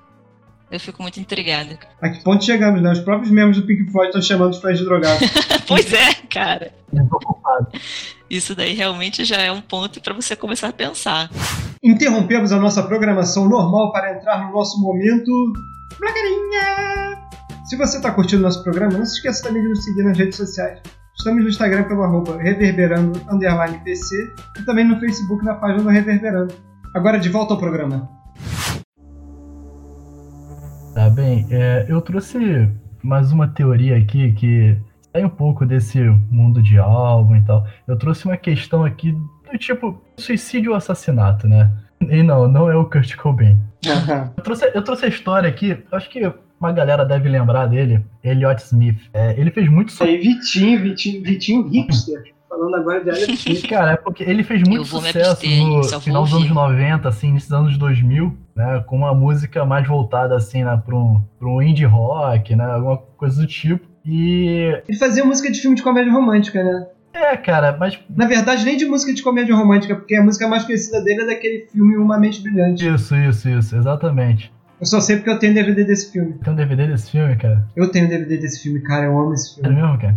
Eu 0.71 0.81
fico 0.81 1.01
muito 1.01 1.21
intrigada. 1.21 1.79
A 2.03 2.09
que 2.09 2.23
ponto 2.25 2.45
chegamos, 2.45 2.83
né? 2.83 2.91
Os 2.91 2.99
próprios 3.01 3.31
membros 3.31 3.61
do 3.61 3.67
Pink 3.67 3.91
Floyd 3.91 4.09
estão 4.09 4.21
chamando 4.23 4.51
os 4.53 4.61
fãs 4.61 4.79
de 4.79 4.85
drogados. 4.85 5.29
pois 5.67 5.93
é, 5.93 6.13
cara. 6.29 6.73
Isso 8.29 8.55
daí 8.55 8.75
realmente 8.75 9.25
já 9.25 9.37
é 9.37 9.53
um 9.53 9.61
ponto 9.61 10.01
para 10.01 10.13
você 10.13 10.35
começar 10.35 10.69
a 10.69 10.73
pensar. 10.73 11.31
Interrompemos 11.83 12.51
a 12.51 12.59
nossa 12.59 12.83
programação 12.83 13.49
normal 13.49 13.93
para 13.93 14.17
entrar 14.17 14.45
no 14.45 14.53
nosso 14.53 14.81
momento. 14.81 15.31
Blagarinha! 16.01 17.17
Se 17.67 17.77
você 17.77 17.99
está 17.99 18.11
curtindo 18.11 18.43
nosso 18.43 18.63
programa, 18.65 18.99
não 18.99 19.07
se 19.07 19.17
esqueça 19.17 19.45
também 19.45 19.63
de 19.63 19.69
nos 19.69 19.85
seguir 19.85 20.03
nas 20.03 20.19
redes 20.19 20.37
sociais. 20.37 20.81
Estamos 21.17 21.43
no 21.45 21.49
Instagram 21.49 21.85
pelo 21.85 22.03
arroba 22.03 22.37
reverberando 22.39 23.21
underline 23.31 23.79
PC 23.85 24.35
e 24.59 24.63
também 24.65 24.85
no 24.85 24.99
Facebook 25.01 25.45
na 25.45 25.55
página 25.55 25.83
do 25.83 25.89
Reverberando. 25.89 26.55
Agora 26.95 27.19
de 27.19 27.29
volta 27.29 27.55
ao 27.55 27.59
programa. 27.59 28.09
Tá 30.95 31.11
bem, 31.11 31.47
é, 31.51 31.85
eu 31.89 32.01
trouxe 32.01 32.69
mais 33.03 33.31
uma 33.31 33.47
teoria 33.49 33.97
aqui 33.97 34.33
que 34.33 34.77
sai 35.13 35.25
um 35.25 35.29
pouco 35.29 35.67
desse 35.67 36.01
mundo 36.31 36.63
de 36.63 36.79
álbum 36.79 37.37
e 37.37 37.43
tal. 37.43 37.67
Eu 37.87 37.99
trouxe 37.99 38.25
uma 38.25 38.37
questão 38.37 38.85
aqui 38.85 39.13
do 39.13 39.59
tipo 39.59 40.03
suicídio 40.17 40.71
ou 40.71 40.77
assassinato, 40.77 41.47
né? 41.47 41.71
E 42.01 42.23
não, 42.23 42.49
não 42.49 42.71
é 42.71 42.77
o 42.77 42.85
Kurt 42.85 43.15
Cobain. 43.17 43.59
Eu 44.37 44.43
trouxe, 44.43 44.71
eu 44.75 44.83
trouxe 44.83 45.05
a 45.05 45.09
história 45.09 45.49
aqui, 45.49 45.79
acho 45.93 46.11
que 46.11 46.21
uma 46.61 46.73
galera 46.73 47.05
deve 47.05 47.29
lembrar 47.29 47.67
dele, 47.67 48.05
Elliot 48.25 48.61
Smith. 48.63 48.99
É, 49.13 49.39
ele 49.39 49.51
fez 49.51 49.69
muito 49.69 49.93
aí, 50.03 50.19
Vitinho, 50.19 50.81
Vitinho, 50.83 51.23
Vitinho 51.23 51.69
hipster. 51.69 52.36
Falando 52.57 52.75
agora 52.77 53.05
de 53.05 53.11
Smith. 53.35 53.69
Cara, 53.69 53.93
é 53.93 53.97
porque 53.97 54.23
ele 54.23 54.43
fez 54.43 54.63
muito 54.67 54.85
sucesso 54.87 55.31
abster, 55.33 55.59
no 55.67 56.01
final 56.01 56.23
dos 56.25 56.33
anos 56.33 56.51
ouvir. 56.51 56.55
90, 56.55 57.09
assim, 57.09 57.29
início 57.29 57.51
dos 57.51 57.59
anos 57.59 57.77
2000, 57.79 58.37
né? 58.57 58.83
Com 58.87 58.97
uma 58.97 59.15
música 59.15 59.65
mais 59.67 59.87
voltada, 59.87 60.35
assim, 60.35 60.65
né, 60.65 60.81
pra 60.85 60.97
um, 60.97 61.23
pra 61.39 61.49
um 61.49 61.61
indie 61.61 61.85
rock, 61.85 62.57
né? 62.57 62.65
Alguma 62.65 62.97
coisa 62.97 63.41
do 63.43 63.47
tipo. 63.47 63.85
E. 64.05 64.81
Ele 64.89 64.99
fazia 64.99 65.25
música 65.25 65.51
de 65.51 65.61
filme 65.61 65.77
de 65.77 65.83
comédia 65.83 66.13
romântica, 66.13 66.63
né? 66.65 66.87
É, 67.13 67.37
cara, 67.37 67.77
mas. 67.79 67.99
Na 68.09 68.27
verdade, 68.27 68.65
nem 68.65 68.77
de 68.77 68.87
música 68.87 69.13
de 69.13 69.23
comédia 69.23 69.55
romântica, 69.55 69.95
porque 69.95 70.15
a 70.17 70.23
música 70.23 70.49
mais 70.49 70.65
conhecida 70.65 71.03
dele 71.03 71.23
é 71.23 71.27
daquele 71.27 71.67
filme 71.73 71.97
Uma 71.97 72.19
Mente 72.19 72.43
Brilhante. 72.43 72.87
Isso, 72.89 73.15
isso, 73.17 73.49
isso, 73.49 73.77
exatamente. 73.77 74.53
Eu 74.79 74.87
só 74.87 75.01
sei 75.01 75.17
porque 75.17 75.31
eu 75.31 75.39
tenho 75.39 75.55
DVD 75.55 75.85
desse 75.85 76.13
filme. 76.13 76.35
Tem 76.45 76.53
um 76.53 76.57
DVD 76.57 76.87
desse 76.87 77.11
filme, 77.11 77.35
cara. 77.37 77.67
Eu 77.75 77.91
tenho 77.91 78.09
DVD 78.09 78.37
desse 78.37 78.63
filme, 78.63 78.81
cara, 78.81 79.07
eu 79.07 79.19
amo 79.19 79.33
esse 79.33 79.59
É 79.61 79.65
filme. 79.65 79.81
mesmo, 79.81 79.99
cara? 79.99 80.17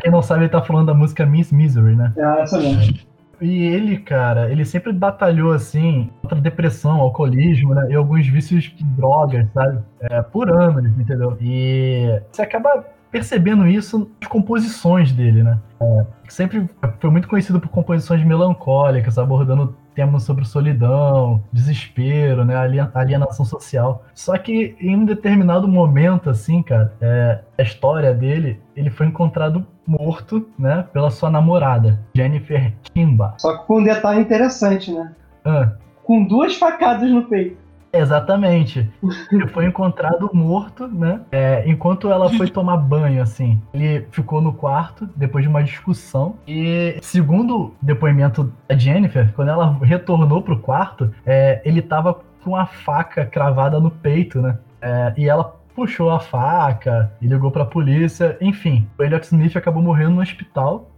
Quem 0.00 0.10
não 0.10 0.22
sabe, 0.22 0.42
ele 0.42 0.48
tá 0.48 0.62
falando 0.62 0.86
da 0.86 0.94
música 0.94 1.26
Miss 1.26 1.52
Misery, 1.52 1.96
né? 1.96 2.12
É, 2.16 2.42
essa 2.42 2.58
mesmo. 2.58 2.98
E 3.40 3.64
ele, 3.64 3.96
cara, 3.98 4.50
ele 4.50 4.64
sempre 4.66 4.92
batalhou, 4.92 5.52
assim, 5.52 6.10
contra 6.20 6.38
depressão, 6.38 7.00
alcoolismo, 7.00 7.74
né? 7.74 7.86
E 7.90 7.94
alguns 7.94 8.26
vícios 8.26 8.64
de 8.64 8.84
drogas, 8.84 9.46
sabe? 9.54 9.78
É, 10.00 10.20
por 10.20 10.50
anos, 10.50 10.84
entendeu? 10.98 11.36
E 11.40 12.20
você 12.30 12.42
acaba 12.42 12.84
percebendo 13.10 13.66
isso 13.66 14.10
nas 14.20 14.28
composições 14.28 15.12
dele, 15.12 15.42
né? 15.42 15.58
É, 15.80 16.04
sempre 16.28 16.68
foi 16.98 17.10
muito 17.10 17.28
conhecido 17.28 17.58
por 17.58 17.68
composições 17.68 18.22
melancólicas, 18.24 19.18
abordando 19.18 19.74
temas 20.00 20.22
sobre 20.22 20.46
solidão, 20.46 21.44
desespero, 21.52 22.42
né, 22.42 22.54
alienação 22.94 23.44
social. 23.44 24.02
Só 24.14 24.38
que 24.38 24.74
em 24.80 24.96
um 24.96 25.04
determinado 25.04 25.68
momento, 25.68 26.30
assim, 26.30 26.62
cara, 26.62 26.94
é, 27.02 27.40
a 27.58 27.62
história 27.62 28.14
dele, 28.14 28.58
ele 28.74 28.88
foi 28.88 29.06
encontrado 29.06 29.66
morto, 29.86 30.48
né, 30.58 30.86
pela 30.90 31.10
sua 31.10 31.28
namorada, 31.28 32.00
Jennifer 32.14 32.72
Kimba. 32.82 33.34
Só 33.36 33.58
que 33.58 33.66
com 33.66 33.80
um 33.80 33.84
detalhe 33.84 34.20
interessante, 34.20 34.90
né? 34.90 35.12
Ah. 35.44 35.72
Com 36.02 36.24
duas 36.24 36.56
facadas 36.56 37.10
no 37.10 37.24
peito. 37.24 37.58
Exatamente. 37.92 38.88
Ele 39.32 39.46
foi 39.48 39.66
encontrado 39.66 40.30
morto, 40.32 40.86
né? 40.86 41.20
É, 41.32 41.68
enquanto 41.68 42.10
ela 42.10 42.30
foi 42.30 42.48
tomar 42.48 42.76
banho, 42.76 43.22
assim. 43.22 43.60
Ele 43.72 44.06
ficou 44.10 44.40
no 44.40 44.52
quarto 44.52 45.08
depois 45.16 45.44
de 45.44 45.48
uma 45.48 45.62
discussão. 45.62 46.36
E, 46.46 46.98
segundo 47.02 47.56
o 47.58 47.74
depoimento 47.82 48.52
da 48.68 48.76
Jennifer, 48.76 49.32
quando 49.34 49.48
ela 49.48 49.78
retornou 49.82 50.42
pro 50.42 50.58
quarto, 50.58 51.12
é, 51.26 51.60
ele 51.64 51.82
tava 51.82 52.20
com 52.44 52.56
a 52.56 52.66
faca 52.66 53.26
cravada 53.26 53.80
no 53.80 53.90
peito, 53.90 54.40
né? 54.40 54.58
É, 54.80 55.12
e 55.16 55.28
ela 55.28 55.56
puxou 55.74 56.10
a 56.10 56.20
faca 56.20 57.12
e 57.20 57.26
ligou 57.26 57.50
pra 57.50 57.64
polícia. 57.64 58.36
Enfim, 58.40 58.88
o 58.98 59.02
Elliot 59.02 59.26
Smith 59.26 59.56
acabou 59.56 59.82
morrendo 59.82 60.12
no 60.12 60.22
hospital. 60.22 60.90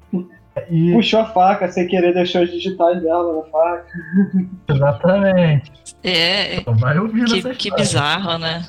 E... 0.71 0.93
Puxou 0.93 1.21
a 1.21 1.27
faca, 1.27 1.71
sem 1.71 1.87
querer 1.87 2.13
deixou 2.13 2.43
os 2.43 2.51
digitais 2.51 3.03
dela 3.03 3.37
na 3.37 3.43
faca. 3.51 3.87
Exatamente. 4.69 5.73
É, 6.05 6.57
então 6.57 6.77
Vai 6.77 6.99
ouvir 6.99 7.25
que, 7.25 7.55
que 7.55 7.75
bizarro, 7.75 8.39
né? 8.39 8.67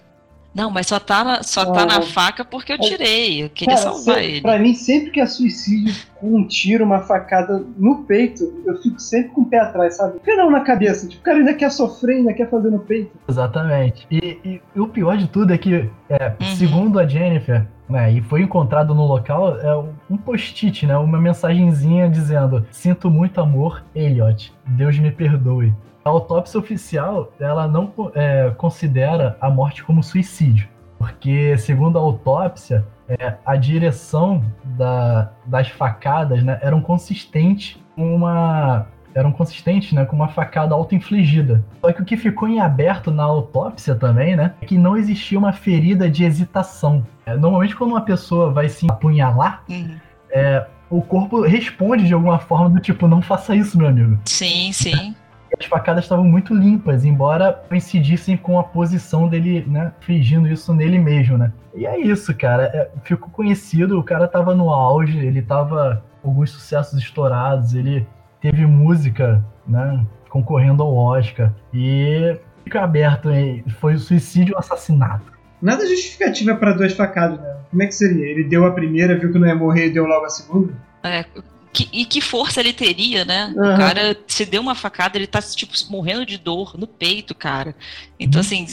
Não, 0.53 0.69
mas 0.69 0.85
só 0.85 0.99
tá 0.99 1.23
na, 1.23 1.41
só 1.41 1.65
tá 1.65 1.83
na 1.83 2.01
faca 2.03 2.45
porque 2.45 2.73
eu 2.73 2.77
tirei. 2.77 3.43
Eu 3.43 3.49
queria 3.49 3.75
Cara, 3.75 3.87
salvar 3.91 4.15
sempre, 4.15 4.25
ele. 4.25 4.41
Pra 4.41 4.59
mim, 4.59 4.75
sempre 4.75 5.09
que 5.09 5.19
é 5.19 5.25
suicídio 5.25 5.95
com 6.19 6.35
um 6.35 6.47
tiro, 6.47 6.85
uma 6.85 6.99
facada 6.99 7.65
no 7.75 8.03
peito, 8.03 8.61
eu 8.63 8.79
fico 8.79 8.99
sempre 8.99 9.29
com 9.31 9.41
o 9.41 9.45
pé 9.45 9.59
atrás, 9.59 9.97
sabe? 9.97 10.13
Por 10.13 10.21
que 10.21 10.35
não 10.35 10.51
na 10.51 10.61
cabeça? 10.61 11.07
Tipo, 11.07 11.21
o 11.21 11.23
cara 11.23 11.39
ainda 11.39 11.55
quer 11.55 11.71
sofrer, 11.71 12.17
ainda 12.17 12.33
quer 12.33 12.49
fazer 12.51 12.69
no 12.69 12.79
peito. 12.79 13.11
Exatamente. 13.27 14.05
E, 14.11 14.39
e, 14.45 14.61
e 14.75 14.79
o 14.79 14.87
pior 14.87 15.17
de 15.17 15.27
tudo 15.27 15.51
é 15.51 15.57
que, 15.57 15.89
é, 16.07 16.35
uhum. 16.39 16.55
segundo 16.55 16.99
a 16.99 17.07
Jennifer, 17.07 17.65
né, 17.89 18.11
e 18.11 18.21
foi 18.21 18.41
encontrado 18.41 18.95
no 18.95 19.05
local 19.05 19.57
é 19.57 19.75
um 20.09 20.17
post-it, 20.17 20.85
né, 20.85 20.97
uma 20.97 21.19
mensagenzinha 21.19 22.09
dizendo: 22.09 22.65
Sinto 22.71 23.09
muito 23.09 23.41
amor, 23.41 23.83
Elliot. 23.93 24.53
Deus 24.65 24.97
me 24.97 25.11
perdoe. 25.11 25.73
A 26.03 26.09
autópsia 26.09 26.59
oficial 26.59 27.31
ela 27.39 27.67
não 27.67 27.93
é, 28.13 28.51
considera 28.57 29.37
a 29.39 29.49
morte 29.49 29.83
como 29.83 30.03
suicídio, 30.03 30.67
porque 30.97 31.57
segundo 31.57 31.97
a 31.97 32.01
autópsia 32.01 32.85
é, 33.07 33.35
a 33.45 33.55
direção 33.55 34.43
da, 34.63 35.31
das 35.45 35.67
facadas 35.69 36.43
né, 36.43 36.57
eram 36.61 36.81
consistentes 36.81 37.77
com 37.95 38.15
uma 38.15 38.87
eram 39.15 39.31
consistentes, 39.31 39.93
né, 39.93 40.05
com 40.05 40.15
uma 40.15 40.27
facada 40.27 40.73
auto-infligida. 40.73 41.63
Só 41.81 41.91
que 41.91 42.01
o 42.01 42.05
que 42.05 42.17
ficou 42.17 42.47
em 42.47 42.59
aberto 42.59 43.11
na 43.11 43.23
autópsia 43.23 43.95
também, 43.95 44.35
né, 44.35 44.53
é 44.61 44.65
que 44.65 44.77
não 44.77 44.97
existia 44.97 45.37
uma 45.37 45.53
ferida 45.53 46.09
de 46.09 46.23
hesitação. 46.23 47.05
É, 47.25 47.35
normalmente 47.35 47.75
quando 47.75 47.91
uma 47.91 48.01
pessoa 48.01 48.51
vai 48.51 48.69
se 48.69 48.89
apunhalar, 48.89 49.63
uhum. 49.69 49.95
é, 50.31 50.65
o 50.89 51.01
corpo 51.01 51.41
responde 51.41 52.05
de 52.05 52.13
alguma 52.13 52.39
forma 52.39 52.69
do 52.69 52.79
tipo, 52.79 53.07
não 53.07 53.21
faça 53.21 53.55
isso, 53.55 53.77
meu 53.77 53.87
amigo. 53.87 54.19
Sim, 54.25 54.71
sim. 54.71 55.15
As 55.59 55.65
facadas 55.67 56.05
estavam 56.05 56.25
muito 56.25 56.53
limpas, 56.53 57.05
embora 57.05 57.53
coincidissem 57.69 58.35
com 58.35 58.59
a 58.59 58.63
posição 58.63 59.27
dele, 59.27 59.63
né, 59.67 59.91
fingindo 60.01 60.47
isso 60.47 60.73
nele 60.73 60.97
mesmo, 60.97 61.37
né. 61.37 61.51
E 61.75 61.85
é 61.85 61.99
isso, 61.99 62.33
cara. 62.35 62.63
É, 62.65 62.89
ficou 63.03 63.29
conhecido, 63.29 63.99
o 63.99 64.03
cara 64.03 64.27
tava 64.27 64.53
no 64.53 64.69
auge, 64.69 65.17
ele 65.17 65.41
tava 65.41 66.03
com 66.21 66.29
alguns 66.29 66.51
sucessos 66.51 66.97
estourados, 66.99 67.73
ele 67.73 68.07
teve 68.43 68.65
música, 68.65 69.43
né, 69.65 70.05
concorrendo 70.29 70.83
ao 70.83 70.93
Oscar. 70.93 71.53
E 71.73 72.37
fica 72.65 72.81
aberto, 72.81 73.31
hein? 73.31 73.63
foi 73.79 73.97
suicídio 73.97 74.53
ou 74.53 74.59
assassinato. 74.59 75.31
Nada 75.61 75.87
justificativa 75.87 76.53
para 76.53 76.73
duas 76.73 76.91
facadas, 76.91 77.39
né? 77.39 77.55
Como 77.71 77.81
é 77.81 77.87
que 77.87 77.95
seria? 77.95 78.25
Ele 78.25 78.43
deu 78.43 78.65
a 78.65 78.71
primeira, 78.71 79.17
viu 79.17 79.31
que 79.31 79.39
não 79.39 79.47
ia 79.47 79.55
morrer 79.55 79.87
e 79.87 79.93
deu 79.93 80.05
logo 80.05 80.25
a 80.25 80.29
segunda? 80.29 80.73
É, 81.01 81.25
que, 81.71 81.87
e 81.93 82.05
que 82.05 82.19
força 82.19 82.59
ele 82.59 82.73
teria, 82.73 83.23
né? 83.23 83.53
Uhum. 83.55 83.73
O 83.73 83.77
cara 83.77 84.17
se 84.27 84.45
deu 84.45 84.61
uma 84.61 84.75
facada, 84.75 85.17
ele 85.17 85.25
tá, 85.25 85.41
tipo, 85.41 85.73
morrendo 85.89 86.25
de 86.25 86.37
dor 86.37 86.77
no 86.77 86.85
peito, 86.85 87.33
cara. 87.33 87.73
Então, 88.19 88.41
uhum. 88.41 88.45
assim, 88.45 88.67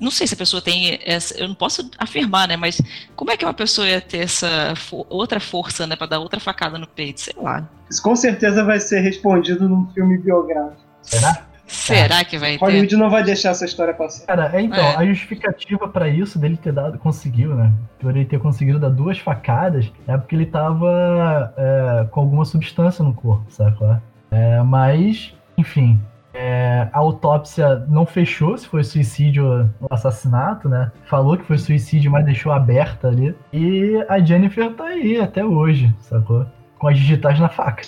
não 0.00 0.10
sei 0.10 0.26
se 0.26 0.34
a 0.34 0.36
pessoa 0.36 0.62
tem 0.62 0.98
essa, 1.04 1.36
eu 1.38 1.48
não 1.48 1.54
posso 1.54 1.90
afirmar, 1.98 2.48
né? 2.48 2.56
Mas 2.56 2.80
como 3.14 3.30
é 3.30 3.36
que 3.36 3.44
uma 3.44 3.54
pessoa 3.54 3.86
ia 3.86 4.00
ter 4.00 4.18
essa 4.18 4.74
outra 5.08 5.40
força, 5.40 5.86
né, 5.86 5.96
para 5.96 6.06
dar 6.06 6.18
outra 6.18 6.40
facada 6.40 6.78
no 6.78 6.86
peito, 6.86 7.20
sei 7.20 7.34
lá. 7.36 7.68
Isso 7.90 8.02
com 8.02 8.16
certeza 8.16 8.64
vai 8.64 8.80
ser 8.80 9.00
respondido 9.00 9.68
num 9.68 9.86
filme 9.90 10.18
biográfico. 10.18 10.82
Será? 11.02 11.48
Será 11.68 12.24
que 12.24 12.38
vai 12.38 12.56
ter? 12.56 12.64
Hollywood 12.64 12.96
não 12.96 13.10
vai 13.10 13.22
deixar 13.22 13.50
essa 13.50 13.66
história 13.66 13.92
passar. 13.92 14.24
Cara, 14.26 14.50
é, 14.54 14.62
então, 14.62 14.78
é. 14.78 14.96
a 14.96 15.04
justificativa 15.04 15.86
para 15.86 16.08
isso 16.08 16.38
dele 16.38 16.56
ter 16.56 16.72
dado, 16.72 16.98
conseguiu, 16.98 17.54
né? 17.54 17.70
Por 18.00 18.16
ele 18.16 18.24
ter 18.24 18.40
conseguido 18.40 18.78
dar 18.78 18.88
duas 18.88 19.18
facadas, 19.18 19.92
é 20.06 20.16
porque 20.16 20.34
ele 20.34 20.46
tava 20.46 21.52
é, 21.56 22.06
com 22.10 22.20
alguma 22.20 22.46
substância 22.46 23.04
no 23.04 23.12
corpo, 23.12 23.44
sabe? 23.50 23.76
É, 24.30 24.62
mas, 24.62 25.34
enfim, 25.58 26.00
é, 26.40 26.88
a 26.92 26.98
autópsia 26.98 27.84
não 27.88 28.06
fechou 28.06 28.56
se 28.56 28.68
foi 28.68 28.84
suicídio 28.84 29.68
ou 29.80 29.88
assassinato, 29.90 30.68
né? 30.68 30.92
Falou 31.04 31.36
que 31.36 31.44
foi 31.44 31.58
suicídio, 31.58 32.12
mas 32.12 32.24
deixou 32.24 32.52
aberta 32.52 33.08
ali. 33.08 33.34
E 33.52 33.96
a 34.08 34.20
Jennifer 34.20 34.72
tá 34.74 34.84
aí 34.84 35.20
até 35.20 35.44
hoje, 35.44 35.92
sacou? 35.98 36.46
Com 36.78 36.86
as 36.86 36.96
digitais 36.96 37.40
na 37.40 37.48
faca. 37.48 37.82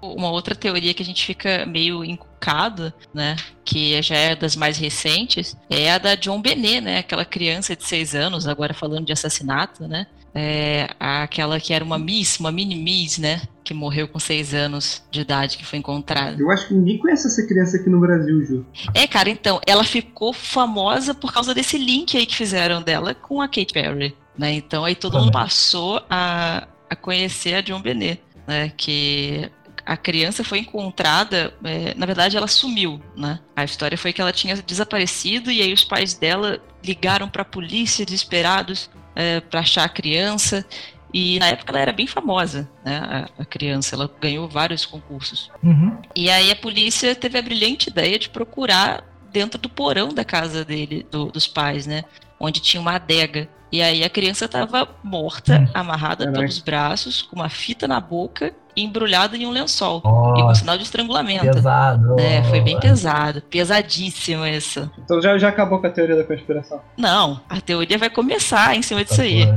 Uma 0.00 0.30
outra 0.30 0.54
teoria 0.54 0.94
que 0.94 1.02
a 1.02 1.06
gente 1.06 1.26
fica 1.26 1.66
meio 1.66 2.02
encucado, 2.02 2.90
né, 3.12 3.36
que 3.62 4.00
já 4.00 4.16
é 4.16 4.34
das 4.34 4.56
mais 4.56 4.78
recentes, 4.78 5.54
é 5.68 5.92
a 5.92 5.98
da 5.98 6.14
John 6.14 6.40
Benet, 6.40 6.80
né, 6.80 6.98
aquela 7.00 7.26
criança 7.26 7.76
de 7.76 7.84
seis 7.84 8.14
anos, 8.14 8.48
agora 8.48 8.72
falando 8.72 9.04
de 9.04 9.12
assassinato, 9.12 9.86
né, 9.86 10.06
é, 10.34 10.88
aquela 10.98 11.58
que 11.58 11.72
era 11.72 11.84
uma 11.84 11.98
Miss, 11.98 12.38
uma 12.38 12.52
mini 12.52 12.76
Miss, 12.76 13.18
né, 13.18 13.42
que 13.64 13.74
morreu 13.74 14.08
com 14.08 14.18
seis 14.18 14.54
anos 14.54 15.02
de 15.10 15.20
idade, 15.20 15.56
que 15.56 15.64
foi 15.64 15.78
encontrada. 15.78 16.40
Eu 16.40 16.50
acho 16.50 16.68
que 16.68 16.74
ninguém 16.74 16.98
conhece 16.98 17.26
essa 17.26 17.46
criança 17.46 17.76
aqui 17.76 17.90
no 17.90 18.00
Brasil, 18.00 18.44
Ju. 18.44 18.66
É, 18.94 19.06
cara, 19.06 19.28
então, 19.28 19.60
ela 19.66 19.84
ficou 19.84 20.32
famosa 20.32 21.14
por 21.14 21.32
causa 21.32 21.54
desse 21.54 21.78
link 21.78 22.16
aí 22.16 22.26
que 22.26 22.36
fizeram 22.36 22.82
dela 22.82 23.14
com 23.14 23.40
a 23.40 23.48
Kate 23.48 23.72
Perry, 23.72 24.16
né, 24.36 24.52
então 24.52 24.84
aí 24.84 24.94
todo 24.94 25.18
mundo 25.18 25.32
passou 25.32 26.02
a, 26.08 26.66
a 26.88 26.96
conhecer 26.96 27.54
a 27.54 27.60
John 27.60 27.80
Benet, 27.80 28.22
né, 28.46 28.72
que 28.76 29.50
a 29.84 29.96
criança 29.96 30.44
foi 30.44 30.60
encontrada, 30.60 31.52
é, 31.64 31.94
na 31.94 32.06
verdade 32.06 32.36
ela 32.36 32.46
sumiu, 32.46 33.00
né? 33.16 33.40
A 33.56 33.64
história 33.64 33.98
foi 33.98 34.12
que 34.12 34.20
ela 34.20 34.32
tinha 34.32 34.54
desaparecido 34.56 35.50
e 35.50 35.60
aí 35.60 35.72
os 35.72 35.82
pais 35.82 36.14
dela 36.14 36.60
ligaram 36.84 37.28
para 37.28 37.42
a 37.42 37.44
polícia 37.44 38.04
desesperados 38.04 38.88
é, 39.14 39.40
para 39.40 39.60
achar 39.60 39.84
a 39.84 39.88
criança. 39.88 40.64
E 41.12 41.38
na 41.40 41.48
época 41.48 41.72
ela 41.72 41.80
era 41.80 41.92
bem 41.92 42.06
famosa, 42.06 42.70
né? 42.84 42.98
A, 43.36 43.42
a 43.42 43.44
criança, 43.44 43.96
ela 43.96 44.08
ganhou 44.20 44.48
vários 44.48 44.86
concursos. 44.86 45.50
Uhum. 45.62 45.96
E 46.14 46.30
aí 46.30 46.50
a 46.52 46.56
polícia 46.56 47.14
teve 47.14 47.36
a 47.38 47.42
brilhante 47.42 47.90
ideia 47.90 48.18
de 48.18 48.28
procurar 48.28 49.04
dentro 49.32 49.58
do 49.58 49.68
porão 49.68 50.08
da 50.08 50.24
casa 50.24 50.64
dele, 50.64 51.06
do, 51.10 51.26
dos 51.26 51.46
pais, 51.46 51.86
né? 51.86 52.04
Onde 52.38 52.60
tinha 52.60 52.80
uma 52.80 52.94
adega. 52.94 53.48
E 53.72 53.82
aí 53.82 54.04
a 54.04 54.10
criança 54.10 54.44
estava 54.44 54.88
morta, 55.02 55.58
hum. 55.58 55.70
amarrada 55.74 56.24
Caraca. 56.24 56.38
pelos 56.38 56.58
braços, 56.58 57.22
com 57.22 57.36
uma 57.36 57.48
fita 57.48 57.86
na 57.88 58.00
boca 58.00 58.54
embrulhada 58.80 59.36
em 59.36 59.46
um 59.46 59.50
lençol. 59.50 60.00
Oh, 60.04 60.38
e 60.38 60.42
com 60.42 60.54
sinal 60.54 60.76
de 60.76 60.84
estrangulamento. 60.84 61.44
Pesado. 61.44 62.18
É, 62.18 62.42
foi 62.44 62.60
bem 62.60 62.78
pesado. 62.78 63.42
Pesadíssimo 63.42 64.46
isso. 64.46 64.90
Então 64.98 65.20
já, 65.20 65.36
já 65.38 65.48
acabou 65.48 65.78
com 65.78 65.86
a 65.86 65.90
teoria 65.90 66.16
da 66.16 66.24
conspiração? 66.24 66.80
Não, 66.96 67.40
a 67.48 67.60
teoria 67.60 67.98
vai 67.98 68.10
começar 68.10 68.76
em 68.76 68.82
cima 68.82 69.04
disso 69.04 69.16
tá 69.16 69.22
aí. 69.22 69.48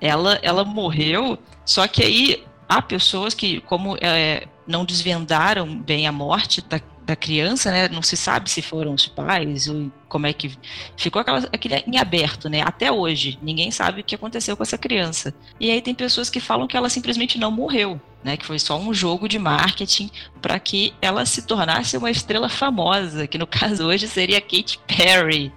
Ela, 0.00 0.38
ela 0.42 0.64
morreu, 0.64 1.38
só 1.64 1.86
que 1.86 2.02
aí 2.02 2.44
há 2.68 2.82
pessoas 2.82 3.34
que, 3.34 3.60
como 3.60 3.96
é, 4.00 4.44
não 4.66 4.84
desvendaram 4.84 5.76
bem 5.76 6.06
a 6.06 6.12
morte 6.12 6.60
da, 6.62 6.80
da 7.12 7.16
criança, 7.16 7.70
né? 7.70 7.88
Não 7.88 8.00
se 8.00 8.16
sabe 8.16 8.50
se 8.50 8.62
foram 8.62 8.94
os 8.94 9.06
pais 9.06 9.68
ou 9.68 9.92
como 10.08 10.26
é 10.26 10.32
que 10.32 10.56
ficou 10.96 11.20
aquela, 11.20 11.38
aquele 11.52 11.74
em 11.86 11.98
aberto, 11.98 12.48
né? 12.48 12.62
Até 12.62 12.90
hoje 12.90 13.38
ninguém 13.42 13.70
sabe 13.70 14.00
o 14.00 14.04
que 14.04 14.14
aconteceu 14.14 14.56
com 14.56 14.62
essa 14.62 14.78
criança. 14.78 15.34
E 15.60 15.70
aí 15.70 15.82
tem 15.82 15.94
pessoas 15.94 16.30
que 16.30 16.40
falam 16.40 16.66
que 16.66 16.76
ela 16.76 16.88
simplesmente 16.88 17.38
não 17.38 17.50
morreu, 17.50 18.00
né? 18.24 18.36
Que 18.36 18.46
foi 18.46 18.58
só 18.58 18.78
um 18.78 18.94
jogo 18.94 19.28
de 19.28 19.38
marketing 19.38 20.10
para 20.40 20.58
que 20.58 20.94
ela 21.02 21.26
se 21.26 21.42
tornasse 21.42 21.96
uma 21.98 22.10
estrela 22.10 22.48
famosa, 22.48 23.26
que 23.26 23.36
no 23.36 23.46
caso 23.48 23.86
hoje 23.86 24.08
seria 24.08 24.40
Katy 24.40 24.80
Perry. 24.86 25.52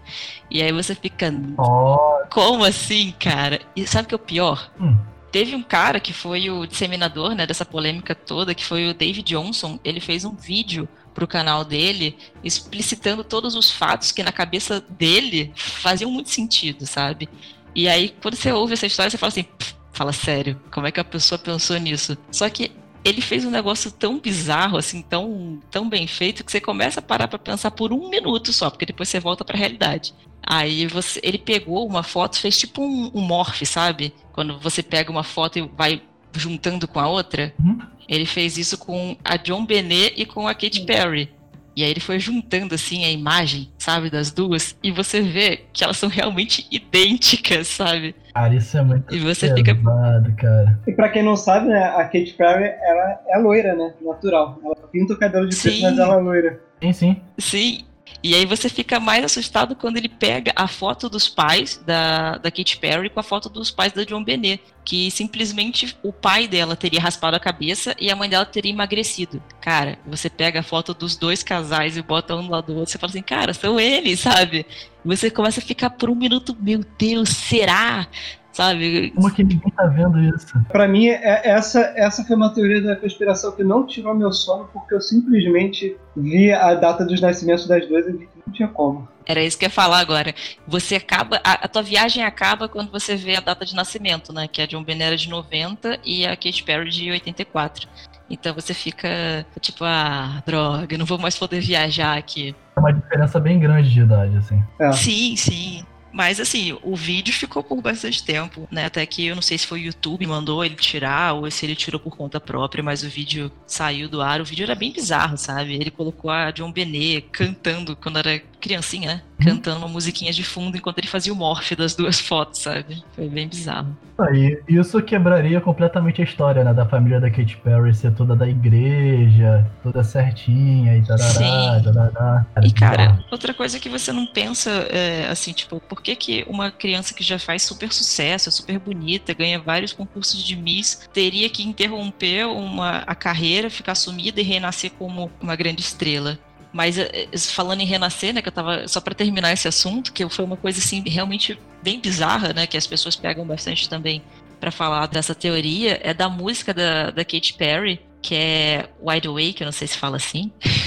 E 0.51 0.61
aí 0.61 0.71
você 0.73 0.93
fica, 0.93 1.33
oh. 1.57 2.27
como 2.29 2.65
assim, 2.65 3.13
cara? 3.17 3.61
E 3.75 3.87
sabe 3.87 4.05
o 4.05 4.09
que 4.09 4.15
é 4.15 4.17
o 4.17 4.19
pior? 4.19 4.71
Hum 4.79 4.95
teve 5.35 5.53
um 5.53 5.61
cara 5.61 5.99
que 5.99 6.13
foi 6.13 6.49
o 6.49 6.65
disseminador 6.65 7.35
né, 7.35 7.45
dessa 7.45 7.65
polêmica 7.65 8.15
toda, 8.15 8.55
que 8.55 8.63
foi 8.63 8.87
o 8.87 8.93
David 8.93 9.21
Johnson. 9.21 9.77
Ele 9.83 9.99
fez 9.99 10.23
um 10.23 10.33
vídeo 10.33 10.87
pro 11.15 11.27
canal 11.27 11.63
dele 11.63 12.15
explicitando 12.43 13.23
todos 13.23 13.55
os 13.55 13.71
fatos 13.71 14.11
que 14.11 14.21
na 14.21 14.31
cabeça 14.31 14.81
dele 14.81 15.51
faziam 15.55 16.11
muito 16.11 16.29
sentido, 16.29 16.85
sabe? 16.85 17.27
E 17.73 17.87
aí, 17.87 18.13
quando 18.21 18.35
você 18.35 18.51
ouve 18.51 18.73
essa 18.73 18.85
história, 18.85 19.09
você 19.09 19.17
fala 19.17 19.29
assim, 19.29 19.45
fala 19.91 20.13
sério, 20.13 20.61
como 20.71 20.85
é 20.85 20.91
que 20.91 20.99
a 20.99 21.03
pessoa 21.03 21.39
pensou 21.39 21.77
nisso? 21.77 22.17
Só 22.31 22.47
que 22.49 22.71
ele 23.03 23.21
fez 23.21 23.45
um 23.45 23.51
negócio 23.51 23.91
tão 23.91 24.19
bizarro, 24.19 24.77
assim, 24.77 25.01
tão, 25.01 25.59
tão 25.71 25.87
bem 25.87 26.07
feito, 26.07 26.43
que 26.43 26.51
você 26.51 26.59
começa 26.59 26.99
a 26.99 27.03
parar 27.03 27.27
para 27.27 27.39
pensar 27.39 27.71
por 27.71 27.93
um 27.93 28.09
minuto 28.09 28.51
só, 28.51 28.69
porque 28.69 28.85
depois 28.85 29.07
você 29.07 29.19
volta 29.19 29.45
para 29.45 29.55
a 29.55 29.59
realidade. 29.59 30.13
Aí 30.43 30.87
você, 30.87 31.19
ele 31.23 31.37
pegou 31.37 31.87
uma 31.87 32.03
foto, 32.03 32.39
fez 32.39 32.57
tipo 32.57 32.81
um, 32.81 33.11
um 33.13 33.21
morph, 33.21 33.63
sabe? 33.63 34.13
Quando 34.33 34.59
você 34.59 34.83
pega 34.83 35.11
uma 35.11 35.23
foto 35.23 35.59
e 35.59 35.61
vai 35.61 36.01
juntando 36.39 36.87
com 36.87 36.99
a 36.99 37.07
outra. 37.07 37.53
Uhum. 37.59 37.79
Ele 38.07 38.25
fez 38.25 38.57
isso 38.57 38.77
com 38.77 39.17
a 39.23 39.37
John 39.37 39.65
Benet 39.65 40.13
e 40.15 40.25
com 40.25 40.47
a 40.47 40.53
Katy 40.53 40.85
Perry. 40.85 41.29
E 41.75 41.83
aí 41.83 41.91
ele 41.91 41.99
foi 41.99 42.19
juntando 42.19 42.73
assim 42.73 43.03
a 43.03 43.11
imagem, 43.11 43.69
sabe, 43.77 44.09
das 44.09 44.31
duas, 44.31 44.77
e 44.81 44.91
você 44.91 45.21
vê 45.21 45.65
que 45.73 45.83
elas 45.83 45.97
são 45.97 46.07
realmente 46.07 46.65
idênticas, 46.71 47.67
sabe? 47.67 48.15
Cara, 48.33 48.55
isso 48.55 48.77
é 48.77 48.81
muito 48.81 49.13
e 49.13 49.19
você 49.19 49.53
pesado, 49.53 50.25
fica... 50.29 50.35
cara. 50.37 50.79
E 50.87 50.93
pra 50.93 51.09
quem 51.09 51.21
não 51.21 51.35
sabe, 51.35 51.67
né, 51.67 51.83
a 51.83 52.05
Katy 52.05 52.33
Perry, 52.37 52.63
ela 52.81 53.19
é 53.27 53.37
loira, 53.37 53.75
né, 53.75 53.93
natural. 54.01 54.57
Ela 54.63 54.87
pinta 54.87 55.13
o 55.13 55.17
cabelo 55.17 55.49
de 55.49 55.57
preto, 55.57 55.81
mas 55.81 55.99
ela 55.99 56.15
é 56.15 56.17
loira. 56.17 56.61
Sim, 56.81 56.93
sim. 56.93 57.21
Sim, 57.37 57.85
e 58.23 58.33
aí 58.33 58.45
você 58.45 58.69
fica 58.69 58.99
mais 58.99 59.23
assustado 59.23 59.75
quando 59.75 59.97
ele 59.97 60.09
pega 60.09 60.51
a 60.55 60.67
foto 60.67 61.09
dos 61.09 61.29
pais 61.29 61.77
da, 61.85 62.37
da 62.37 62.49
Katy 62.49 62.77
Perry 62.77 63.09
com 63.09 63.19
a 63.19 63.23
foto 63.23 63.49
dos 63.49 63.69
pais 63.69 63.93
da 63.93 64.03
John 64.03 64.23
Benet, 64.23 64.63
que 64.83 65.11
simplesmente 65.11 65.95
o 66.01 66.11
pai 66.11 66.47
dela 66.47 66.75
teria 66.75 66.99
raspado 66.99 67.35
a 67.35 67.39
cabeça 67.39 67.95
e 67.99 68.09
a 68.09 68.15
mãe 68.15 68.29
dela 68.29 68.45
teria 68.45 68.71
emagrecido. 68.71 69.41
Cara, 69.61 69.99
você 70.05 70.29
pega 70.29 70.61
a 70.61 70.63
foto 70.63 70.93
dos 70.93 71.15
dois 71.15 71.43
casais 71.43 71.97
e 71.97 72.01
bota 72.01 72.35
um 72.35 72.43
do 72.43 72.51
lado 72.51 72.73
do 72.73 72.79
outro, 72.79 72.91
você 72.91 72.97
fala 72.97 73.11
assim, 73.11 73.21
cara, 73.21 73.53
são 73.53 73.79
eles, 73.79 74.21
sabe? 74.21 74.65
E 75.03 75.07
você 75.07 75.29
começa 75.29 75.59
a 75.59 75.63
ficar 75.63 75.91
por 75.91 76.09
um 76.09 76.15
minuto, 76.15 76.55
meu 76.59 76.83
Deus, 76.97 77.29
será? 77.29 78.07
Sabe? 78.55 79.11
Como 79.11 79.29
que 79.31 79.43
ninguém 79.43 79.71
tá 79.71 79.85
vendo 79.85 80.17
isso? 80.19 80.57
Pra 80.69 80.87
mim, 80.87 81.07
é, 81.07 81.41
essa, 81.43 81.93
essa 81.95 82.23
foi 82.23 82.35
uma 82.37 82.53
teoria 82.53 82.81
da 82.81 82.95
conspiração 82.95 83.51
que 83.51 83.63
não 83.63 83.85
tirou 83.85 84.15
meu 84.15 84.31
sono, 84.31 84.69
porque 84.71 84.95
eu 84.95 85.01
simplesmente 85.01 85.97
vi 86.15 86.53
a 86.53 86.73
data 86.73 87.05
dos 87.05 87.19
nascimentos 87.19 87.67
das 87.67 87.85
duas 87.85 88.07
e 88.07 88.13
vi 88.13 88.27
que 88.27 88.41
não 88.47 88.53
tinha 88.53 88.69
como. 88.69 89.07
Era 89.25 89.43
isso 89.43 89.57
que 89.57 89.65
eu 89.65 89.67
ia 89.67 89.71
falar 89.71 89.99
agora. 89.99 90.33
Você 90.65 90.95
acaba. 90.95 91.41
A, 91.43 91.65
a, 91.65 91.67
tua 91.67 91.81
viagem 91.81 92.23
acaba 92.23 92.69
quando 92.69 92.91
você 92.91 93.15
vê 93.15 93.35
a 93.35 93.41
data 93.41 93.65
de 93.65 93.75
nascimento, 93.75 94.31
né? 94.31 94.47
Que 94.47 94.61
é 94.61 94.67
de 94.67 94.77
um 94.77 94.83
Benera 94.83 95.17
de 95.17 95.29
90 95.29 95.99
e 96.05 96.25
a 96.25 96.35
Katy 96.37 96.63
Perry 96.63 96.89
de 96.89 97.11
84. 97.11 97.89
Então 98.29 98.53
você 98.53 98.73
fica 98.73 99.45
tipo, 99.59 99.83
ah, 99.83 100.41
droga, 100.45 100.97
não 100.97 101.05
vou 101.05 101.17
mais 101.17 101.37
poder 101.37 101.59
viajar 101.59 102.17
aqui. 102.17 102.55
É 102.75 102.79
uma 102.79 102.93
diferença 102.93 103.39
bem 103.39 103.59
grande 103.59 103.91
de 103.91 103.99
idade, 103.99 104.37
assim. 104.37 104.63
É. 104.79 104.91
Sim, 104.93 105.35
sim. 105.35 105.85
Mas 106.15 106.39
assim, 106.39 106.77
o 106.81 106.95
vídeo 106.95 107.33
ficou 107.33 107.61
por 107.61 107.81
bastante 107.81 108.23
tempo, 108.23 108.65
né? 108.71 108.85
Até 108.85 109.05
que 109.05 109.25
eu 109.25 109.35
não 109.35 109.41
sei 109.41 109.57
se 109.57 109.67
foi 109.67 109.81
o 109.81 109.85
YouTube 109.87 110.25
mandou 110.25 110.63
ele 110.63 110.75
tirar 110.75 111.33
ou 111.33 111.51
se 111.51 111.65
ele 111.65 111.75
tirou 111.75 111.99
por 111.99 112.15
conta 112.15 112.39
própria, 112.39 112.81
mas 112.81 113.03
o 113.03 113.09
vídeo 113.09 113.51
saiu 113.67 114.07
do 114.07 114.21
ar. 114.21 114.39
O 114.39 114.45
vídeo 114.45 114.63
era 114.63 114.75
bem 114.75 114.93
bizarro, 114.93 115.37
sabe? 115.37 115.75
Ele 115.75 115.91
colocou 115.91 116.31
a 116.31 116.51
John 116.51 116.71
Benet 116.71 117.27
cantando 117.33 117.97
quando 117.97 118.17
era 118.17 118.41
criancinha, 118.61 119.15
né? 119.15 119.21
Uhum. 119.39 119.45
Cantando 119.45 119.79
uma 119.79 119.87
musiquinha 119.89 120.31
de 120.31 120.43
fundo 120.43 120.77
enquanto 120.77 120.99
ele 120.99 121.07
fazia 121.07 121.33
o 121.33 121.35
morph 121.35 121.73
das 121.73 121.93
duas 121.93 122.19
fotos, 122.19 122.61
sabe? 122.61 123.03
Foi 123.13 123.27
bem 123.27 123.47
bizarro. 123.47 123.95
Aí, 124.17 124.57
isso 124.67 125.01
quebraria 125.01 125.59
completamente 125.59 126.21
a 126.21 126.23
história, 126.23 126.63
né? 126.63 126.73
Da 126.73 126.85
família 126.85 127.19
da 127.19 127.29
Katy 127.29 127.57
Perry 127.57 127.93
ser 127.93 128.13
toda 128.13 128.33
da 128.33 128.47
igreja, 128.47 129.69
toda 129.83 130.03
certinha 130.03 130.97
e 130.97 131.01
tarará, 131.03 131.29
Sim. 131.29 131.83
tarará. 131.83 132.45
E 132.63 132.71
cara, 132.71 133.19
outra 133.29 133.53
coisa 133.53 133.77
que 133.77 133.89
você 133.89 134.13
não 134.13 134.25
pensa, 134.25 134.69
é, 134.89 135.27
assim, 135.29 135.51
tipo, 135.51 135.81
por 135.81 136.01
que 136.05 136.15
que 136.15 136.45
uma 136.47 136.69
criança 136.69 137.13
que 137.13 137.23
já 137.23 137.39
faz 137.39 137.63
super 137.63 137.91
sucesso, 137.91 138.49
é 138.49 138.51
super 138.51 138.77
bonita, 138.77 139.33
ganha 139.33 139.59
vários 139.59 139.91
concursos 139.91 140.43
de 140.43 140.55
Miss, 140.55 141.09
teria 141.11 141.49
que 141.49 141.63
interromper 141.63 142.45
uma, 142.45 142.99
a 142.99 143.15
carreira, 143.15 143.69
ficar 143.69 143.95
sumida 143.95 144.39
e 144.39 144.43
renascer 144.43 144.91
como 144.91 145.31
uma 145.41 145.55
grande 145.55 145.81
estrela? 145.81 146.37
Mas 146.71 146.97
eh, 146.97 147.27
falando 147.37 147.81
em 147.81 147.85
renascer, 147.85 148.33
né, 148.33 148.41
que 148.41 148.49
eu 148.49 148.51
tava 148.51 148.87
só 148.87 148.99
para 149.01 149.15
terminar 149.15 149.51
esse 149.53 149.67
assunto, 149.67 150.13
que 150.13 150.27
foi 150.29 150.45
uma 150.45 150.57
coisa 150.57 150.77
assim 150.77 151.01
realmente 151.07 151.57
bem 151.81 151.99
bizarra, 151.99 152.53
né, 152.53 152.67
que 152.67 152.77
as 152.77 152.85
pessoas 152.85 153.15
pegam 153.15 153.45
bastante 153.45 153.89
também 153.89 154.21
para 154.59 154.71
falar 154.71 155.07
dessa 155.07 155.33
teoria, 155.33 155.99
é 156.03 156.13
da 156.13 156.29
música 156.29 156.73
da, 156.73 157.11
da 157.11 157.25
Katy 157.25 157.53
Perry, 157.53 158.01
que 158.21 158.35
é 158.35 158.89
Wide 159.01 159.27
Awake, 159.27 159.61
eu 159.61 159.65
não 159.65 159.71
sei 159.71 159.87
se 159.87 159.97
fala 159.97 160.17
assim, 160.17 160.51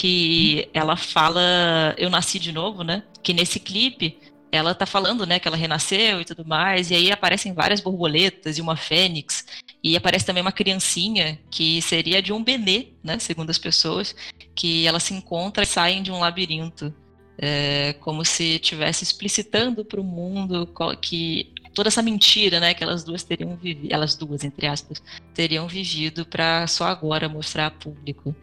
que 0.00 0.66
ela 0.72 0.96
fala 0.96 1.94
Eu 1.98 2.08
Nasci 2.08 2.38
de 2.38 2.52
Novo, 2.52 2.82
né? 2.82 3.02
Que 3.22 3.34
nesse 3.34 3.60
clipe 3.60 4.16
ela 4.50 4.74
tá 4.74 4.86
falando, 4.86 5.26
né, 5.26 5.38
que 5.38 5.46
ela 5.46 5.58
renasceu 5.58 6.22
e 6.22 6.24
tudo 6.24 6.42
mais, 6.44 6.90
e 6.90 6.94
aí 6.94 7.12
aparecem 7.12 7.52
várias 7.52 7.80
borboletas 7.80 8.56
e 8.58 8.60
uma 8.60 8.74
fênix, 8.74 9.46
e 9.84 9.96
aparece 9.96 10.26
também 10.26 10.40
uma 10.40 10.50
criancinha 10.50 11.38
que 11.48 11.80
seria 11.82 12.20
de 12.20 12.32
um 12.32 12.42
benê, 12.42 12.88
né, 13.04 13.16
segundo 13.20 13.50
as 13.50 13.58
pessoas, 13.58 14.16
que 14.52 14.86
ela 14.88 14.98
se 14.98 15.14
encontra 15.14 15.62
e 15.62 15.66
saem 15.66 16.02
de 16.02 16.10
um 16.10 16.18
labirinto, 16.18 16.92
é, 17.38 17.92
como 18.00 18.24
se 18.24 18.56
estivesse 18.56 19.04
explicitando 19.04 19.84
para 19.84 20.00
o 20.00 20.04
mundo 20.04 20.68
que 21.00 21.52
toda 21.72 21.88
essa 21.88 22.02
mentira, 22.02 22.58
né, 22.58 22.74
que 22.74 22.82
elas 22.82 23.04
duas 23.04 23.22
teriam 23.22 23.54
vivido, 23.54 23.94
elas 23.94 24.16
duas 24.16 24.42
entre 24.42 24.66
aspas, 24.66 25.00
teriam 25.32 25.68
vivido 25.68 26.26
para 26.26 26.66
só 26.66 26.86
agora 26.86 27.28
mostrar 27.28 27.66
a 27.66 27.70
público 27.70 28.34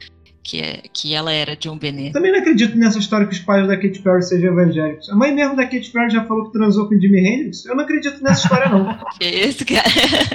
que, 0.47 0.61
é, 0.61 0.81
que 0.93 1.13
ela 1.13 1.33
era 1.33 1.57
John 1.57 1.77
Benet. 1.77 2.13
Também 2.13 2.31
não 2.31 2.39
acredito 2.39 2.77
nessa 2.77 2.97
história 2.97 3.27
que 3.27 3.33
os 3.33 3.39
pais 3.39 3.67
da 3.67 3.75
Katy 3.75 3.99
Perry 3.99 4.23
sejam 4.23 4.53
evangélicos. 4.53 5.09
A 5.09 5.15
mãe 5.15 5.35
mesmo 5.35 5.57
da 5.57 5.65
Katy 5.65 5.91
Perry 5.91 6.09
já 6.09 6.23
falou 6.23 6.45
que 6.45 6.53
transou 6.53 6.87
com 6.87 6.95
o 6.95 7.01
Jimi 7.01 7.19
Hendrix. 7.19 7.65
Eu 7.65 7.75
não 7.75 7.83
acredito 7.83 8.23
nessa 8.23 8.43
história, 8.43 8.69
não. 8.69 8.97
que 9.19 9.25
isso, 9.25 9.65
cara? 9.65 9.83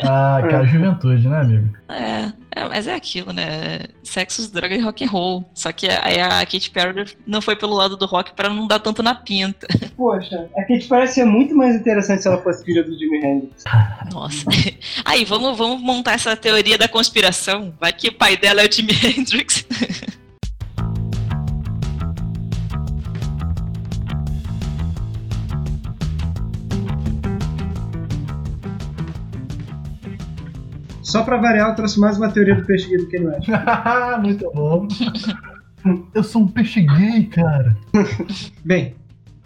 Ah, 0.02 0.46
cara, 0.46 0.64
juventude, 0.66 1.26
né, 1.26 1.40
amigo? 1.40 1.68
É, 1.88 2.30
é, 2.54 2.68
mas 2.68 2.86
é 2.86 2.94
aquilo, 2.94 3.32
né? 3.32 3.80
Sexo, 4.02 4.52
droga 4.52 4.74
e 4.74 4.80
rock 4.80 5.04
and 5.04 5.08
roll. 5.08 5.50
Só 5.54 5.72
que 5.72 5.88
aí 5.88 6.20
a 6.20 6.44
Katy 6.44 6.70
Perry 6.70 7.16
não 7.26 7.40
foi 7.40 7.56
pelo 7.56 7.74
lado 7.74 7.96
do 7.96 8.06
rock 8.06 8.32
para 8.34 8.48
não 8.48 8.66
dar 8.66 8.78
tanto 8.78 9.02
na 9.02 9.14
pinta. 9.14 9.66
Poxa, 9.96 10.48
a 10.56 10.62
Katy 10.62 10.86
Perry 10.86 11.08
seria 11.08 11.30
muito 11.30 11.54
mais 11.54 11.74
interessante 11.74 12.22
se 12.22 12.28
ela 12.28 12.42
fosse 12.42 12.64
filha 12.64 12.82
do 12.82 12.96
Jimi 12.96 13.24
Hendrix. 13.24 13.64
Nossa. 14.12 14.44
Aí, 15.04 15.24
vamos, 15.24 15.56
vamos 15.56 15.80
montar 15.80 16.12
essa 16.12 16.36
teoria 16.36 16.76
da 16.76 16.88
conspiração. 16.88 17.74
Vai 17.80 17.92
que 17.92 18.08
o 18.08 18.14
pai 18.14 18.36
dela 18.36 18.62
é 18.62 18.68
o 18.68 18.72
Jimi 18.72 18.92
Hendrix. 18.92 19.64
Só 31.12 31.22
pra 31.22 31.36
variar, 31.36 31.68
eu 31.68 31.74
trouxe 31.74 32.00
mais 32.00 32.16
uma 32.16 32.30
teoria 32.30 32.54
do 32.54 32.64
peixe 32.64 32.88
gay 32.88 32.96
do 32.96 33.06
Kanye 33.06 33.26
West. 33.26 33.46
Muito 34.22 34.50
bom. 34.54 34.88
Eu 36.14 36.24
sou 36.24 36.40
um 36.40 36.48
peixe 36.48 36.80
gay, 36.80 37.24
cara. 37.24 37.76
Bem, 38.64 38.94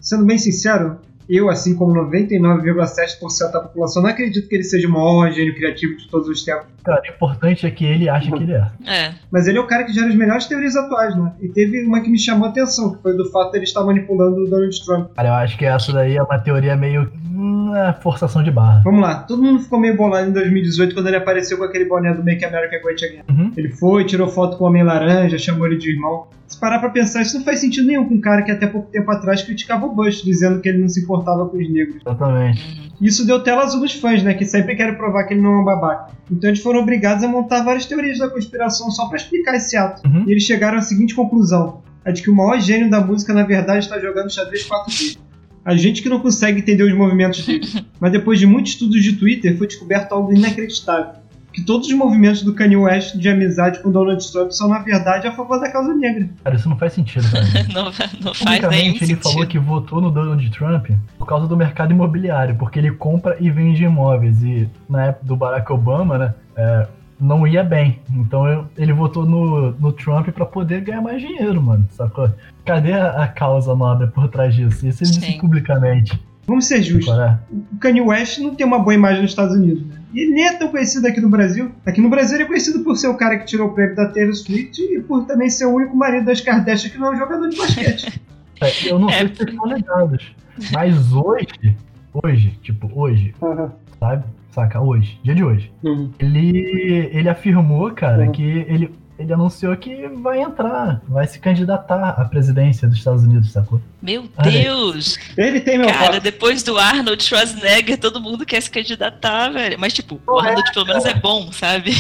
sendo 0.01 0.25
bem 0.25 0.39
sincero, 0.39 1.01
eu, 1.29 1.49
assim 1.51 1.75
como 1.75 1.93
99,7% 1.95 3.53
da 3.53 3.61
população, 3.61 4.03
não 4.03 4.11
acredito 4.11 4.49
que 4.49 4.55
ele 4.55 4.65
seja 4.65 4.89
o 4.89 4.91
maior 4.91 5.31
gênio 5.33 5.55
criativo 5.55 5.97
de 5.97 6.09
todos 6.09 6.29
os 6.29 6.45
tempos. 6.45 6.67
Cara, 6.85 7.03
o 7.03 7.13
importante 7.13 7.67
é 7.67 7.71
que 7.71 7.85
ele 7.85 8.09
acha 8.09 8.31
que 8.31 8.43
ele 8.43 8.53
é. 8.53 8.71
é. 8.87 9.15
Mas 9.31 9.49
ele 9.49 9.59
é 9.59 9.61
o 9.61 9.67
cara 9.67 9.85
que 9.85 9.93
gera 9.93 10.07
as 10.07 10.15
melhores 10.15 10.47
teorias 10.47 10.77
atuais, 10.77 11.17
né? 11.17 11.33
E 11.41 11.49
teve 11.49 11.85
uma 11.85 12.01
que 12.01 12.09
me 12.09 12.19
chamou 12.19 12.47
a 12.47 12.51
atenção, 12.51 12.95
que 12.95 13.03
foi 13.03 13.17
do 13.17 13.29
fato 13.31 13.51
de 13.51 13.59
ele 13.59 13.65
estar 13.65 13.83
manipulando 13.83 14.43
o 14.43 14.49
Donald 14.49 14.85
Trump. 14.85 15.11
Cara, 15.15 15.29
eu 15.29 15.35
acho 15.35 15.59
que 15.59 15.65
essa 15.65 15.93
daí 15.93 16.17
é 16.17 16.23
uma 16.23 16.39
teoria 16.39 16.77
meio. 16.77 17.11
Hum, 17.33 17.75
é 17.75 17.93
forçação 17.93 18.43
de 18.43 18.51
barra. 18.51 18.81
Vamos 18.85 19.01
lá, 19.01 19.17
todo 19.17 19.43
mundo 19.43 19.61
ficou 19.61 19.79
meio 19.79 19.97
bolado 19.97 20.31
em 20.31 20.33
2018 20.33 20.95
quando 20.95 21.09
ele 21.09 21.17
apareceu 21.17 21.59
com 21.59 21.65
aquele 21.65 21.85
boné 21.85 22.15
do 22.15 22.23
Make 22.23 22.45
America 22.45 22.81
Great 22.83 23.05
Again. 23.05 23.23
Uhum. 23.29 23.53
Ele 23.57 23.71
foi, 23.71 24.05
tirou 24.05 24.29
foto 24.29 24.57
com 24.57 24.65
o 24.65 24.69
Homem-Laranja, 24.69 25.37
chamou 25.39 25.67
ele 25.67 25.77
de 25.77 25.91
irmão. 25.91 26.29
Se 26.47 26.59
parar 26.59 26.79
pra 26.79 26.91
pensar, 26.91 27.23
isso 27.23 27.37
não 27.37 27.45
faz 27.45 27.59
sentido 27.61 27.89
nenhum 27.89 28.09
com 28.09 28.15
um 28.15 28.21
cara 28.21 28.43
que 28.43 28.53
até 28.53 28.67
pouco 28.67 28.89
tempo 28.91 29.11
atrás 29.11 29.43
criticava 29.43 29.85
o 29.85 29.93
Bush, 29.93 30.23
dizendo 30.23 30.61
que 30.61 30.69
ele 30.69 30.79
não 30.79 30.89
se 30.89 31.03
importava 31.03 31.16
com 31.25 31.57
os 31.57 31.71
negros. 31.71 32.03
Exatamente. 32.05 32.87
Isso 33.01 33.27
deu 33.27 33.43
tela 33.43 33.63
azul 33.63 33.81
nos 33.81 33.93
fãs, 33.93 34.23
né? 34.23 34.35
Que 34.35 34.45
sempre 34.45 34.75
querem 34.75 34.95
provar 34.95 35.25
que 35.25 35.35
ele 35.35 35.43
não 35.43 35.55
é 35.55 35.61
um 35.61 35.65
babaca. 35.65 36.13
Então 36.31 36.49
eles 36.49 36.63
foram 36.63 36.81
obrigados 36.81 37.23
a 37.23 37.29
montar 37.29 37.63
várias 37.63 37.85
teorias 37.85 38.19
da 38.19 38.29
conspiração 38.29 38.91
só 38.91 39.07
para 39.07 39.17
explicar 39.17 39.55
esse 39.55 39.77
ato. 39.77 40.07
Uhum. 40.07 40.25
E 40.27 40.33
eles 40.33 40.45
chegaram 40.45 40.79
à 40.79 40.83
seguinte 40.83 41.15
conclusão: 41.15 41.83
a 42.05 42.11
de 42.11 42.23
que 42.23 42.31
o 42.31 42.35
maior 42.35 42.59
gênio 42.61 42.89
da 42.89 43.01
música, 43.01 43.35
na 43.35 43.43
verdade, 43.43 43.81
está 43.81 43.99
jogando 43.99 44.33
xadrez 44.33 44.67
4D. 44.67 45.19
A 45.65 45.77
gente 45.77 46.01
que 46.01 46.09
não 46.09 46.21
consegue 46.21 46.61
entender 46.61 46.85
os 46.85 46.95
movimentos 46.95 47.45
dele. 47.45 47.67
Mas 48.01 48.13
depois 48.13 48.39
de 48.39 48.47
muitos 48.47 48.73
estudos 48.73 49.03
de 49.03 49.15
Twitter, 49.15 49.59
foi 49.59 49.67
descoberto 49.67 50.13
algo 50.13 50.33
inacreditável 50.33 51.26
que 51.57 51.63
todos 51.65 51.89
os 51.89 51.95
movimentos 51.95 52.43
do 52.43 52.53
Kanye 52.55 52.77
West 52.77 53.17
de 53.17 53.29
amizade 53.29 53.81
com 53.83 53.91
Donald 53.91 54.31
Trump 54.31 54.51
são, 54.51 54.69
na 54.69 54.79
verdade, 54.81 55.27
a 55.27 55.33
favor 55.33 55.59
da 55.59 55.71
causa 55.73 55.95
negra. 55.95 56.29
Cara, 56.45 56.55
isso 56.57 56.69
não 56.69 56.77
faz 56.77 56.93
sentido, 56.93 57.27
cara. 57.31 57.45
não, 57.73 57.85
não 57.87 57.93
faz 57.93 58.13
nenhum 58.13 58.35
Publicamente, 58.35 58.97
ele 58.99 59.07
sentido. 59.07 59.23
falou 59.23 59.47
que 59.47 59.59
votou 59.59 60.01
no 60.03 60.11
Donald 60.11 60.51
Trump 60.51 60.91
por 61.19 61.27
causa 61.27 61.47
do 61.49 61.57
mercado 61.57 61.91
imobiliário, 61.93 62.55
porque 62.57 62.79
ele 62.79 62.91
compra 62.93 63.37
e 63.41 63.51
vende 63.51 63.83
imóveis. 63.85 64.43
E 64.43 64.69
na 64.89 65.07
época 65.07 65.25
do 65.27 65.35
Barack 65.35 65.73
Obama, 65.73 66.19
né, 66.19 66.35
é, 66.57 66.87
não 67.19 67.47
ia 67.47 67.65
bem. 67.65 68.01
Então 68.13 68.47
eu- 68.47 68.67
ele 68.77 68.93
votou 68.93 69.25
no, 69.25 69.71
no 69.73 69.93
Trump 69.93 70.29
pra 70.29 70.45
poder 70.45 70.83
ganhar 70.83 71.01
mais 71.01 71.23
dinheiro, 71.23 71.63
mano, 71.63 71.89
sacou? 71.91 72.31
Cadê 72.67 72.93
a, 72.93 73.23
a 73.23 73.27
causa 73.29 73.75
nobre 73.75 74.09
por 74.09 74.29
trás 74.29 74.55
disso? 74.55 74.87
Isso 74.87 75.03
ele 75.03 75.11
disse 75.11 75.39
publicamente. 75.39 76.21
Vamos 76.47 76.67
ser 76.67 76.83
justos. 76.83 77.19
É? 77.19 77.39
O 77.51 77.79
Kanye 77.79 78.01
West 78.03 78.39
não 78.39 78.55
tem 78.55 78.65
uma 78.67 78.79
boa 78.79 78.95
imagem 78.95 79.23
nos 79.23 79.31
Estados 79.33 79.57
Unidos, 79.57 79.83
né? 79.87 79.96
E 80.17 80.21
ele 80.21 80.31
nem 80.33 80.47
é 80.47 80.55
tão 80.55 80.69
conhecido 80.69 81.07
aqui 81.07 81.21
no 81.21 81.29
Brasil. 81.29 81.71
Aqui 81.85 82.01
no 82.01 82.09
Brasil 82.09 82.37
ele 82.37 82.45
é 82.45 82.47
conhecido 82.47 82.81
por 82.83 82.97
ser 82.97 83.09
o 83.09 83.17
cara 83.17 83.39
que 83.39 83.45
tirou 83.45 83.69
o 83.69 83.73
prêmio 83.75 83.95
da 83.95 84.07
Taylor 84.09 84.35
Swift 84.35 84.81
e 84.83 84.99
por 85.03 85.27
também 85.27 85.51
ser 85.51 85.67
o 85.67 85.75
único 85.75 85.95
marido 85.95 86.25
das 86.25 86.41
Kardashian 86.41 86.91
que 86.91 86.99
não 86.99 87.09
é 87.09 87.11
um 87.17 87.19
jogador 87.19 87.49
de 87.49 87.57
basquete. 87.59 88.21
É, 88.59 88.91
Eu 88.91 88.99
não 88.99 89.11
É. 89.11 89.19
sei 89.19 89.29
se 89.29 89.35
vocês 89.35 89.51
estão 89.51 89.67
ligados, 89.67 90.35
mas 90.73 91.13
hoje, 91.13 91.77
hoje, 92.25 92.59
tipo, 92.63 92.91
hoje, 92.99 93.35
Aham. 93.43 93.71
sabe? 94.01 94.25
Saca? 94.51 94.81
Hoje, 94.81 95.21
dia 95.23 95.35
de 95.35 95.45
hoje. 95.45 95.71
Uhum. 95.85 96.11
Ele, 96.19 97.11
ele 97.13 97.29
afirmou, 97.29 97.91
cara, 97.91 98.25
Uhum. 98.25 98.33
que 98.33 98.43
ele, 98.43 98.91
ele 99.19 99.33
anunciou 99.33 99.77
que 99.77 100.07
vai 100.09 100.41
entrar, 100.41 101.01
vai 101.09 101.27
se 101.27 101.39
candidatar 101.39 102.11
à 102.11 102.25
presidência 102.27 102.87
dos 102.89 102.99
Estados 102.99 103.23
Unidos, 103.25 103.51
sacou? 103.53 103.81
Meu 104.03 104.25
Olha 104.37 104.51
aí. 104.51 104.63
Deus! 104.65 105.19
Ele 105.37 105.61
tem 105.61 105.79
meu 105.79 105.89
Cara, 105.89 106.13
voto. 106.13 106.21
depois 106.23 106.63
do 106.63 106.77
Arnold 106.79 107.23
Schwarzenegger, 107.23 107.99
todo 107.99 108.21
mundo 108.21 108.45
quer 108.45 108.61
se 108.61 108.71
candidatar, 108.71 109.49
velho. 109.51 109.79
Mas, 109.79 109.93
tipo, 109.95 110.21
o 110.27 110.41
é, 110.41 110.49
Arnold 110.51 110.73
pelo 110.73 110.87
menos 110.87 111.05
é 111.05 111.15
bom, 111.15 111.51
sabe? 111.53 111.91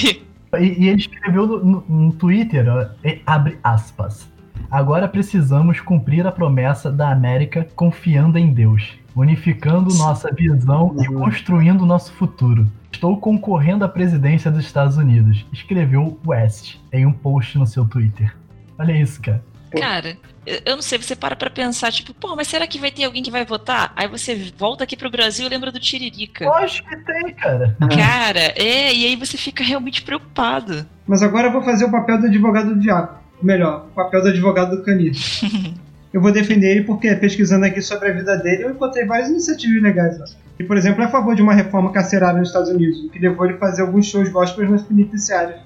E, 0.59 0.85
e 0.85 0.89
ele 0.89 1.01
escreveu 1.01 1.47
no, 1.47 1.65
no- 1.65 1.85
no 1.89 2.13
Twitter, 2.13 2.67
ó, 2.69 2.87
e- 3.07 3.21
abre 3.27 3.59
aspas. 3.63 4.29
Agora 4.71 5.07
precisamos 5.09 5.81
cumprir 5.81 6.27
a 6.27 6.33
promessa 6.33 6.91
da 6.91 7.11
América 7.11 7.67
confiando 7.77 8.39
em 8.39 8.53
Deus, 8.53 8.91
unificando 9.17 9.95
nossa 9.95 10.31
visão 10.33 10.95
e 11.01 11.07
construindo 11.07 11.87
nosso 11.87 12.13
futuro. 12.13 12.71
Estou 12.93 13.19
concorrendo 13.19 13.85
à 13.85 13.89
presidência 13.89 14.51
dos 14.51 14.65
Estados 14.65 14.97
Unidos, 14.97 15.45
escreveu 15.53 16.21
West 16.27 16.77
em 16.93 17.07
um 17.07 17.13
post 17.13 17.59
no 17.59 17.67
seu 17.67 17.87
Twitter. 17.87 18.37
Olha 18.79 18.93
isso, 18.93 19.21
cara. 19.23 19.43
Cara, 19.71 20.17
eu 20.47 20.77
não 20.77 20.83
sei, 20.83 20.99
você 20.99 21.17
para 21.17 21.35
pra 21.35 21.51
pensar, 21.51 21.91
tipo, 21.91 22.15
pô, 22.15 22.37
mas 22.37 22.47
será 22.47 22.67
que 22.67 22.79
vai 22.79 22.91
ter 22.91 23.05
alguém 23.05 23.23
que 23.23 23.31
vai 23.31 23.45
votar? 23.45 23.93
Aí 23.97 24.07
você 24.07 24.53
volta 24.57 24.85
aqui 24.85 24.97
pro 24.97 25.11
Brasil 25.11 25.47
e 25.47 25.49
lembra 25.49 25.73
do 25.73 25.81
Tiririca. 25.81 26.47
Lógico 26.47 26.89
que 26.89 26.97
tem, 26.97 27.35
cara. 27.35 27.77
Cara, 27.95 28.53
é, 28.57 28.95
e 28.95 29.07
aí 29.07 29.17
você 29.17 29.37
fica 29.37 29.65
realmente 29.65 30.03
preocupado. 30.03 30.87
Mas 31.07 31.23
agora 31.23 31.49
eu 31.49 31.53
vou 31.53 31.63
fazer 31.63 31.85
o 31.85 31.91
papel 31.91 32.21
do 32.21 32.27
advogado 32.27 32.75
do 32.75 32.81
diabo. 32.81 33.19
Ou 33.39 33.45
melhor, 33.45 33.87
o 33.91 33.95
papel 33.95 34.23
do 34.23 34.29
advogado 34.29 34.77
do 34.77 34.83
Kanye. 34.83 35.13
Eu 36.17 36.23
vou 36.23 36.33
defender 36.33 36.71
ele 36.71 36.85
porque, 36.85 37.15
pesquisando 37.15 37.67
aqui 37.67 37.83
sobre 37.83 38.09
a 38.09 38.13
vida 38.15 38.39
dele, 38.39 38.65
eu 38.65 38.71
encontrei 38.71 39.05
várias 39.05 39.29
iniciativas 39.29 39.83
legais. 39.83 40.19
Lá. 40.19 40.25
Ele, 40.59 40.67
por 40.67 40.79
exemplo, 40.79 41.03
é 41.03 41.05
a 41.05 41.11
favor 41.11 41.35
de 41.35 41.43
uma 41.43 41.53
reforma 41.53 41.93
carcerária 41.93 42.39
nos 42.39 42.49
Estados 42.49 42.71
Unidos, 42.71 43.05
o 43.05 43.11
que 43.11 43.19
levou 43.19 43.45
ele 43.45 43.57
a 43.57 43.59
fazer 43.59 43.83
alguns 43.83 44.07
shows 44.07 44.27
gospels 44.31 44.71
nas 44.71 44.81
penitenciárias. 44.81 45.61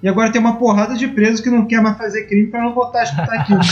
E 0.00 0.08
agora 0.08 0.30
tem 0.30 0.40
uma 0.40 0.58
porrada 0.58 0.94
de 0.94 1.08
presos 1.08 1.40
que 1.40 1.50
não 1.50 1.66
quer 1.66 1.82
mais 1.82 1.98
fazer 1.98 2.28
crime 2.28 2.46
para 2.46 2.62
não 2.62 2.72
voltar 2.72 3.00
a 3.00 3.02
escutar 3.02 3.34
aquilo. 3.34 3.58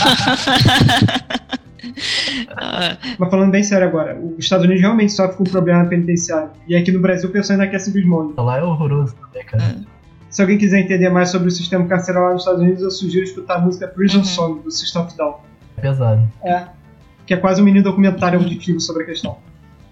Mas 3.17 3.31
falando 3.31 3.53
bem 3.53 3.63
sério 3.63 3.87
agora, 3.87 4.19
os 4.19 4.39
Estados 4.45 4.65
Unidos 4.65 4.81
realmente 4.83 5.13
sofrem 5.13 5.37
com 5.37 5.45
um 5.45 5.47
problema 5.47 5.85
penitenciário. 5.85 6.51
E 6.67 6.75
aqui 6.75 6.91
no 6.91 6.99
Brasil 6.99 7.29
o 7.29 7.33
pessoal 7.33 7.61
ainda 7.61 7.71
quer 7.71 7.79
se 7.79 7.93
bismolho. 7.93 8.35
Lá 8.37 8.59
é 8.59 8.63
horroroso 8.65 9.15
também, 9.15 9.45
cara. 9.47 9.77
Se 10.31 10.43
alguém 10.43 10.59
quiser 10.59 10.81
entender 10.81 11.11
mais 11.11 11.31
sobre 11.31 11.47
o 11.47 11.51
sistema 11.53 11.87
carcerário 11.87 12.27
lá 12.27 12.33
nos 12.33 12.43
Estados 12.43 12.61
Unidos, 12.61 12.83
eu 12.83 12.91
sugiro 12.91 13.23
escutar 13.23 13.55
a 13.55 13.61
música 13.61 13.87
Prison 13.87 14.19
Uhum. 14.19 14.25
Song, 14.25 14.63
do 14.65 14.71
System 14.73 15.03
of 15.03 15.15
a 15.15 15.17
Down. 15.17 15.49
Pesado. 15.79 16.23
É. 16.43 16.65
Que 17.27 17.35
é 17.35 17.37
quase 17.37 17.61
um 17.61 17.65
mini 17.65 17.83
documentário 17.83 18.39
auditivo 18.39 18.81
sobre 18.81 19.03
a 19.03 19.07
questão. 19.07 19.37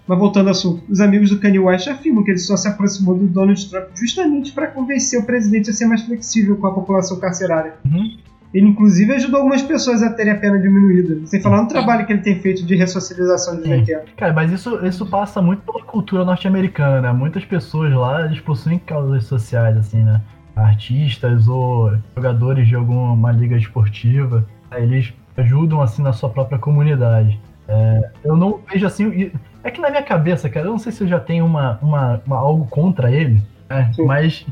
Mas 0.07 0.17
voltando 0.17 0.47
ao 0.47 0.51
assunto, 0.51 0.83
os 0.89 1.01
amigos 1.01 1.29
do 1.29 1.37
Kanye 1.37 1.59
West 1.59 1.87
afirmam 1.87 2.23
que 2.23 2.31
ele 2.31 2.39
só 2.39 2.55
se 2.55 2.67
aproximou 2.67 3.15
do 3.15 3.27
Donald 3.27 3.69
Trump 3.69 3.89
justamente 3.93 4.53
para 4.53 4.67
convencer 4.67 5.19
o 5.19 5.25
presidente 5.25 5.69
a 5.69 5.73
ser 5.73 5.85
mais 5.85 6.01
flexível 6.03 6.55
com 6.55 6.67
a 6.67 6.73
população 6.73 7.19
carcerária. 7.19 7.73
Uhum. 7.85 8.17
Ele, 8.53 8.67
inclusive, 8.67 9.13
ajudou 9.13 9.41
algumas 9.41 9.61
pessoas 9.61 10.01
a 10.01 10.09
terem 10.09 10.31
a 10.31 10.37
pena 10.37 10.57
diminuída, 10.57 11.19
sem 11.27 11.41
falar 11.41 11.61
no 11.61 11.67
trabalho 11.67 12.05
que 12.05 12.13
ele 12.13 12.21
tem 12.21 12.39
feito 12.39 12.65
de 12.65 12.75
ressocialização 12.75 13.57
de 13.57 13.67
detento. 13.67 14.13
Cara, 14.15 14.31
mas 14.31 14.51
isso, 14.51 14.85
isso 14.85 15.05
passa 15.05 15.41
muito 15.41 15.61
pela 15.63 15.83
cultura 15.83 16.23
norte-americana, 16.23 17.01
né? 17.01 17.11
Muitas 17.11 17.43
pessoas 17.43 17.93
lá, 17.93 18.25
eles 18.25 18.39
possuem 18.39 18.79
causas 18.79 19.25
sociais, 19.25 19.75
assim, 19.75 20.01
né? 20.01 20.21
Artistas 20.55 21.47
ou 21.47 21.93
jogadores 22.15 22.67
de 22.67 22.75
alguma 22.75 23.31
liga 23.31 23.57
esportiva, 23.57 24.47
eles 24.75 25.13
ajudam, 25.37 25.81
assim, 25.81 26.01
na 26.01 26.11
sua 26.13 26.29
própria 26.29 26.57
comunidade. 26.59 27.39
É, 27.67 28.09
eu 28.23 28.35
não 28.35 28.59
vejo, 28.69 28.85
assim... 28.85 29.31
É 29.63 29.71
que 29.71 29.81
na 29.81 29.89
minha 29.89 30.03
cabeça, 30.03 30.49
cara, 30.49 30.65
eu 30.67 30.71
não 30.71 30.79
sei 30.79 30.91
se 30.91 31.03
eu 31.03 31.07
já 31.07 31.19
tenho 31.19 31.45
uma, 31.45 31.77
uma, 31.81 32.21
uma- 32.25 32.37
algo 32.37 32.65
contra 32.67 33.11
ele, 33.11 33.41
né? 33.69 33.91
Mas 34.05 34.45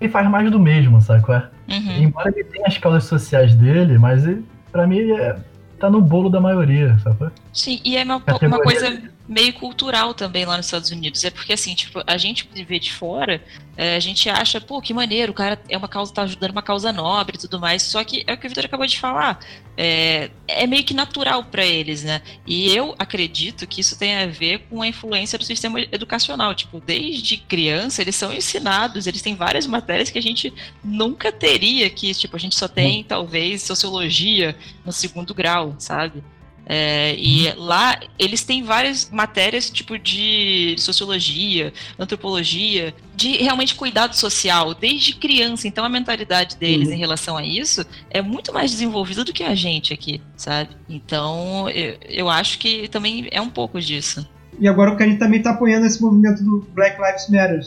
ele 0.00 0.10
faz 0.10 0.28
mais 0.28 0.50
do 0.50 0.60
mesmo, 0.60 1.00
sabe 1.00 1.22
qual 1.22 1.38
é? 1.38 1.48
uhum. 1.70 2.02
Embora 2.02 2.30
ele 2.34 2.44
tenha 2.44 2.66
as 2.66 2.76
causas 2.76 3.04
sociais 3.04 3.54
dele, 3.54 3.96
mas 3.98 4.26
ele, 4.26 4.44
pra 4.70 4.86
mim 4.86 4.98
ele 4.98 5.12
é, 5.12 5.36
tá 5.80 5.88
no 5.88 6.00
bolo 6.02 6.28
da 6.28 6.40
maioria, 6.40 6.98
sabe? 6.98 7.16
qual 7.16 7.30
é? 7.30 7.32
Sim, 7.52 7.80
e 7.84 7.96
é 7.96 8.04
uma, 8.04 8.16
uma 8.16 8.60
coisa 8.60 9.00
meio 9.28 9.52
cultural 9.52 10.14
também 10.14 10.46
lá 10.46 10.56
nos 10.56 10.66
Estados 10.66 10.90
Unidos. 10.90 11.22
É 11.22 11.30
porque, 11.30 11.52
assim, 11.52 11.74
tipo, 11.74 12.02
a 12.06 12.16
gente 12.16 12.48
vê 12.66 12.78
de 12.78 12.92
fora, 12.92 13.44
é, 13.76 13.94
a 13.94 14.00
gente 14.00 14.28
acha, 14.30 14.60
pô, 14.60 14.80
que 14.80 14.94
maneiro, 14.94 15.32
o 15.32 15.34
cara 15.34 15.60
é 15.68 15.76
uma 15.76 15.86
causa, 15.86 16.12
tá 16.12 16.22
ajudando 16.22 16.52
uma 16.52 16.62
causa 16.62 16.92
nobre 16.92 17.36
e 17.36 17.38
tudo 17.38 17.60
mais. 17.60 17.82
Só 17.82 18.02
que 18.02 18.24
é 18.26 18.32
o 18.32 18.38
que 18.38 18.46
o 18.46 18.48
Vitor 18.48 18.64
acabou 18.64 18.86
de 18.86 18.98
falar. 18.98 19.38
É, 19.76 20.30
é 20.48 20.66
meio 20.66 20.82
que 20.82 20.94
natural 20.94 21.44
para 21.44 21.64
eles, 21.64 22.02
né? 22.02 22.22
E 22.46 22.74
eu 22.74 22.94
acredito 22.98 23.66
que 23.66 23.82
isso 23.82 23.98
tem 23.98 24.16
a 24.16 24.26
ver 24.26 24.66
com 24.70 24.80
a 24.80 24.88
influência 24.88 25.38
do 25.38 25.44
sistema 25.44 25.80
educacional. 25.80 26.54
Tipo, 26.54 26.80
desde 26.80 27.36
criança, 27.36 28.00
eles 28.00 28.16
são 28.16 28.32
ensinados, 28.32 29.06
eles 29.06 29.20
têm 29.20 29.36
várias 29.36 29.66
matérias 29.66 30.10
que 30.10 30.18
a 30.18 30.22
gente 30.22 30.52
nunca 30.82 31.30
teria 31.30 31.88
que, 31.90 32.14
tipo, 32.14 32.34
a 32.34 32.40
gente 32.40 32.56
só 32.56 32.66
tem, 32.66 33.04
talvez, 33.04 33.62
sociologia 33.62 34.56
no 34.84 34.92
segundo 34.92 35.34
grau, 35.34 35.74
sabe? 35.78 36.24
É, 36.70 37.14
e 37.16 37.50
lá 37.56 37.98
eles 38.18 38.44
têm 38.44 38.62
várias 38.62 39.10
matérias 39.10 39.70
tipo 39.70 39.98
de 39.98 40.74
sociologia, 40.78 41.72
antropologia, 41.98 42.94
de 43.16 43.38
realmente 43.38 43.74
cuidado 43.74 44.14
social 44.14 44.74
desde 44.74 45.14
criança. 45.14 45.66
Então 45.66 45.82
a 45.84 45.88
mentalidade 45.88 46.56
deles 46.56 46.88
Uhum. 46.88 46.94
em 46.94 46.98
relação 46.98 47.36
a 47.38 47.44
isso 47.44 47.84
é 48.10 48.20
muito 48.20 48.52
mais 48.52 48.70
desenvolvida 48.70 49.24
do 49.24 49.32
que 49.32 49.42
a 49.42 49.54
gente 49.54 49.94
aqui, 49.94 50.20
sabe? 50.36 50.70
Então 50.88 51.68
eu, 51.70 51.96
eu 52.06 52.28
acho 52.28 52.58
que 52.58 52.86
também 52.88 53.26
é 53.30 53.40
um 53.40 53.48
pouco 53.50 53.80
disso. 53.80 54.28
E 54.60 54.68
agora 54.68 54.92
o 54.92 54.96
Kanye 54.96 55.16
também 55.16 55.40
tá 55.40 55.52
apoiando 55.52 55.86
esse 55.86 56.02
movimento 56.02 56.42
do 56.44 56.66
Black 56.74 57.00
Lives 57.00 57.28
Matter. 57.30 57.62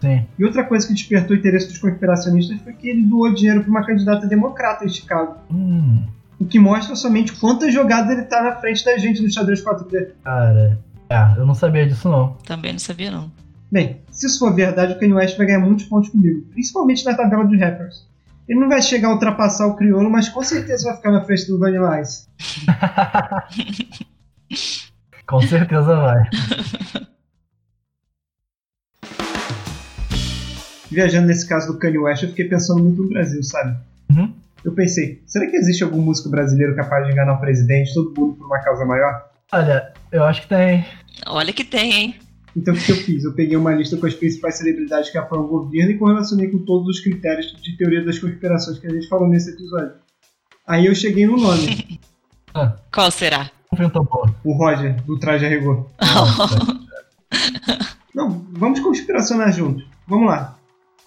Sim. 0.00 0.26
E 0.38 0.44
outra 0.44 0.64
coisa 0.64 0.86
que 0.86 0.92
despertou 0.92 1.34
o 1.34 1.38
interesse 1.38 1.68
dos 1.68 1.78
conspiracionistas 1.78 2.60
foi 2.62 2.74
que 2.74 2.88
ele 2.88 3.02
doou 3.02 3.32
dinheiro 3.32 3.62
para 3.62 3.70
uma 3.70 3.86
candidata 3.86 4.26
democrata 4.26 4.84
em 4.84 4.88
Chicago. 4.88 5.36
Hum, 5.50 6.04
O 6.44 6.46
que 6.46 6.58
mostra 6.58 6.94
somente 6.94 7.32
quantas 7.32 7.72
jogadas 7.72 8.10
ele 8.10 8.26
tá 8.26 8.42
na 8.42 8.56
frente 8.56 8.84
da 8.84 8.98
gente 8.98 9.22
no 9.22 9.32
xadrez 9.32 9.64
4D. 9.64 10.10
cara, 10.22 10.78
é, 11.08 11.38
eu 11.38 11.46
não 11.46 11.54
sabia 11.54 11.86
disso 11.86 12.06
não. 12.06 12.36
Também 12.44 12.72
não 12.72 12.78
sabia 12.78 13.10
não. 13.10 13.32
Bem, 13.72 14.02
se 14.10 14.26
isso 14.26 14.38
for 14.38 14.54
verdade, 14.54 14.92
o 14.92 14.98
Kanye 14.98 15.14
West 15.14 15.38
vai 15.38 15.46
ganhar 15.46 15.60
muitos 15.60 15.86
pontos 15.86 16.10
comigo, 16.10 16.42
principalmente 16.52 17.02
na 17.02 17.14
tabela 17.14 17.46
dos 17.46 17.58
rappers. 17.58 18.06
Ele 18.46 18.60
não 18.60 18.68
vai 18.68 18.82
chegar 18.82 19.08
a 19.08 19.12
ultrapassar 19.12 19.66
o 19.66 19.74
Criolo, 19.74 20.10
mas 20.10 20.28
com 20.28 20.42
certeza 20.42 20.84
vai 20.84 20.96
ficar 20.96 21.12
na 21.12 21.24
frente 21.24 21.46
do 21.46 21.58
Vanilla 21.58 21.98
Ice. 22.02 22.28
Com 25.26 25.40
certeza 25.40 25.96
vai. 25.96 26.22
Viajando 30.90 31.26
nesse 31.26 31.48
caso 31.48 31.72
do 31.72 31.78
Kanye 31.78 31.96
West, 31.96 32.22
eu 32.22 32.28
fiquei 32.28 32.46
pensando 32.46 32.82
muito 32.82 33.02
no 33.02 33.08
Brasil, 33.08 33.42
sabe? 33.42 33.78
Uhum. 34.10 34.43
Eu 34.64 34.72
pensei, 34.72 35.22
será 35.26 35.46
que 35.46 35.56
existe 35.56 35.84
algum 35.84 36.00
músico 36.00 36.30
brasileiro 36.30 36.74
capaz 36.74 37.06
de 37.06 37.12
enganar 37.12 37.34
o 37.34 37.40
presidente, 37.40 37.92
todo 37.92 38.18
mundo 38.18 38.36
por 38.36 38.46
uma 38.46 38.60
causa 38.60 38.84
maior? 38.84 39.30
Olha, 39.52 39.92
eu 40.10 40.24
acho 40.24 40.42
que 40.42 40.48
tem. 40.48 40.84
Olha 41.26 41.52
que 41.52 41.64
tem, 41.64 41.92
hein? 41.92 42.14
Então 42.56 42.72
o 42.72 42.76
que 42.76 42.92
eu 42.92 42.96
fiz? 42.96 43.24
Eu 43.24 43.34
peguei 43.34 43.56
uma 43.56 43.74
lista 43.74 43.96
com 43.96 44.06
as 44.06 44.14
principais 44.14 44.56
celebridades 44.56 45.10
que 45.10 45.18
apoiam 45.18 45.44
o 45.44 45.48
governo 45.48 45.90
e 45.90 45.98
correlacionei 45.98 46.48
com 46.48 46.58
todos 46.58 46.88
os 46.88 47.00
critérios 47.00 47.54
de 47.60 47.76
teoria 47.76 48.04
das 48.04 48.18
conspirações 48.18 48.78
que 48.78 48.86
a 48.86 48.90
gente 48.90 49.08
falou 49.08 49.28
nesse 49.28 49.50
episódio. 49.50 49.92
Aí 50.66 50.86
eu 50.86 50.94
cheguei 50.94 51.26
no 51.26 51.36
nome, 51.36 52.00
Qual 52.92 53.10
será? 53.10 53.50
O 54.44 54.52
Roger, 54.52 55.02
do 55.02 55.18
Traje 55.18 55.44
a 55.44 55.48
Rigor. 55.48 55.90
Nossa. 56.00 56.84
Não, 58.14 58.46
vamos 58.52 58.78
conspiracionar 58.78 59.52
juntos. 59.52 59.84
Vamos 60.06 60.28
lá. 60.28 60.56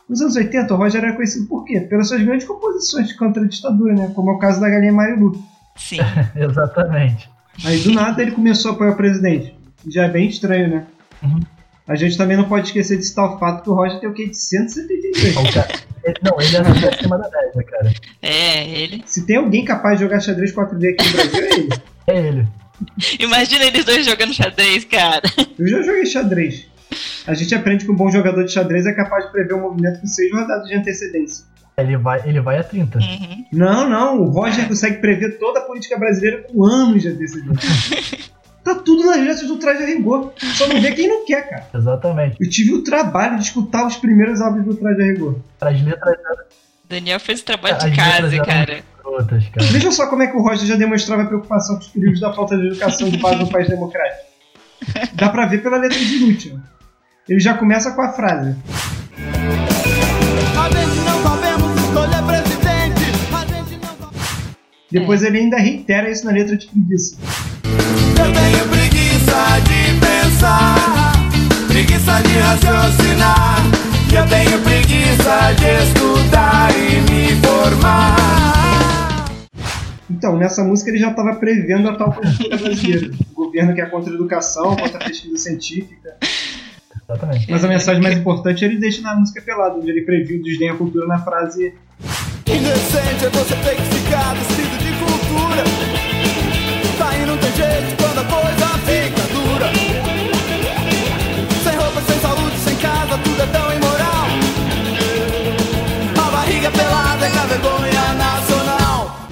Nos 0.10 0.22
anos 0.22 0.36
80, 0.36 0.74
o 0.74 0.78
Roger 0.78 1.04
era 1.04 1.14
conhecido 1.14 1.48
por 1.48 1.66
quê? 1.66 1.82
Pelas 1.82 2.08
suas 2.08 2.22
grandes 2.24 2.48
composições 2.48 3.12
contra 3.14 3.44
a 3.44 3.48
ditadura, 3.48 3.94
né? 3.94 4.12
Como 4.16 4.32
é 4.32 4.34
o 4.34 4.40
caso 4.40 4.62
da 4.62 4.70
Galinha 4.70 4.94
Marilu. 4.94 5.42
Sim. 5.76 5.98
Exatamente. 6.36 7.30
Aí 7.66 7.80
do 7.80 7.92
nada 7.92 8.22
ele 8.22 8.32
começou 8.32 8.72
a 8.72 8.74
apoiar 8.76 8.92
o 8.92 8.96
presidente. 8.96 9.54
Já 9.90 10.06
é 10.06 10.10
bem 10.10 10.28
estranho, 10.30 10.70
né? 10.70 10.84
Uhum. 11.22 11.40
A 11.88 11.96
gente 11.96 12.18
também 12.18 12.36
não 12.38 12.46
pode 12.46 12.68
esquecer 12.68 12.98
de 12.98 13.04
citar 13.04 13.26
o 13.34 13.40
fato 13.40 13.64
que 13.64 13.70
o 13.70 13.74
Roger 13.74 14.00
tem 14.00 14.10
o 14.10 14.14
quê? 14.14 14.28
De 14.28 14.38
172. 14.38 15.36
O 15.38 15.54
cara- 15.54 15.68
ele- 16.04 16.16
não, 16.24 16.42
ele 16.42 16.56
é 16.56 16.62
na 16.62 16.90
acima 16.90 17.18
da 17.18 17.30
média, 17.30 17.64
cara. 17.64 17.94
É, 18.22 18.70
ele. 18.70 19.04
Se 19.06 19.26
tem 19.26 19.38
alguém 19.38 19.64
capaz 19.66 19.98
de 19.98 20.04
jogar 20.04 20.20
xadrez 20.20 20.54
4D 20.54 20.90
aqui 20.94 21.06
no 21.06 21.14
Brasil, 21.14 21.42
é 21.44 21.54
ele. 21.56 21.70
É 22.08 22.18
ele. 22.18 22.48
Imagina 23.20 23.66
eles 23.66 23.84
dois 23.86 24.06
jogando 24.06 24.34
xadrez, 24.34 24.86
cara. 24.86 25.22
Eu 25.58 25.68
já 25.68 25.82
joguei 25.82 26.06
xadrez. 26.06 26.68
A 27.26 27.34
gente 27.34 27.54
aprende 27.54 27.86
que 27.86 27.92
um 27.92 27.96
bom 27.96 28.10
jogador 28.10 28.44
de 28.44 28.52
xadrez 28.52 28.86
é 28.86 28.94
capaz 28.94 29.26
de 29.26 29.32
prever 29.32 29.54
o 29.54 29.62
movimento 29.62 30.00
com 30.02 30.08
seis 30.08 30.32
rodadas 30.32 30.68
de 30.68 30.76
antecedência. 30.76 31.46
Ele 31.78 31.98
vai, 31.98 32.28
ele 32.28 32.42
vai 32.42 32.58
a 32.58 32.64
30. 32.64 32.98
Uhum. 32.98 33.46
Não, 33.54 33.90
não, 33.90 34.22
o 34.22 34.30
Roger 34.30 34.68
consegue 34.68 34.98
prever 34.98 35.38
toda 35.38 35.60
a 35.60 35.62
política 35.62 35.98
brasileira 35.98 36.44
com 36.44 36.64
anos 36.64 37.02
de 37.02 37.10
antecedência. 37.10 38.28
Tá 38.68 38.76
tudo 38.76 39.06
nas 39.06 39.16
letras 39.16 39.48
do 39.48 39.58
Traje 39.60 39.82
a 39.82 39.86
Rigor. 39.86 40.34
Só 40.38 40.68
não 40.68 40.82
vê 40.82 40.92
quem 40.92 41.08
não 41.08 41.26
quer, 41.26 41.50
cara. 41.50 41.68
Exatamente. 41.74 42.36
Eu 42.38 42.50
tive 42.50 42.74
o 42.74 42.84
trabalho 42.84 43.38
de 43.38 43.44
escutar 43.44 43.88
os 43.88 43.96
primeiros 43.96 44.42
álbuns 44.42 44.66
do 44.66 44.76
Traje 44.76 45.02
a 45.02 45.06
Rigor. 45.06 45.40
As 45.62 45.82
letras 45.82 46.18
Daniel 46.90 47.18
fez 47.18 47.40
o 47.40 47.46
trabalho 47.46 47.78
As 47.78 47.84
de 47.84 47.96
casa, 47.96 48.38
cara. 48.44 48.84
cara. 48.84 48.84
Veja 49.72 49.90
só 49.92 50.08
como 50.08 50.24
é 50.24 50.28
que 50.28 50.36
o 50.36 50.42
Roger 50.42 50.68
já 50.68 50.76
demonstrava 50.76 51.26
preocupação 51.26 51.78
com 51.78 51.82
os 51.82 51.88
perigos 51.88 52.20
da 52.20 52.34
falta 52.34 52.58
de 52.58 52.68
educação 52.68 53.10
de 53.10 53.18
base 53.18 53.38
no 53.38 53.50
país 53.50 53.70
democrático. 53.70 54.24
Dá 55.14 55.30
pra 55.30 55.46
ver 55.46 55.64
pela 55.64 55.78
letra 55.78 55.98
de 55.98 56.16
inútil. 56.16 56.60
Ele 57.30 57.40
já 57.40 57.54
começa 57.56 57.92
com 57.92 58.02
a 58.02 58.14
frase. 58.14 58.56
Depois 64.90 65.22
ele 65.22 65.40
ainda 65.40 65.58
reitera 65.58 66.10
isso 66.10 66.26
na 66.26 66.32
letra 66.32 66.56
de 66.56 66.68
preguiça. 66.68 67.18
Eu 67.66 68.34
tenho 68.34 68.68
preguiça 68.70 69.60
de 69.68 70.00
pensar, 70.00 71.12
preguiça 71.68 72.22
de 72.22 72.38
raciocinar. 72.40 73.58
Eu 74.16 74.26
tenho 74.30 74.62
preguiça 74.64 75.54
de 75.58 75.84
estudar 75.84 76.70
e 76.74 77.02
me 77.12 77.36
formar. 77.46 79.28
Então, 80.10 80.38
nessa 80.38 80.64
música 80.64 80.90
ele 80.90 81.00
já 81.00 81.10
estava 81.10 81.36
prevendo 81.36 81.90
a 81.90 81.96
tal 81.98 82.14
política 82.14 82.56
brasileira. 82.56 83.12
O 83.36 83.46
governo 83.48 83.76
que 83.76 83.82
é 83.82 83.86
contra 83.86 84.12
a 84.12 84.16
educação, 84.16 84.76
contra 84.76 84.98
a 84.98 85.08
pesquisa 85.08 85.38
científica. 85.38 86.18
Exatamente. 87.10 87.50
Mas 87.50 87.64
a 87.64 87.68
mensagem 87.68 88.02
mais 88.04 88.18
importante 88.18 88.66
ele 88.66 88.78
deixa 88.78 89.02
na 89.02 89.16
música 89.16 89.42
pelada, 89.42 89.76
onde 89.76 89.90
ele 89.90 90.02
previu 90.02 90.40
o 90.40 90.44
desdém 90.44 90.70
à 90.70 90.76
cultura 90.76 91.08
na 91.08 91.20
frase 91.20 91.74
Indecente 92.46 93.26
é 93.26 93.30
você 93.30 93.56
ter 93.56 93.76
que 93.76 93.82
ficar 93.84 94.34
vestido 94.36 94.78
de 94.78 94.92
cultura. 95.00 95.64
Daí 96.98 97.26
não 97.26 97.38
tem 97.38 97.52
jeito 97.52 97.96
quando 97.98 98.20
a 98.20 98.24
coisa 98.24 98.68
fica 98.86 99.22
dura. 99.34 99.68
Sem 101.62 101.76
roupa, 101.76 102.02
sem 102.02 102.20
saúde, 102.20 102.58
sem 102.58 102.76
casa, 102.78 103.18
tudo 103.18 103.42
é 103.42 103.48
tão 103.48 103.74
imoral. 103.74 104.28
A 106.26 106.32
barriga 106.32 106.72
pelada 106.72 107.26
é 107.26 107.30
que 107.30 107.38
a 107.38 107.46
vergonha 107.46 108.14
nacional. 108.14 109.28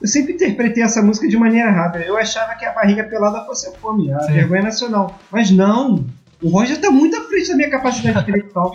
Eu 0.00 0.08
sempre 0.08 0.32
interpretei 0.32 0.82
essa 0.82 1.02
música 1.02 1.28
de 1.28 1.36
maneira 1.36 1.68
errada. 1.68 1.98
Eu 1.98 2.16
achava 2.16 2.54
que 2.54 2.64
a 2.64 2.72
barriga 2.72 3.04
pelada 3.04 3.44
fosse 3.44 3.68
a 3.68 3.72
fome, 3.72 4.10
a 4.10 4.20
Sim. 4.20 4.32
vergonha 4.32 4.62
nacional. 4.62 5.18
Mas 5.30 5.50
não! 5.50 6.06
O 6.42 6.48
Roger 6.50 6.80
tá 6.80 6.90
muito 6.90 7.16
à 7.16 7.24
frente 7.24 7.48
da 7.48 7.56
minha 7.56 7.70
capacidade 7.70 8.20
intelectual. 8.20 8.72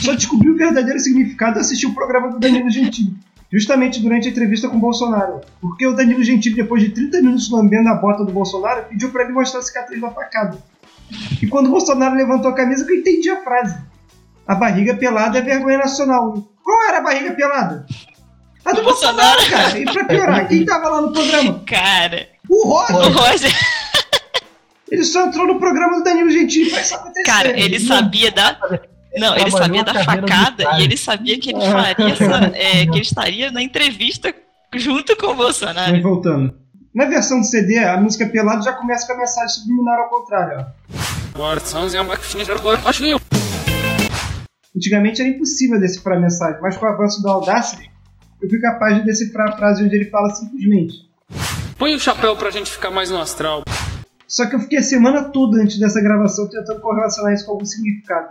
Só 0.00 0.12
descobri 0.14 0.48
o 0.50 0.56
verdadeiro 0.56 0.98
significado 1.00 1.58
assistir 1.58 1.86
o 1.86 1.94
programa 1.94 2.30
do 2.30 2.38
Danilo 2.38 2.70
Gentili. 2.70 3.12
Justamente 3.52 4.00
durante 4.00 4.28
a 4.28 4.30
entrevista 4.30 4.68
com 4.68 4.76
o 4.76 4.80
Bolsonaro. 4.80 5.40
Porque 5.60 5.86
o 5.86 5.94
Danilo 5.94 6.22
Gentili, 6.24 6.54
depois 6.54 6.82
de 6.82 6.90
30 6.90 7.18
minutos 7.20 7.50
lambendo 7.50 7.88
a 7.88 7.94
bota 7.96 8.24
do 8.24 8.32
Bolsonaro, 8.32 8.84
pediu 8.88 9.10
pra 9.10 9.24
ele 9.24 9.32
mostrar 9.32 9.60
a 9.60 9.62
cicatriz 9.62 10.00
da 10.00 10.10
facada. 10.10 10.56
E 11.42 11.46
quando 11.46 11.66
o 11.66 11.70
Bolsonaro 11.70 12.14
levantou 12.14 12.50
a 12.50 12.54
camisa, 12.54 12.86
que 12.86 12.92
eu 12.92 12.96
entendi 12.98 13.28
a 13.28 13.42
frase. 13.42 13.76
A 14.46 14.54
barriga 14.54 14.94
pelada 14.94 15.38
é 15.38 15.42
vergonha 15.42 15.78
nacional. 15.78 16.48
Qual 16.62 16.88
era 16.88 16.98
a 16.98 17.02
barriga 17.02 17.32
pelada? 17.32 17.86
A 18.64 18.72
do 18.72 18.82
Bolsonaro. 18.82 19.36
Bolsonaro, 19.38 19.50
cara. 19.50 19.78
E 19.78 19.84
pra 19.84 20.04
piorar, 20.04 20.48
quem 20.48 20.64
tava 20.64 20.88
lá 20.88 21.00
no 21.02 21.12
programa? 21.12 21.60
Cara, 21.66 22.28
O 22.48 22.66
Roger. 22.68 22.96
o 22.96 23.10
Roger, 23.12 23.52
Ele 24.92 25.04
só 25.04 25.26
entrou 25.26 25.46
no 25.46 25.58
programa 25.58 25.96
do 25.96 26.04
Danilo 26.04 26.30
Gentili 26.30 26.68
pra 26.68 26.82
isso 26.82 26.94
acontecer. 26.94 27.22
cara, 27.22 27.58
ele 27.58 27.80
sabia 27.80 28.30
da. 28.30 28.58
Não, 29.16 29.34
ele 29.34 29.50
sabia 29.50 29.82
da 29.82 30.04
facada 30.04 30.78
e 30.78 30.84
ele 30.84 30.98
sabia 30.98 31.40
que 31.40 31.48
ele 31.48 31.60
faria 31.60 32.12
essa, 32.12 32.52
é, 32.54 32.84
que 32.84 32.92
ele 32.92 33.00
estaria 33.00 33.50
na 33.50 33.62
entrevista 33.62 34.34
junto 34.74 35.16
com 35.16 35.28
o 35.28 35.34
Bolsonaro. 35.34 35.92
Mas 35.92 36.02
voltando. 36.02 36.54
Na 36.94 37.06
versão 37.06 37.40
do 37.40 37.46
CD, 37.46 37.78
a 37.78 37.96
música 37.98 38.26
Pelado 38.26 38.62
já 38.62 38.74
começa 38.74 39.06
com 39.06 39.14
a 39.14 39.16
mensagem 39.16 39.48
subliminar 39.48 39.98
ao 39.98 40.10
contrário. 40.10 40.58
Ó. 40.60 40.66
Antigamente 44.76 45.22
era 45.22 45.30
impossível 45.30 45.80
decifrar 45.80 46.18
a 46.18 46.20
mensagem, 46.20 46.60
mas 46.60 46.76
com 46.76 46.84
o 46.84 46.88
avanço 46.90 47.22
do 47.22 47.28
Audacity, 47.30 47.90
eu 48.42 48.48
fui 48.48 48.58
capaz 48.60 48.96
de 48.96 49.04
decifrar 49.06 49.54
a 49.54 49.56
frase 49.56 49.84
onde 49.84 49.96
ele 49.96 50.10
fala 50.10 50.34
simplesmente. 50.34 50.94
Põe 51.78 51.94
o 51.94 52.00
chapéu 52.00 52.36
pra 52.36 52.50
gente 52.50 52.70
ficar 52.70 52.90
mais 52.90 53.10
no 53.10 53.18
astral. 53.18 53.62
Só 54.32 54.46
que 54.46 54.56
eu 54.56 54.60
fiquei 54.60 54.78
a 54.78 54.82
semana 54.82 55.24
toda 55.24 55.60
antes 55.60 55.78
dessa 55.78 56.00
gravação 56.00 56.48
tentando 56.48 56.80
correlacionar 56.80 57.34
isso 57.34 57.44
com 57.44 57.52
algum 57.52 57.66
significado. 57.66 58.30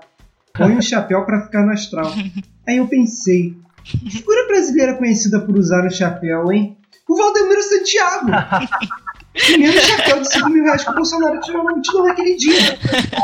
Põe 0.52 0.76
um 0.76 0.82
chapéu 0.82 1.24
pra 1.28 1.42
ficar 1.42 1.64
no 1.64 1.72
astral. 1.72 2.12
Aí 2.68 2.78
eu 2.78 2.88
pensei, 2.88 3.56
que 3.84 4.10
figura 4.10 4.48
brasileira 4.48 4.98
conhecida 4.98 5.40
por 5.40 5.56
usar 5.56 5.86
o 5.86 5.92
chapéu, 5.92 6.52
hein? 6.52 6.76
O 7.08 7.16
Valdemiro 7.16 7.62
Santiago! 7.62 8.32
Mesmo 9.60 9.80
chapéu 9.80 10.22
de 10.22 10.34
5 10.34 10.50
mil 10.50 10.64
reais 10.64 10.84
que 10.84 10.90
o 10.90 10.96
Bolsonaro 10.96 11.40
tirou 11.40 11.64
na 11.64 11.72
multidão 11.72 12.04
naquele 12.04 12.36
dia. 12.36 12.80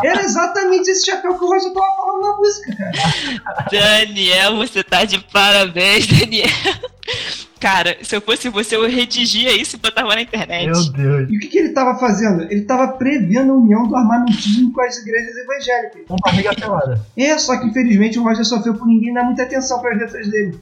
Era 0.05 0.21
exatamente 0.21 0.91
esse 0.91 1.03
chapéu 1.03 1.35
que 1.35 1.43
o 1.43 1.47
Roger 1.47 1.73
tava 1.73 1.95
falando 1.95 2.21
na 2.21 2.37
música, 2.37 2.75
cara. 2.75 3.65
Daniel, 3.71 4.55
você 4.55 4.83
tá 4.83 5.03
de 5.03 5.17
parabéns, 5.19 6.05
Daniel. 6.05 6.47
Cara, 7.59 7.97
se 8.01 8.15
eu 8.15 8.21
fosse 8.21 8.49
você, 8.49 8.75
eu 8.75 8.87
redigia 8.87 9.55
isso 9.59 9.75
e 9.75 9.79
botava 9.79 10.15
na 10.15 10.21
internet. 10.21 10.65
Meu 10.65 10.91
Deus. 10.91 11.29
E 11.29 11.37
o 11.37 11.39
que, 11.39 11.47
que 11.47 11.57
ele 11.57 11.69
tava 11.69 11.97
fazendo? 11.99 12.43
Ele 12.43 12.61
tava 12.61 12.87
prevendo 12.93 13.51
a 13.51 13.55
união 13.55 13.87
do 13.87 13.95
armamentismo 13.95 14.71
com 14.71 14.81
as 14.81 14.97
igrejas 14.97 15.35
evangélicas. 15.35 16.01
Com 16.07 16.15
barriga 16.23 16.53
pelada. 16.53 17.01
É, 17.17 17.37
só 17.37 17.59
que 17.59 17.67
infelizmente 17.67 18.19
o 18.19 18.23
Roger 18.23 18.45
sofreu 18.45 18.75
por 18.75 18.87
ninguém 18.87 19.13
dar 19.13 19.23
muita 19.23 19.43
atenção 19.43 19.79
para 19.79 19.93
as 19.93 19.99
letras 19.99 20.29
dele. 20.29 20.59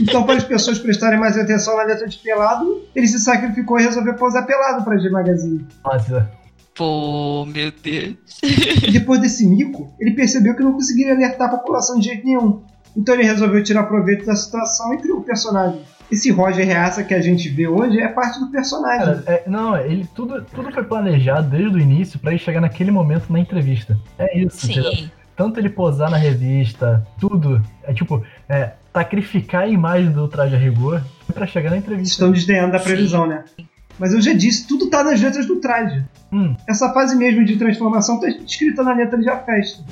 Então, 0.00 0.24
para 0.24 0.36
as 0.36 0.44
pessoas 0.44 0.78
prestarem 0.78 1.18
mais 1.18 1.38
atenção 1.38 1.76
na 1.76 1.84
letra 1.84 2.06
de 2.06 2.18
pelado, 2.18 2.82
ele 2.94 3.08
se 3.08 3.18
sacrificou 3.18 3.78
e 3.80 3.82
resolveu 3.82 4.14
posar 4.14 4.46
pelado 4.46 4.84
para 4.84 4.98
G 4.98 5.08
Magazine. 5.08 5.66
Nossa. 5.82 6.30
Pô, 6.74 7.46
meu 7.46 7.72
Deus. 7.82 8.16
E 8.42 8.90
depois 8.90 9.20
desse 9.20 9.46
mico, 9.46 9.94
ele 9.98 10.10
percebeu 10.12 10.54
que 10.54 10.62
não 10.62 10.72
conseguiria 10.72 11.14
alertar 11.14 11.48
a 11.48 11.56
população 11.56 11.98
de 11.98 12.06
jeito 12.06 12.26
nenhum. 12.26 12.62
Então 12.96 13.14
ele 13.14 13.24
resolveu 13.24 13.62
tirar 13.62 13.84
proveito 13.84 14.24
da 14.24 14.36
situação 14.36 14.92
e 14.94 14.98
criou 14.98 15.18
o 15.18 15.24
personagem. 15.24 15.80
Esse 16.10 16.30
Roger 16.30 16.66
Reaça 16.66 17.02
que 17.02 17.14
a 17.14 17.20
gente 17.20 17.48
vê 17.48 17.66
hoje 17.66 17.98
é 18.00 18.08
parte 18.08 18.38
do 18.38 18.48
personagem. 18.50 19.04
Cara, 19.04 19.24
é, 19.26 19.42
não, 19.46 19.76
ele 19.76 20.06
tudo, 20.14 20.42
tudo 20.54 20.70
foi 20.72 20.84
planejado 20.84 21.48
desde 21.48 21.76
o 21.76 21.80
início 21.80 22.18
pra 22.18 22.30
ele 22.30 22.38
chegar 22.38 22.60
naquele 22.60 22.90
momento 22.90 23.32
na 23.32 23.38
entrevista. 23.40 23.98
É 24.18 24.38
isso, 24.38 24.70
entendeu? 24.70 24.92
Sim. 24.92 25.10
Tanto 25.36 25.58
ele 25.58 25.68
posar 25.68 26.10
na 26.10 26.16
revista, 26.16 27.04
tudo. 27.18 27.60
É 27.82 27.92
tipo, 27.92 28.22
é, 28.48 28.72
sacrificar 28.92 29.62
a 29.62 29.66
imagem 29.68 30.12
do 30.12 30.28
traje 30.28 30.54
a 30.54 30.58
rigor 30.58 31.02
pra 31.32 31.46
chegar 31.46 31.70
na 31.70 31.76
entrevista. 31.78 32.12
Estão 32.12 32.30
desdenhando 32.30 32.72
da 32.72 32.78
previsão, 32.78 33.26
né? 33.26 33.44
Mas 33.98 34.12
eu 34.12 34.20
já 34.20 34.32
disse, 34.32 34.66
tudo 34.66 34.88
tá 34.90 35.02
nas 35.02 35.20
letras 35.20 35.46
do 35.46 35.56
traje. 35.56 36.04
Hum, 36.32 36.54
Essa 36.68 36.92
fase 36.92 37.16
mesmo 37.16 37.44
de 37.44 37.56
transformação 37.56 38.20
tá 38.20 38.28
escrita 38.28 38.82
na 38.82 38.92
letra 38.92 39.18
de 39.18 39.28
A 39.28 39.38
Festa. 39.38 39.82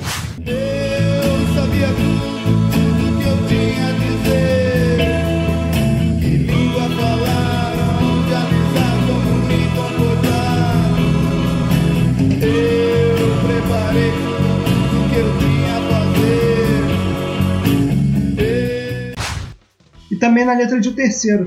Na 20.53 20.59
letra 20.59 20.79
de 20.81 20.89
O 20.91 20.93
Terceiro. 20.93 21.47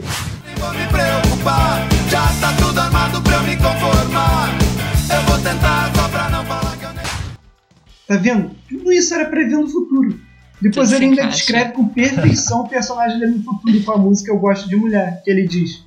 Vou 0.58 0.72
me 0.74 0.88
preocupar, 0.88 1.88
já 2.10 2.26
tá 2.41 2.53
tudo 2.58 2.80
armado 2.80 3.22
pra 3.22 3.36
eu 3.36 3.43
me 3.43 3.56
conformar. 3.56 4.49
Eu 5.14 5.22
vou 5.28 5.38
tentar 5.38 5.91
só 5.95 6.08
pra 6.10 6.30
não 6.30 6.43
falar 6.45 6.76
que 6.78 6.86
eu 6.86 6.93
nem. 6.93 7.06
Tá 8.08 8.18
vendo? 8.18 8.51
Tudo 8.68 8.91
isso 8.91 9.14
era 9.14 9.26
prevendo 9.26 9.66
o 9.66 9.70
futuro. 9.70 10.20
Depois 10.60 10.89
Tudo 10.89 10.97
ele 10.97 11.06
ainda 11.06 11.22
encaixa. 11.22 11.38
descreve 11.38 11.72
com 11.74 11.88
perfeição 11.88 12.62
o 12.62 12.68
personagem 12.70 13.20
dele 13.20 13.34
no 13.38 13.43
futuro 13.43 13.80
com 13.84 13.91
a 13.91 13.97
música 13.97 14.32
Eu 14.32 14.39
Gosto 14.39 14.68
de 14.68 14.76
Mulher, 14.76 15.22
que 15.24 15.30
ele 15.30 15.47
diz. 15.47 15.84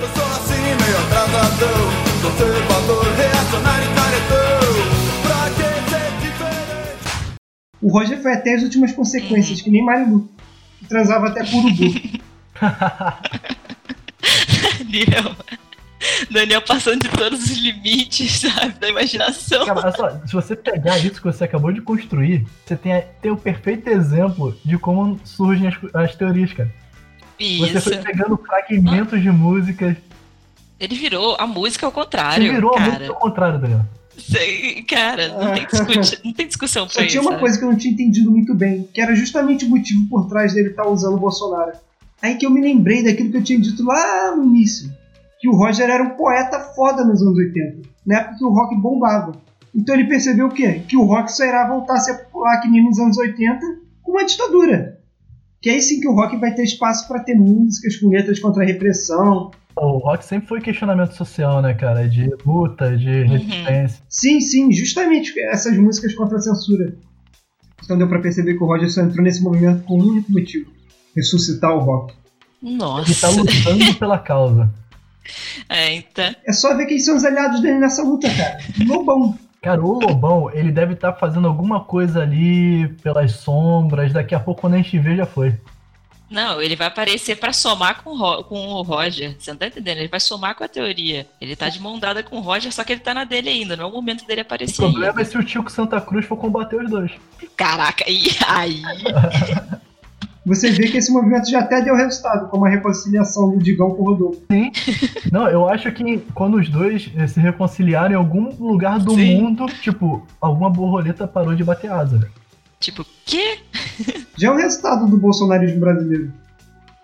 Eu 0.00 0.08
sou 0.08 0.24
assim, 0.26 0.62
meio 0.62 0.98
atrasadão, 1.06 1.68
conservador, 2.22 3.04
reacionário 3.16 3.84
e 3.90 3.94
caretão. 3.94 4.62
Pra 5.22 5.50
que 5.50 5.90
ser 5.90 6.12
diferente? 6.20 7.38
O 7.80 7.88
Roger 7.88 8.22
foi 8.22 8.32
até 8.34 8.54
as 8.54 8.62
últimas 8.62 8.92
consequências, 8.92 9.60
que 9.60 9.70
nem 9.70 9.84
Marilu, 9.84 10.28
que 10.78 10.86
transava 10.86 11.28
até 11.28 11.44
com 11.44 11.56
urubu. 11.58 12.01
Daniel. 14.78 15.36
Daniel 16.30 16.62
passando 16.62 17.00
de 17.02 17.08
todos 17.10 17.44
os 17.44 17.58
limites, 17.58 18.40
sabe, 18.40 18.72
da 18.80 18.88
imaginação. 18.88 19.64
Cara, 19.66 19.80
olha 19.80 19.92
só, 19.92 20.26
se 20.26 20.32
você 20.32 20.56
pegar 20.56 20.98
isso 20.98 21.14
que 21.20 21.24
você 21.24 21.44
acabou 21.44 21.72
de 21.72 21.80
construir, 21.80 22.44
você 22.66 22.76
tem, 22.76 23.04
tem 23.20 23.30
o 23.30 23.36
perfeito 23.36 23.88
exemplo 23.88 24.56
de 24.64 24.76
como 24.78 25.20
surgem 25.24 25.68
as, 25.68 25.76
as 25.94 26.14
teorias, 26.16 26.52
cara. 26.52 26.72
Você 27.38 27.44
Isso. 27.44 27.80
foi 27.82 27.96
pegando 27.98 28.36
fragmentos 28.36 29.20
de 29.22 29.30
músicas. 29.30 29.96
Ele 30.78 30.94
virou 30.96 31.36
a 31.38 31.46
música 31.46 31.86
ao 31.86 31.92
Você 31.92 32.00
contrário, 32.00 32.52
virou 32.52 32.70
a 32.74 32.78
cara. 32.78 32.90
música 32.92 33.08
ao 33.12 33.18
contrário, 33.18 33.58
Daniel. 33.60 33.84
Cara, 34.88 35.28
não 35.28 35.52
tem, 35.54 35.66
discuti- 35.66 36.20
não 36.24 36.32
tem 36.32 36.46
discussão 36.46 36.86
pra 36.86 36.94
Só 36.94 37.00
isso. 37.00 37.10
tinha 37.10 37.22
uma 37.22 37.30
sabe? 37.32 37.40
coisa 37.40 37.58
que 37.58 37.64
eu 37.64 37.70
não 37.70 37.76
tinha 37.78 37.92
entendido 37.94 38.30
muito 38.30 38.54
bem, 38.54 38.88
que 38.92 39.00
era 39.00 39.14
justamente 39.14 39.64
o 39.64 39.68
motivo 39.70 40.06
por 40.08 40.28
trás 40.28 40.52
dele 40.54 40.70
estar 40.70 40.86
usando 40.86 41.14
o 41.14 41.18
Bolsonaro. 41.20 41.72
Aí 42.22 42.36
que 42.36 42.46
eu 42.46 42.50
me 42.50 42.60
lembrei 42.60 43.02
daquilo 43.02 43.30
que 43.30 43.36
eu 43.38 43.42
tinha 43.42 43.60
dito 43.60 43.84
lá 43.84 44.36
no 44.36 44.44
início, 44.44 44.88
que 45.40 45.48
o 45.48 45.56
Roger 45.56 45.90
era 45.90 46.04
um 46.04 46.10
poeta 46.10 46.60
foda 46.60 47.04
nos 47.04 47.20
anos 47.20 47.36
80, 47.36 47.88
na 48.06 48.18
época 48.18 48.36
que 48.38 48.44
o 48.44 48.50
rock 48.50 48.80
bombava. 48.80 49.32
Então 49.74 49.94
ele 49.94 50.06
percebeu 50.06 50.46
o 50.46 50.52
quê? 50.52 50.82
Que 50.86 50.96
o 50.96 51.04
rock 51.04 51.32
só 51.32 51.44
irá 51.44 51.66
voltar 51.66 51.94
a 51.94 52.00
ser 52.00 52.14
popular 52.24 52.60
que 52.60 52.68
nem 52.68 52.84
nos 52.84 52.98
anos 52.98 53.18
80 53.18 53.58
com 54.02 54.12
uma 54.12 54.24
ditadura. 54.24 55.00
Que 55.60 55.70
aí 55.70 55.82
sim 55.82 56.00
que 56.00 56.08
o 56.08 56.14
rock 56.14 56.36
vai 56.36 56.54
ter 56.54 56.62
espaço 56.62 57.08
para 57.08 57.22
ter 57.22 57.34
músicas 57.34 57.96
com 57.96 58.08
letras 58.08 58.38
contra 58.38 58.62
a 58.62 58.66
repressão. 58.66 59.50
O 59.76 59.98
rock 59.98 60.24
sempre 60.24 60.48
foi 60.48 60.60
questionamento 60.60 61.12
social, 61.14 61.62
né, 61.62 61.74
cara? 61.74 62.08
De 62.08 62.28
luta, 62.44 62.96
de 62.96 63.24
resistência. 63.24 64.04
Sim, 64.08 64.40
sim, 64.40 64.72
justamente 64.72 65.32
essas 65.40 65.76
músicas 65.76 66.14
contra 66.14 66.36
a 66.36 66.40
censura. 66.40 66.94
Então 67.82 67.98
deu 67.98 68.08
para 68.08 68.20
perceber 68.20 68.54
que 68.54 68.62
o 68.62 68.66
Roger 68.66 68.90
só 68.90 69.02
entrou 69.02 69.24
nesse 69.24 69.42
movimento 69.42 69.82
com 69.84 69.98
um 69.98 70.04
único 70.04 70.30
motivo: 70.30 70.70
ressuscitar 71.16 71.72
o 71.74 71.78
rock. 71.80 72.14
Ele 72.62 72.78
tá 72.78 72.84
Nossa. 72.86 73.30
lutando 73.30 73.94
pela 73.98 74.18
causa. 74.18 74.70
É, 75.68 75.94
então. 75.94 76.34
É 76.46 76.52
só 76.52 76.76
ver 76.76 76.86
quem 76.86 76.98
são 76.98 77.16
os 77.16 77.24
aliados 77.24 77.60
dele 77.60 77.78
nessa 77.78 78.02
luta, 78.02 78.28
cara. 78.34 78.58
Lobão. 78.86 79.38
Cara, 79.62 79.80
o 79.80 80.00
Lobão, 80.00 80.50
ele 80.52 80.72
deve 80.72 80.94
estar 80.94 81.12
fazendo 81.12 81.46
alguma 81.46 81.80
coisa 81.84 82.20
ali 82.22 82.88
pelas 83.02 83.32
sombras. 83.32 84.12
Daqui 84.12 84.34
a 84.34 84.40
pouco, 84.40 84.60
quando 84.62 84.74
a 84.74 84.76
gente 84.78 84.98
vê, 84.98 85.16
já 85.16 85.24
foi. 85.26 85.54
Não, 86.28 86.60
ele 86.62 86.74
vai 86.74 86.86
aparecer 86.86 87.36
pra 87.36 87.52
somar 87.52 88.02
com 88.02 88.10
o, 88.10 88.16
Ro- 88.16 88.42
com 88.44 88.56
o 88.68 88.82
Roger. 88.82 89.36
Você 89.38 89.50
não 89.50 89.58
tá 89.58 89.66
entendendo? 89.66 89.98
Ele 89.98 90.08
vai 90.08 90.18
somar 90.18 90.54
com 90.56 90.64
a 90.64 90.68
teoria. 90.68 91.26
Ele 91.40 91.54
tá 91.54 91.68
de 91.68 91.78
mão 91.78 91.98
dada 91.98 92.22
com 92.22 92.38
o 92.38 92.40
Roger, 92.40 92.72
só 92.72 92.82
que 92.82 92.92
ele 92.94 93.02
tá 93.02 93.12
na 93.12 93.24
dele 93.24 93.50
ainda. 93.50 93.76
Não 93.76 93.84
é 93.84 93.86
o 93.86 93.92
momento 93.92 94.26
dele 94.26 94.40
O 94.40 94.42
aparecer 94.42 94.76
problema 94.82 95.08
ainda. 95.08 95.20
é 95.20 95.24
se 95.24 95.36
o 95.36 95.44
Tico 95.44 95.70
Santa 95.70 96.00
Cruz 96.00 96.24
for 96.26 96.36
combater 96.38 96.82
os 96.82 96.90
dois. 96.90 97.12
Caraca, 97.56 98.04
e 98.10 98.30
aí? 98.48 98.82
Você 100.44 100.70
vê 100.72 100.88
que 100.88 100.96
esse 100.98 101.12
movimento 101.12 101.48
já 101.48 101.60
até 101.60 101.80
deu 101.80 101.94
resultado, 101.94 102.48
como 102.48 102.66
a 102.66 102.68
reconciliação 102.68 103.50
do 103.50 103.58
Digão 103.58 103.90
com 103.94 104.02
o 104.02 104.06
Rodolfo. 104.06 104.40
Não, 105.30 105.48
eu 105.48 105.68
acho 105.68 105.92
que 105.92 106.18
quando 106.34 106.56
os 106.56 106.68
dois 106.68 107.10
eh, 107.16 107.26
se 107.28 107.38
reconciliarem 107.38 108.12
em 108.14 108.18
algum 108.18 108.48
lugar 108.58 108.98
do 108.98 109.14
Sim. 109.14 109.40
mundo, 109.40 109.66
tipo, 109.66 110.26
alguma 110.40 110.68
borboleta 110.68 111.28
parou 111.28 111.54
de 111.54 111.62
bater 111.62 111.92
asa. 111.92 112.18
velho. 112.18 112.32
Tipo, 112.80 113.06
quê? 113.24 113.58
Já 114.36 114.48
é 114.48 114.50
o 114.50 114.56
resultado 114.56 115.06
do 115.06 115.16
bolsonarismo 115.16 115.78
brasileiro. 115.78 116.32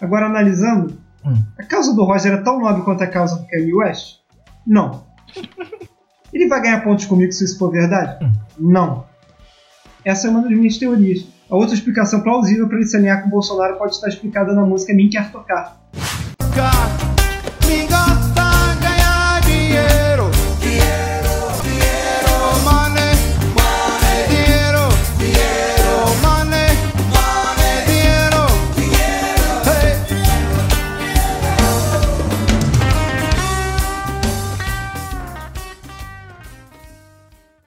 Agora, 0.00 0.26
analisando, 0.26 0.98
Hum. 1.24 1.42
a 1.58 1.64
causa 1.64 1.94
do 1.94 2.04
Roger 2.04 2.32
é 2.32 2.36
tão 2.38 2.60
nobre 2.60 2.82
quanto 2.82 3.02
a 3.02 3.06
causa 3.06 3.36
do 3.36 3.46
Kanye 3.46 3.74
West? 3.74 4.18
Não. 4.66 5.04
Ele 6.32 6.46
vai 6.48 6.60
ganhar 6.62 6.82
pontos 6.82 7.06
comigo 7.06 7.32
se 7.32 7.44
isso 7.44 7.58
for 7.58 7.70
verdade? 7.70 8.24
Hum. 8.24 8.32
Não. 8.58 9.06
Essa 10.04 10.26
é 10.28 10.30
uma 10.30 10.42
das 10.42 10.50
minhas 10.52 10.76
teorias. 10.78 11.24
A 11.50 11.56
outra 11.56 11.74
explicação 11.74 12.20
plausível 12.20 12.68
para 12.68 12.76
ele 12.76 12.86
se 12.86 12.94
alinhar 12.94 13.22
com 13.22 13.28
o 13.28 13.30
Bolsonaro 13.30 13.76
pode 13.78 13.94
estar 13.94 14.08
explicada 14.08 14.52
na 14.52 14.66
música 14.66 14.92
Nem 14.92 15.08
Quer 15.08 15.32
Tocar. 15.32 15.80
Tocar, 16.36 17.07